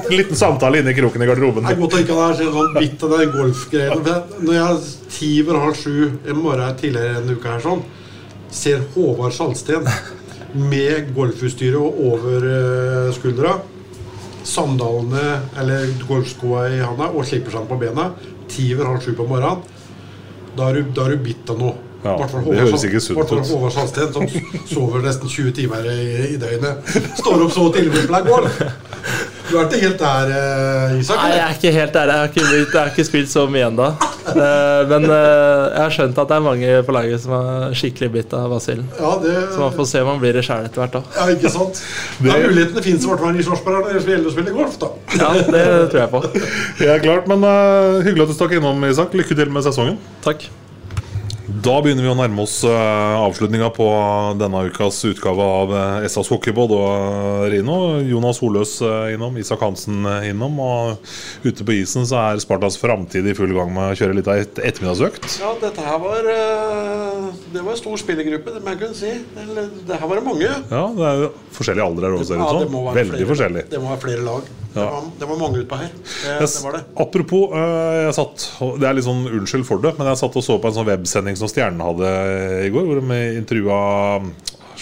En 0.10 0.18
liten 0.18 0.36
samtale 0.36 0.80
inne 0.80 0.92
i 0.92 0.94
kroken 0.94 1.22
i 1.22 1.26
garderoben. 1.26 1.64
Jeg 1.70 1.78
må 1.80 1.90
tenke 1.90 2.12
deg 2.12 2.42
sånn 2.52 2.74
bitt 2.78 3.04
av 3.04 3.10
den 3.20 3.32
golfgreiene. 3.32 4.24
Når 4.42 4.54
jeg 4.54 4.80
ti 5.10 5.42
over 5.44 5.60
halv 5.60 5.76
sju 5.76 6.12
en 6.28 6.36
morgen 6.42 6.76
tidligere 6.76 7.18
en 7.22 7.30
uke 7.36 7.46
her 7.48 7.60
sånn, 7.60 7.84
ser 8.52 8.80
Håvard 8.96 9.34
Salsten 9.34 9.88
med 10.54 11.14
golfutstyret 11.16 11.80
over 11.80 13.12
skuldra, 13.14 13.62
sandalene 14.44 15.40
eller 15.58 15.88
golfskoa 16.08 16.66
i 16.70 16.80
handa 16.84 17.08
og 17.14 17.24
slipper 17.26 17.52
seg 17.52 17.68
på 17.70 17.80
bena, 17.80 18.12
ti 18.50 18.74
over 18.76 18.86
halv 18.92 19.02
sju 19.06 19.14
på 19.16 19.28
morgenen, 19.30 19.62
da 20.58 20.68
er 20.70 20.74
du, 20.74 20.84
da 20.92 21.06
er 21.06 21.16
du 21.16 21.24
bitt 21.24 21.50
av 21.50 21.60
noe. 21.60 21.76
Ja, 22.04 22.16
det 22.18 22.60
høres 22.64 22.86
ikke 22.88 23.02
sunt 23.04 23.20
ut. 23.22 23.52
Håvard 23.52 23.76
Salsten, 23.76 24.14
som 24.16 24.26
sover 24.70 25.04
nesten 25.06 25.30
20 25.30 25.54
timer 25.60 25.86
i, 25.92 26.34
i 26.34 26.40
døgnet. 26.42 26.96
Står 27.20 27.46
opp 27.46 27.54
så 27.54 27.68
tidlig 27.76 28.08
for 28.08 28.42
å. 28.42 28.72
Du 29.52 29.58
er 29.60 29.66
ikke 29.68 29.80
helt 29.82 30.00
der, 30.00 30.30
eh, 30.32 31.00
Isak? 31.02 31.18
Nei, 31.20 31.32
jeg 31.36 31.44
er 31.44 31.56
ikke 31.58 31.72
helt 31.76 31.94
der. 31.94 32.12
Jeg 32.12 32.20
har 32.22 32.30
ikke, 32.30 32.44
jeg 32.56 32.68
har 32.78 32.92
ikke 32.94 33.06
spilt 33.08 33.32
så 33.32 33.44
mye 33.52 33.66
ennå. 33.68 33.88
Men 34.92 35.08
eh, 35.10 35.64
jeg 35.74 35.82
har 35.82 35.96
skjønt 35.98 36.22
at 36.24 36.30
det 36.30 36.38
er 36.38 36.46
mange 36.46 36.78
på 36.88 36.96
laget 36.96 37.24
som 37.26 37.34
er 37.36 37.76
skikkelig 37.76 38.10
bitt 38.14 38.36
av 38.38 38.48
basillen. 38.54 38.88
Ja, 38.96 39.12
det, 39.24 39.36
Så 39.52 39.60
man 39.66 39.76
får 39.76 39.90
se 39.92 40.06
om 40.06 40.12
man 40.14 40.24
blir 40.24 40.40
det 40.40 40.46
sjæl 40.48 40.70
etter 40.70 40.86
hvert. 40.86 40.96
da 40.96 41.04
ja, 41.20 41.28
ikke 41.36 41.52
sant? 41.52 41.84
Ja, 42.24 42.40
mulighetene 42.46 42.86
fins 42.86 43.04
i 43.04 43.12
hvert 43.12 43.26
fall 43.26 43.44
i 43.44 43.48
Sarpsborg 43.50 43.90
når 43.90 44.00
det 44.00 44.16
gjelder 44.16 44.32
å 44.32 44.36
spille 44.38 44.56
golf. 44.56 44.80
da 44.80 44.94
Ja, 45.20 45.34
det 45.36 45.68
tror 45.92 46.02
jeg 46.06 46.10
på. 46.16 46.24
Det 46.80 46.90
er 46.96 47.04
klart, 47.04 47.28
men 47.28 47.44
uh, 47.44 48.00
Hyggelig 48.06 48.30
at 48.30 48.34
du 48.34 48.40
stakk 48.40 48.56
innom, 48.56 48.88
Isak. 48.88 49.16
Lykke 49.18 49.36
til 49.36 49.52
med 49.52 49.68
sesongen. 49.68 50.00
Takk. 50.24 50.48
Da 51.52 51.74
begynner 51.84 52.06
vi 52.06 52.10
å 52.12 52.16
nærme 52.16 52.44
oss 52.46 52.62
uh, 52.64 52.72
avslutninga 53.26 53.68
på 53.76 53.86
denne 54.40 54.62
ukas 54.70 55.02
utgave 55.10 55.44
av 55.44 55.74
uh, 55.76 56.06
SAS 56.08 56.30
Hockeypod 56.32 56.72
og 56.72 56.86
eh, 56.88 57.48
Rino. 57.52 57.76
Jonas 58.08 58.40
Holøs 58.40 58.78
eh, 58.86 59.16
innom, 59.18 59.36
Isak 59.42 59.60
Hansen 59.66 60.06
eh, 60.08 60.30
innom. 60.32 60.56
Og 60.64 61.12
ute 61.44 61.66
på 61.68 61.76
isen 61.76 62.08
så 62.08 62.22
er 62.22 62.40
Spartas 62.44 62.80
framtid 62.80 63.28
i 63.28 63.36
full 63.36 63.52
gang 63.58 63.74
med 63.76 63.92
å 63.92 63.98
kjøre 64.00 64.16
litt 64.22 64.30
av 64.32 64.40
et 64.46 64.62
ettermiddagsøkt. 64.64 65.28
Ja, 65.44 65.52
dette 65.66 65.84
her 65.90 66.00
var 66.06 66.32
eh, 66.32 67.28
Det 67.52 67.66
var 67.66 67.76
en 67.76 67.82
stor 67.84 68.00
spillergruppe, 68.00 68.56
det 68.56 68.64
må 68.64 68.72
jeg 68.78 68.82
kunne 68.86 69.02
si. 69.02 69.12
Eller, 69.44 69.70
Det 69.92 70.00
her 70.00 70.08
var 70.14 70.22
det 70.24 70.28
mange. 70.32 70.56
Ja, 70.72 70.86
det 70.96 71.10
er 71.12 71.22
jo 71.26 71.30
forskjellige 71.60 71.90
aldre 71.92 72.08
her 72.08 72.16
òg, 72.22 72.26
ser 72.32 72.40
det 72.40 72.48
ut 72.48 72.66
som. 72.72 72.82
Veldig 72.96 73.18
flere- 73.18 73.32
forskjellig. 73.36 73.68
Det 73.76 73.84
må 73.84 73.92
være 73.92 74.04
flere 74.08 74.26
lag. 74.30 74.50
Det, 74.72 74.80
var, 74.88 75.08
det 75.20 75.28
var 75.28 75.36
mange 75.42 75.60
utpå 75.66 75.76
her. 75.82 75.90
Det, 76.00 76.36
Yes. 76.40 76.54
det 76.56 76.62
var 76.64 76.76
det. 76.78 76.80
Apropos, 77.04 77.52
jeg 77.52 78.14
satt 78.16 78.46
Det 78.80 78.86
er 78.88 78.94
litt 78.96 79.04
sånn 79.04 79.26
unnskyld 79.28 79.66
for 79.68 79.82
det, 79.84 79.92
men 79.98 80.08
jeg 80.08 80.20
satt 80.22 80.38
og 80.40 80.46
så 80.46 80.56
på 80.64 80.70
en 80.70 80.76
sånn 80.78 80.88
websending 80.88 81.36
som 81.42 81.52
Stjernen 81.52 81.84
hadde 81.84 82.12
i 82.68 82.72
går, 82.74 82.88
hvor 82.88 83.02
de 83.02 83.20
intervjua 83.40 83.82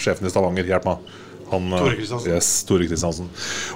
sjefen 0.00 0.28
i 0.28 0.32
Stavanger. 0.32 0.68
Hjelp 0.70 0.86
meg. 0.88 1.10
Han, 1.50 1.66
øh, 1.74 1.80
Tore 1.82 1.96
Kristiansen. 1.98 2.30
Yes, 2.36 2.50
Tore 2.68 2.86
Kristiansen. 2.86 3.30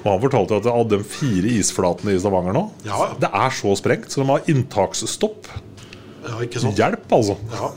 Og 0.05 0.09
han 0.13 0.23
fortalte 0.23 0.61
at 0.61 0.69
av 0.71 0.85
de 0.93 1.01
fire 1.03 1.51
isflatene 1.59 2.15
i 2.15 2.21
Stavanger 2.23 2.55
nå, 2.55 2.69
Ja. 2.87 3.09
det 3.19 3.31
er 3.35 3.51
så 3.57 3.75
sprengt, 3.81 4.13
så 4.13 4.23
de 4.23 4.29
har 4.31 4.47
inntaksstopp. 4.53 5.51
Ja? 6.25 6.39
Hjelp, 6.73 7.11
altså. 7.13 7.35
Ja. 7.53 7.73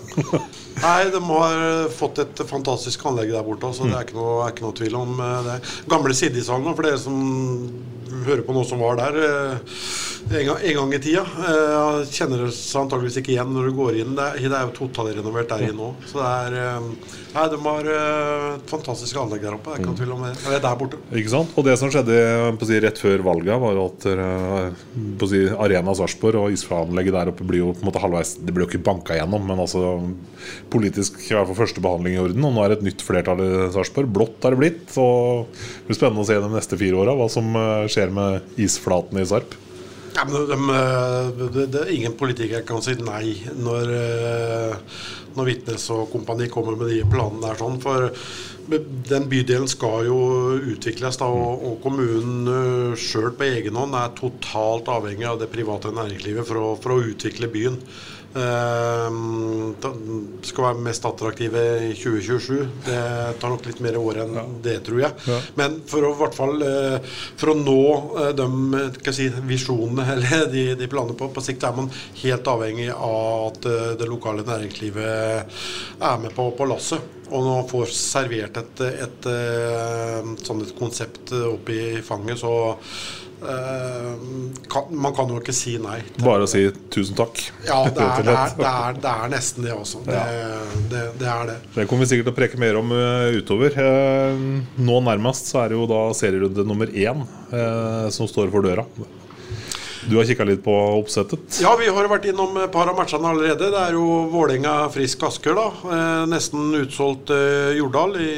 Nei, 0.78 1.10
de 1.12 1.20
har 1.20 1.90
fått 1.92 2.20
et 2.22 2.42
fantastisk 2.48 3.02
anlegg 3.10 3.34
der 3.34 3.44
borte. 3.44 3.74
Så 3.76 3.88
det 3.90 3.98
er 3.98 4.06
ikke 4.06 4.16
noe, 4.20 4.36
er 4.46 4.54
ikke 4.54 4.64
noe 4.68 4.78
tvil 4.78 4.96
om 5.00 5.18
eh, 5.20 5.40
det. 5.50 5.56
Gamle 5.90 6.16
Siddishallen, 6.16 6.76
for 6.78 6.86
dere 6.88 7.02
som 7.02 7.18
hører 8.28 8.46
på 8.48 8.56
noe 8.56 8.68
som 8.70 8.80
var 8.86 9.00
der 9.02 9.18
eh, 9.26 9.74
en 10.28 10.76
gang, 10.76 10.94
i 10.94 11.00
tida, 11.00 11.24
Jeg 11.40 12.10
kjenner 12.18 12.44
det 12.44 12.50
seg 12.56 12.82
antageligvis 12.84 13.20
ikke 13.22 13.32
igjen 13.36 13.54
når 13.56 13.70
du 13.70 13.78
går 13.78 14.00
inn. 14.02 14.16
Det 14.18 14.26
er, 14.26 14.42
det 14.44 14.58
er 14.58 14.66
jo 14.68 14.74
totalrenovert 14.76 15.50
der 15.54 15.64
inne 15.70 15.90
òg. 15.90 16.04
Så 16.10 16.20
det 16.20 16.28
er 16.28 16.58
eh, 16.64 16.90
Nei, 17.38 17.44
de 17.54 17.58
har 17.62 17.88
eh, 17.94 18.46
et 18.56 18.72
fantastisk 18.72 19.20
anlegg 19.22 19.44
der 19.46 19.56
oppe. 19.56 19.72
Det 19.72 19.78
er 19.78 19.84
ikke 19.86 19.98
tvil 20.00 20.14
om 20.16 20.24
det. 20.26 20.32
Eller 20.48 20.64
der 20.64 20.80
borte. 20.80 21.00
Ikke 21.22 21.34
sant? 21.34 21.54
Og 21.56 21.68
det 21.68 21.76
som 21.80 21.92
skjedde 21.94 22.18
si, 22.68 22.80
rett 22.84 23.02
før 23.02 23.24
valget, 23.28 23.62
var 23.62 23.82
at 23.84 24.08
si, 25.32 25.44
Arena 25.68 25.96
Sarpsborg 26.00 26.42
og 26.42 26.56
isfraanlegget 26.56 27.18
der 27.20 27.32
oppe 27.34 27.48
blir 27.48 27.64
jo 27.64 27.76
på 27.76 27.86
en 27.86 27.92
måte 27.92 28.02
halvveis 28.02 28.36
Det 28.42 28.56
blir 28.56 28.66
jo 28.66 28.72
ikke 28.72 28.84
banka 28.88 29.20
gjennom, 29.20 29.46
men 29.48 29.62
altså 29.64 29.84
politisk 30.74 31.20
i 31.28 31.36
hvert 31.36 31.48
fall 31.52 31.62
første 31.62 31.84
behandling 31.84 32.18
i 32.18 32.24
orden. 32.24 32.50
Og 32.50 32.56
nå 32.56 32.66
er 32.66 32.74
det 32.74 32.80
et 32.82 32.90
nytt 32.90 33.06
flertall 33.06 33.44
i 33.46 33.52
Sarpsborg. 33.76 34.12
Blått 34.18 34.44
har 34.44 34.56
det 34.56 34.64
blitt. 34.64 34.84
Så 34.92 35.06
det 35.46 35.92
blir 35.92 36.02
spennende 36.02 36.26
å 36.26 36.30
se 36.32 36.42
de 36.42 36.52
neste 36.52 36.80
fire 36.80 37.00
åra 37.06 37.16
hva 37.16 37.30
som 37.32 37.56
skjer 37.92 38.12
med 38.18 38.60
isflaten 38.68 39.22
i 39.22 39.30
Sarp. 39.30 39.56
Ja, 40.18 40.24
de, 40.26 41.68
de, 41.70 41.78
er 41.78 41.92
ingen 41.94 42.16
politikere 42.18 42.64
kan 42.66 42.82
si 42.82 42.96
nei 42.98 43.36
når, 43.54 43.92
eh, 43.94 44.96
når 45.38 45.50
Vitnes 45.52 45.86
og 45.94 46.08
kompani 46.10 46.48
kommer 46.50 46.74
med 46.80 46.90
de 46.90 47.04
planene 47.06 47.44
der. 47.44 47.60
sånn, 47.60 47.78
For 47.84 48.08
den 49.12 49.28
bydelen 49.30 49.70
skal 49.70 50.08
jo 50.10 50.18
utvikles, 50.74 51.20
da, 51.22 51.30
og, 51.30 51.62
og 51.70 51.78
kommunen 51.86 52.50
uh, 52.50 52.98
sjøl 52.98 53.30
på 53.38 53.46
egen 53.46 53.78
hånd 53.80 53.94
er 53.96 54.16
totalt 54.18 54.90
avhengig 54.92 55.30
av 55.30 55.38
det 55.40 55.52
private 55.54 55.94
næringslivet 55.94 56.50
for 56.50 56.64
å, 56.64 56.74
for 56.82 56.98
å 56.98 57.04
utvikle 57.14 57.52
byen. 57.54 57.78
Eh, 58.36 59.14
skal 60.48 60.66
være 60.66 60.84
mest 60.84 61.06
attraktive 61.08 61.64
i 61.88 61.94
2027. 61.98 62.68
Det 62.86 63.02
tar 63.42 63.54
nok 63.54 63.66
litt 63.68 63.82
mer 63.84 63.98
år 64.00 64.22
enn 64.24 64.40
det, 64.64 64.78
tror 64.88 65.02
jeg. 65.02 65.14
Ja. 65.28 65.40
Men 65.60 65.80
for 65.90 66.06
å, 66.08 66.14
hvert 66.20 66.38
fall, 66.38 66.62
eh, 66.66 66.98
for 67.40 67.54
å 67.54 67.58
nå 67.60 67.82
eh, 68.22 68.32
de 68.38 68.48
eh, 68.82 69.12
si, 69.16 69.30
visjonene 69.50 70.08
eller 70.16 70.48
de, 70.54 70.66
de 70.80 70.90
planene 70.92 71.18
på, 71.18 71.30
på 71.34 71.44
sikt, 71.44 71.66
er 71.68 71.78
man 71.78 71.92
helt 72.22 72.52
avhengig 72.54 72.90
av 72.94 73.48
at 73.52 73.70
det 74.00 74.10
lokale 74.10 74.46
næringslivet 74.48 75.62
er 75.98 76.20
med 76.22 76.36
på, 76.36 76.50
på 76.58 76.68
lasset. 76.70 77.14
Og 77.28 77.42
når 77.44 77.56
man 77.58 77.68
får 77.68 77.90
servert 77.92 78.58
et, 78.62 78.84
et, 78.88 79.26
et, 79.28 80.44
sånn 80.48 80.64
et 80.64 80.76
konsept 80.78 81.34
opp 81.36 81.72
i 81.74 82.00
fanget, 82.06 82.40
så 82.40 82.54
kan, 84.68 84.88
Man 84.90 85.14
kan 85.16 85.30
jo 85.30 85.38
ikke 85.42 85.54
si 85.56 85.76
nei. 85.82 86.00
Bare 86.22 86.48
å 86.48 86.50
si 86.50 86.64
tusen 86.94 87.18
takk. 87.18 87.42
Ja, 87.68 87.84
det 87.86 88.02
er, 88.04 88.24
det 88.28 88.34
er, 88.34 88.56
det 88.58 88.72
er, 88.72 88.98
det 89.04 89.12
er 89.14 89.34
nesten 89.34 89.68
det 89.68 89.76
også. 89.76 90.02
Det, 90.08 90.24
det, 90.92 91.04
det 91.22 91.30
er 91.34 91.52
det. 91.52 91.60
Det 91.76 91.88
kommer 91.90 92.06
vi 92.08 92.12
sikkert 92.14 92.32
til 92.32 92.36
å 92.36 92.40
preke 92.40 92.62
mer 92.62 92.80
om 92.82 92.96
øh, 92.96 93.38
utover. 93.42 93.78
Eh, 93.84 94.42
nå 94.90 94.98
nærmest 95.06 95.52
så 95.52 95.64
er 95.64 95.72
det 95.72 95.80
jo 95.80 95.86
da 95.90 96.02
serierunde 96.18 96.66
nummer 96.68 96.92
én 96.92 97.24
eh, 97.24 98.10
som 98.14 98.30
står 98.30 98.52
for 98.54 98.66
døra. 98.66 98.88
Du 100.08 100.16
har 100.16 100.28
kikka 100.28 100.46
litt 100.48 100.62
på 100.64 100.72
oppsettet. 100.72 101.58
Ja, 101.60 101.74
vi 101.80 101.90
har 101.92 102.08
vært 102.08 102.30
innom 102.30 102.56
et 102.62 102.72
par 102.72 102.88
av 102.88 102.96
matchene 102.96 103.28
allerede. 103.28 103.72
Det 103.74 103.82
er 103.82 103.98
jo 103.98 104.06
Vålerenga 104.32 104.76
Frisk 104.94 105.26
Asker, 105.28 105.58
da. 105.58 105.68
Eh, 105.84 106.22
nesten 106.32 106.70
utsolgt 106.80 107.34
eh, 107.36 107.74
Jordal. 107.76 108.16
I, 108.16 108.30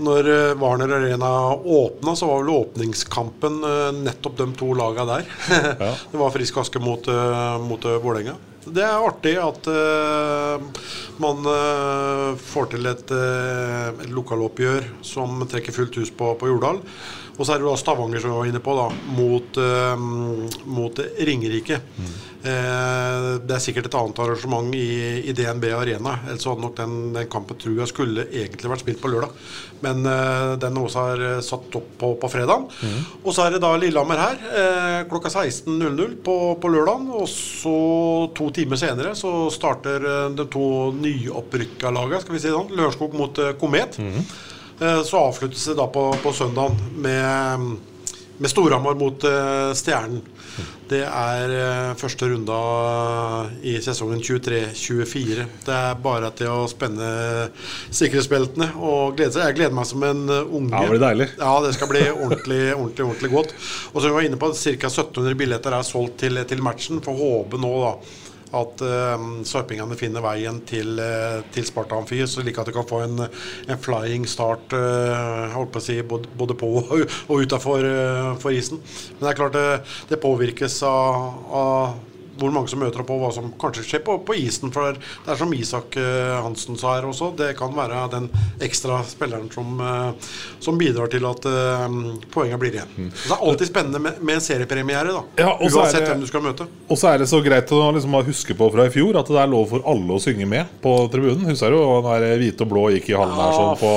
når 0.00 0.28
eh, 0.30 0.54
Warner 0.60 0.94
Arena 0.96 1.54
åpna, 1.54 2.16
så 2.16 2.28
var 2.28 2.42
vel 2.42 2.54
åpningskampen 2.54 3.60
eh, 3.64 3.90
nettopp 4.02 4.38
de 4.38 4.48
to 4.58 4.72
laga 4.78 5.04
der. 5.08 5.28
det 6.12 6.20
var 6.20 6.32
Frisk 6.34 6.62
Aske 6.62 6.82
mot, 6.82 7.08
eh, 7.08 7.58
mot 7.66 7.84
Vålerenga. 7.84 8.38
Det 8.62 8.82
er 8.86 9.02
artig 9.02 9.32
at 9.42 9.66
uh, 9.66 10.84
man 11.18 11.40
uh, 11.42 12.38
får 12.38 12.68
til 12.76 12.86
et, 12.86 13.10
uh, 13.10 13.88
et 14.04 14.12
lokaloppgjør 14.14 14.86
som 15.02 15.42
trekker 15.50 15.74
fullt 15.74 15.98
hus 15.98 16.12
på, 16.14 16.28
på 16.38 16.50
Jordal. 16.52 16.78
Og 17.32 17.42
så 17.42 17.56
er 17.56 17.62
det 17.62 17.66
da 17.66 17.74
Stavanger 17.80 18.22
som 18.22 18.30
vi 18.30 18.38
var 18.38 18.50
inne 18.52 18.62
på, 18.62 18.74
da, 18.76 18.86
mot, 19.16 19.58
mot 20.68 20.98
Ringerike. 21.26 21.78
Eh, 21.80 22.12
det 22.42 23.54
er 23.54 23.60
sikkert 23.62 23.86
et 23.86 23.94
annet 23.94 24.18
arrangement 24.18 24.72
i, 24.74 24.86
i 25.30 25.34
DNB 25.36 25.68
Arena. 25.78 26.16
Ellers 26.26 26.46
hadde 26.48 26.64
nok 26.64 26.74
den, 26.80 26.96
den 27.14 27.28
kampen 27.30 27.58
tror 27.60 27.76
jeg 27.78 27.90
skulle 27.92 28.24
egentlig 28.34 28.70
vært 28.72 28.82
spilt 28.82 29.00
på 29.02 29.10
lørdag. 29.12 29.36
Men 29.84 30.02
eh, 30.10 30.54
den 30.62 30.80
også 30.80 31.04
er 31.12 31.22
eh, 31.28 31.40
satt 31.46 31.78
opp 31.78 31.92
på, 32.00 32.10
på 32.22 32.30
fredag. 32.32 32.66
Og 33.22 33.30
så 33.34 33.44
er 33.46 33.54
det 33.56 33.62
da 33.62 33.70
Lillehammer 33.78 34.18
her 34.24 34.42
eh, 34.50 34.98
klokka 35.10 35.30
16.00 35.30 36.16
på, 36.26 36.36
på 36.62 36.72
lørdag. 36.74 37.06
Og 37.22 37.28
så 37.30 37.76
to 38.38 38.50
timer 38.58 38.80
senere 38.80 39.14
så 39.18 39.46
starter 39.54 40.02
eh, 40.02 40.26
de 40.38 40.48
to 40.50 40.66
nyopprykka 40.98 41.94
lagene, 41.94 42.22
skal 42.24 42.36
vi 42.38 42.42
si 42.42 42.50
sånn. 42.54 42.74
Lørenskog 42.74 43.14
mot 43.18 43.38
eh, 43.42 43.54
Komet. 43.62 44.00
Eh, 44.02 45.00
Så 45.06 45.18
avsluttes 45.20 45.62
det 45.70 45.78
da 45.78 45.86
på, 45.94 46.08
på 46.24 46.32
søndagen 46.34 46.78
med, 47.04 47.76
med 48.42 48.50
Storhamar 48.50 48.94
mot 48.98 49.24
uh, 49.24 49.70
Stjernen. 49.78 50.22
Det 50.90 51.00
er 51.06 51.52
uh, 51.54 51.92
første 51.96 52.26
runda 52.28 52.56
i 53.64 53.76
sesongen 53.84 54.20
23-24. 54.20 55.46
Det 55.66 55.76
er 55.76 56.00
bare 56.02 56.32
til 56.36 56.50
å 56.50 56.66
spenne 56.70 57.12
sikkerhetsbeltene 57.94 58.72
og 58.82 59.14
glede 59.16 59.36
seg. 59.36 59.46
Jeg 59.46 59.60
gleder 59.60 59.78
meg 59.78 59.88
som 59.88 60.02
en 60.08 60.24
unge. 60.26 60.72
Ja, 60.74 60.82
det 60.82 60.96
blir 60.96 61.04
deilig. 61.04 61.28
Ja, 61.38 61.54
det 61.64 61.72
skal 61.78 61.92
bli 61.94 62.02
ordentlig, 62.10 62.60
ordentlig, 62.80 63.06
ordentlig 63.06 63.32
godt. 63.36 63.54
Og 63.92 64.00
som 64.00 64.10
vi 64.10 64.16
var 64.18 64.28
inne 64.28 64.42
på, 64.42 64.50
ca. 64.58 64.90
1700 64.90 65.38
billetter 65.38 65.78
er 65.78 65.86
solgt 65.86 66.18
til, 66.24 66.42
til 66.50 66.66
matchen. 66.66 67.00
Får 67.04 67.22
håpe 67.22 67.62
nå 67.62 67.72
da 67.86 67.96
at 68.52 68.84
uh, 68.84 69.26
sarpingene 69.48 69.96
finner 69.98 70.24
veien 70.24 70.60
til, 70.68 70.94
uh, 71.00 71.40
til 71.54 71.66
Sparta 71.68 71.96
Amfi, 71.98 72.20
slik 72.28 72.60
at 72.60 72.68
de 72.68 72.76
kan 72.76 72.88
få 72.88 73.02
en, 73.06 73.24
en 73.24 73.82
flying 73.82 74.28
start 74.28 74.76
uh, 74.76 75.48
holdt 75.56 75.72
på 75.74 75.82
å 75.82 75.86
si, 75.88 75.98
både, 76.06 76.30
både 76.38 76.56
på 76.60 76.70
og 76.82 77.34
utafor 77.34 77.84
uh, 77.88 78.48
isen. 78.52 78.80
Men 79.16 79.26
det 79.26 79.32
er 79.32 79.40
klart 79.40 79.56
det, 79.56 79.68
det 80.12 80.22
påvirkes 80.22 80.80
av, 80.88 81.44
av 81.48 82.11
hvor 82.42 82.54
mange 82.54 82.70
som 82.72 82.82
møter 82.82 83.02
opp, 83.02 83.12
og 83.14 83.22
hva 83.22 83.30
som 83.34 83.50
kanskje 83.60 83.84
skjer 83.86 84.04
på, 84.06 84.18
på 84.26 84.36
isen. 84.42 84.72
For 84.74 84.96
det 84.96 85.32
er 85.32 85.38
som 85.38 85.52
Isak 85.56 85.96
uh, 85.98 86.42
Hansen 86.44 86.78
sa 86.80 86.96
her 86.96 87.08
også, 87.08 87.32
det 87.38 87.52
kan 87.58 87.74
være 87.76 88.02
den 88.12 88.28
ekstra 88.62 89.00
spilleren 89.06 89.48
som, 89.52 89.78
uh, 89.80 90.32
som 90.62 90.78
bidrar 90.80 91.10
til 91.12 91.26
at 91.28 91.46
uh, 91.48 91.86
poengene 92.32 92.60
blir 92.60 92.78
igjen. 92.78 92.94
Mm. 92.96 93.10
Det 93.14 93.34
er 93.36 93.46
alltid 93.48 93.70
spennende 93.70 94.02
med, 94.02 94.20
med 94.24 94.42
seriepremiere, 94.44 95.14
da. 95.14 95.24
Ja, 95.44 95.54
uansett 95.60 96.00
det, 96.00 96.08
hvem 96.10 96.24
du 96.24 96.30
skal 96.30 96.44
møte. 96.44 96.68
Og 96.88 97.00
så 97.00 97.12
er 97.12 97.22
det 97.22 97.30
så 97.30 97.42
greit 97.44 97.70
å 97.74 97.82
liksom, 97.94 98.18
huske 98.26 98.56
på 98.58 98.70
fra 98.74 98.88
i 98.88 98.94
fjor 98.94 99.20
at 99.20 99.30
det 99.32 99.40
er 99.42 99.52
lov 99.52 99.68
for 99.72 99.84
alle 99.88 100.16
å 100.16 100.22
synge 100.22 100.48
med 100.48 100.72
på 100.82 100.94
tribunen. 101.12 101.46
Husker 101.50 101.74
du 101.74 101.80
den 101.82 102.08
der 102.08 102.40
hvite 102.40 102.66
og 102.66 102.72
blå 102.72 102.88
gikk 102.96 103.12
i 103.12 103.18
hallen 103.18 103.38
her 103.38 103.54
sånn 103.56 103.76
på 103.80 103.92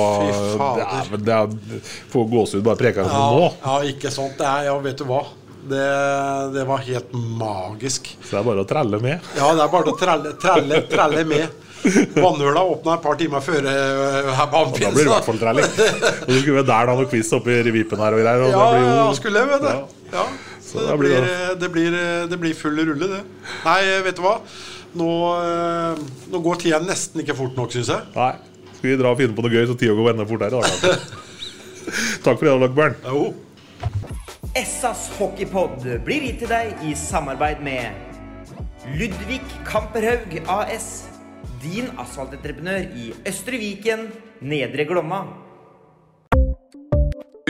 Det 0.76 0.86
er, 0.86 1.16
det 1.26 1.34
er, 1.40 1.82
Får 2.12 2.28
gåsehud 2.30 2.64
bare 2.66 2.80
preka 2.80 3.04
ja, 3.04 3.10
det 3.10 3.40
nå. 3.40 3.50
Ja, 3.64 3.80
ikke 3.90 4.12
sant. 4.14 4.36
Det 4.38 4.46
er, 4.46 4.68
ja, 4.70 4.78
vet 4.82 5.00
du 5.00 5.06
hva. 5.08 5.24
Det, 5.66 5.86
det, 6.54 6.64
var 6.68 6.82
helt 6.86 7.12
magisk. 7.12 8.12
Så 8.22 8.36
det 8.36 8.40
er 8.40 8.46
bare 8.46 8.62
å 8.62 8.68
trelle 8.68 9.00
med? 9.02 9.30
Ja, 9.34 9.52
det 9.56 9.64
er 9.64 9.70
bare 9.72 9.92
å 9.92 9.96
trelle, 9.98 10.34
trelle, 10.42 10.82
trelle 10.90 11.24
med. 11.26 11.62
Vannhøla 12.16 12.62
åpna 12.66 12.96
et 12.96 13.02
par 13.04 13.18
timer 13.18 13.42
før 13.44 13.66
uh, 13.66 14.30
her 14.34 14.48
på 14.50 14.62
Da 14.78 14.90
blir 14.90 15.04
det 15.04 15.04
i 15.04 15.12
hvert 15.12 15.28
fall 15.28 15.40
trelling. 15.40 15.68
Og 15.68 16.32
du 16.32 16.38
skulle 16.40 16.56
være 16.58 16.68
der 16.70 16.90
da 16.90 16.96
noe 16.98 17.10
quiz 17.10 17.30
oppi 17.36 17.58
revipen 17.66 18.02
her 18.02 18.16
og 18.16 18.22
greier. 18.22 18.46
Og 18.46 18.54
ja, 18.54 18.62
det 18.62 18.70
blir 18.72 18.86
jo, 18.86 18.94
ja, 18.96 19.06
skulle 19.20 19.42
jeg, 19.42 19.50
vet 19.52 19.66
du. 19.66 20.00
Ja. 20.16 20.26
Så 20.66 20.82
det, 20.82 20.96
blir 21.00 21.14
blir, 21.14 21.30
det, 21.60 21.70
blir, 21.74 21.98
det 22.32 22.40
blir 22.42 22.58
full 22.58 22.80
rulle, 22.80 23.10
det. 23.12 23.22
Nei, 23.66 23.78
vet 24.06 24.18
du 24.18 24.24
hva. 24.24 24.36
Nå, 24.96 25.08
nå 26.32 26.42
går 26.42 26.62
tida 26.62 26.80
nesten 26.82 27.22
ikke 27.22 27.36
fort 27.38 27.58
nok, 27.58 27.74
syns 27.74 27.92
jeg. 27.92 28.12
Nei. 28.16 28.32
Skal 28.76 28.90
vi 28.92 28.98
dra 29.00 29.12
og 29.14 29.20
finne 29.20 29.36
på 29.36 29.44
noe 29.44 29.52
gøy, 29.52 29.66
så 29.68 29.76
tida 29.78 29.96
går 29.96 30.14
enda 30.14 30.26
fortere. 30.28 30.62
Takk 32.24 32.38
for 32.38 32.48
det, 32.48 32.56
Lockburn. 32.64 32.96
Jo. 33.06 33.28
Essas 34.56 35.10
hockeypod 35.18 35.82
blir 36.06 36.22
gitt 36.24 36.38
til 36.40 36.48
deg 36.48 36.78
i 36.88 36.94
samarbeid 36.96 37.58
med 37.60 37.92
Ludvig 38.96 39.42
Kamperhaug 39.68 40.32
AS. 40.48 40.86
Din 41.60 41.90
asfaltentreprenør 42.00 42.86
i 42.96 43.10
Østre 43.28 43.60
Viken, 43.60 44.06
Nedre 44.40 44.86
Glomma. 44.88 45.26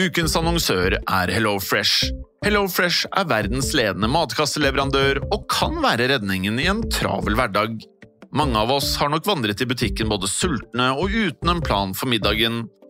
Ukens 0.03 0.35
annonsør 0.35 0.99
er 0.99 1.35
HelloFresh. 1.37 2.11
HelloFresh 2.43 3.07
er 3.15 3.31
verdens 3.31 3.71
ledende 3.79 4.11
matkasseleverandør 4.11 5.23
og 5.29 5.47
kan 5.53 5.79
være 5.87 6.11
redningen 6.17 6.59
i 6.59 6.67
en 6.73 6.83
travel 6.91 7.39
hverdag. 7.39 7.79
Mange 8.35 8.59
av 8.59 8.75
oss 8.81 8.97
har 8.99 9.15
nok 9.15 9.31
vandret 9.31 9.63
i 9.63 9.71
butikken 9.71 10.11
både 10.11 10.27
sultne 10.27 10.91
og 10.99 11.15
uten 11.15 11.55
en 11.55 11.63
plan 11.63 11.95
for 11.95 12.11
middagen, 12.11 12.65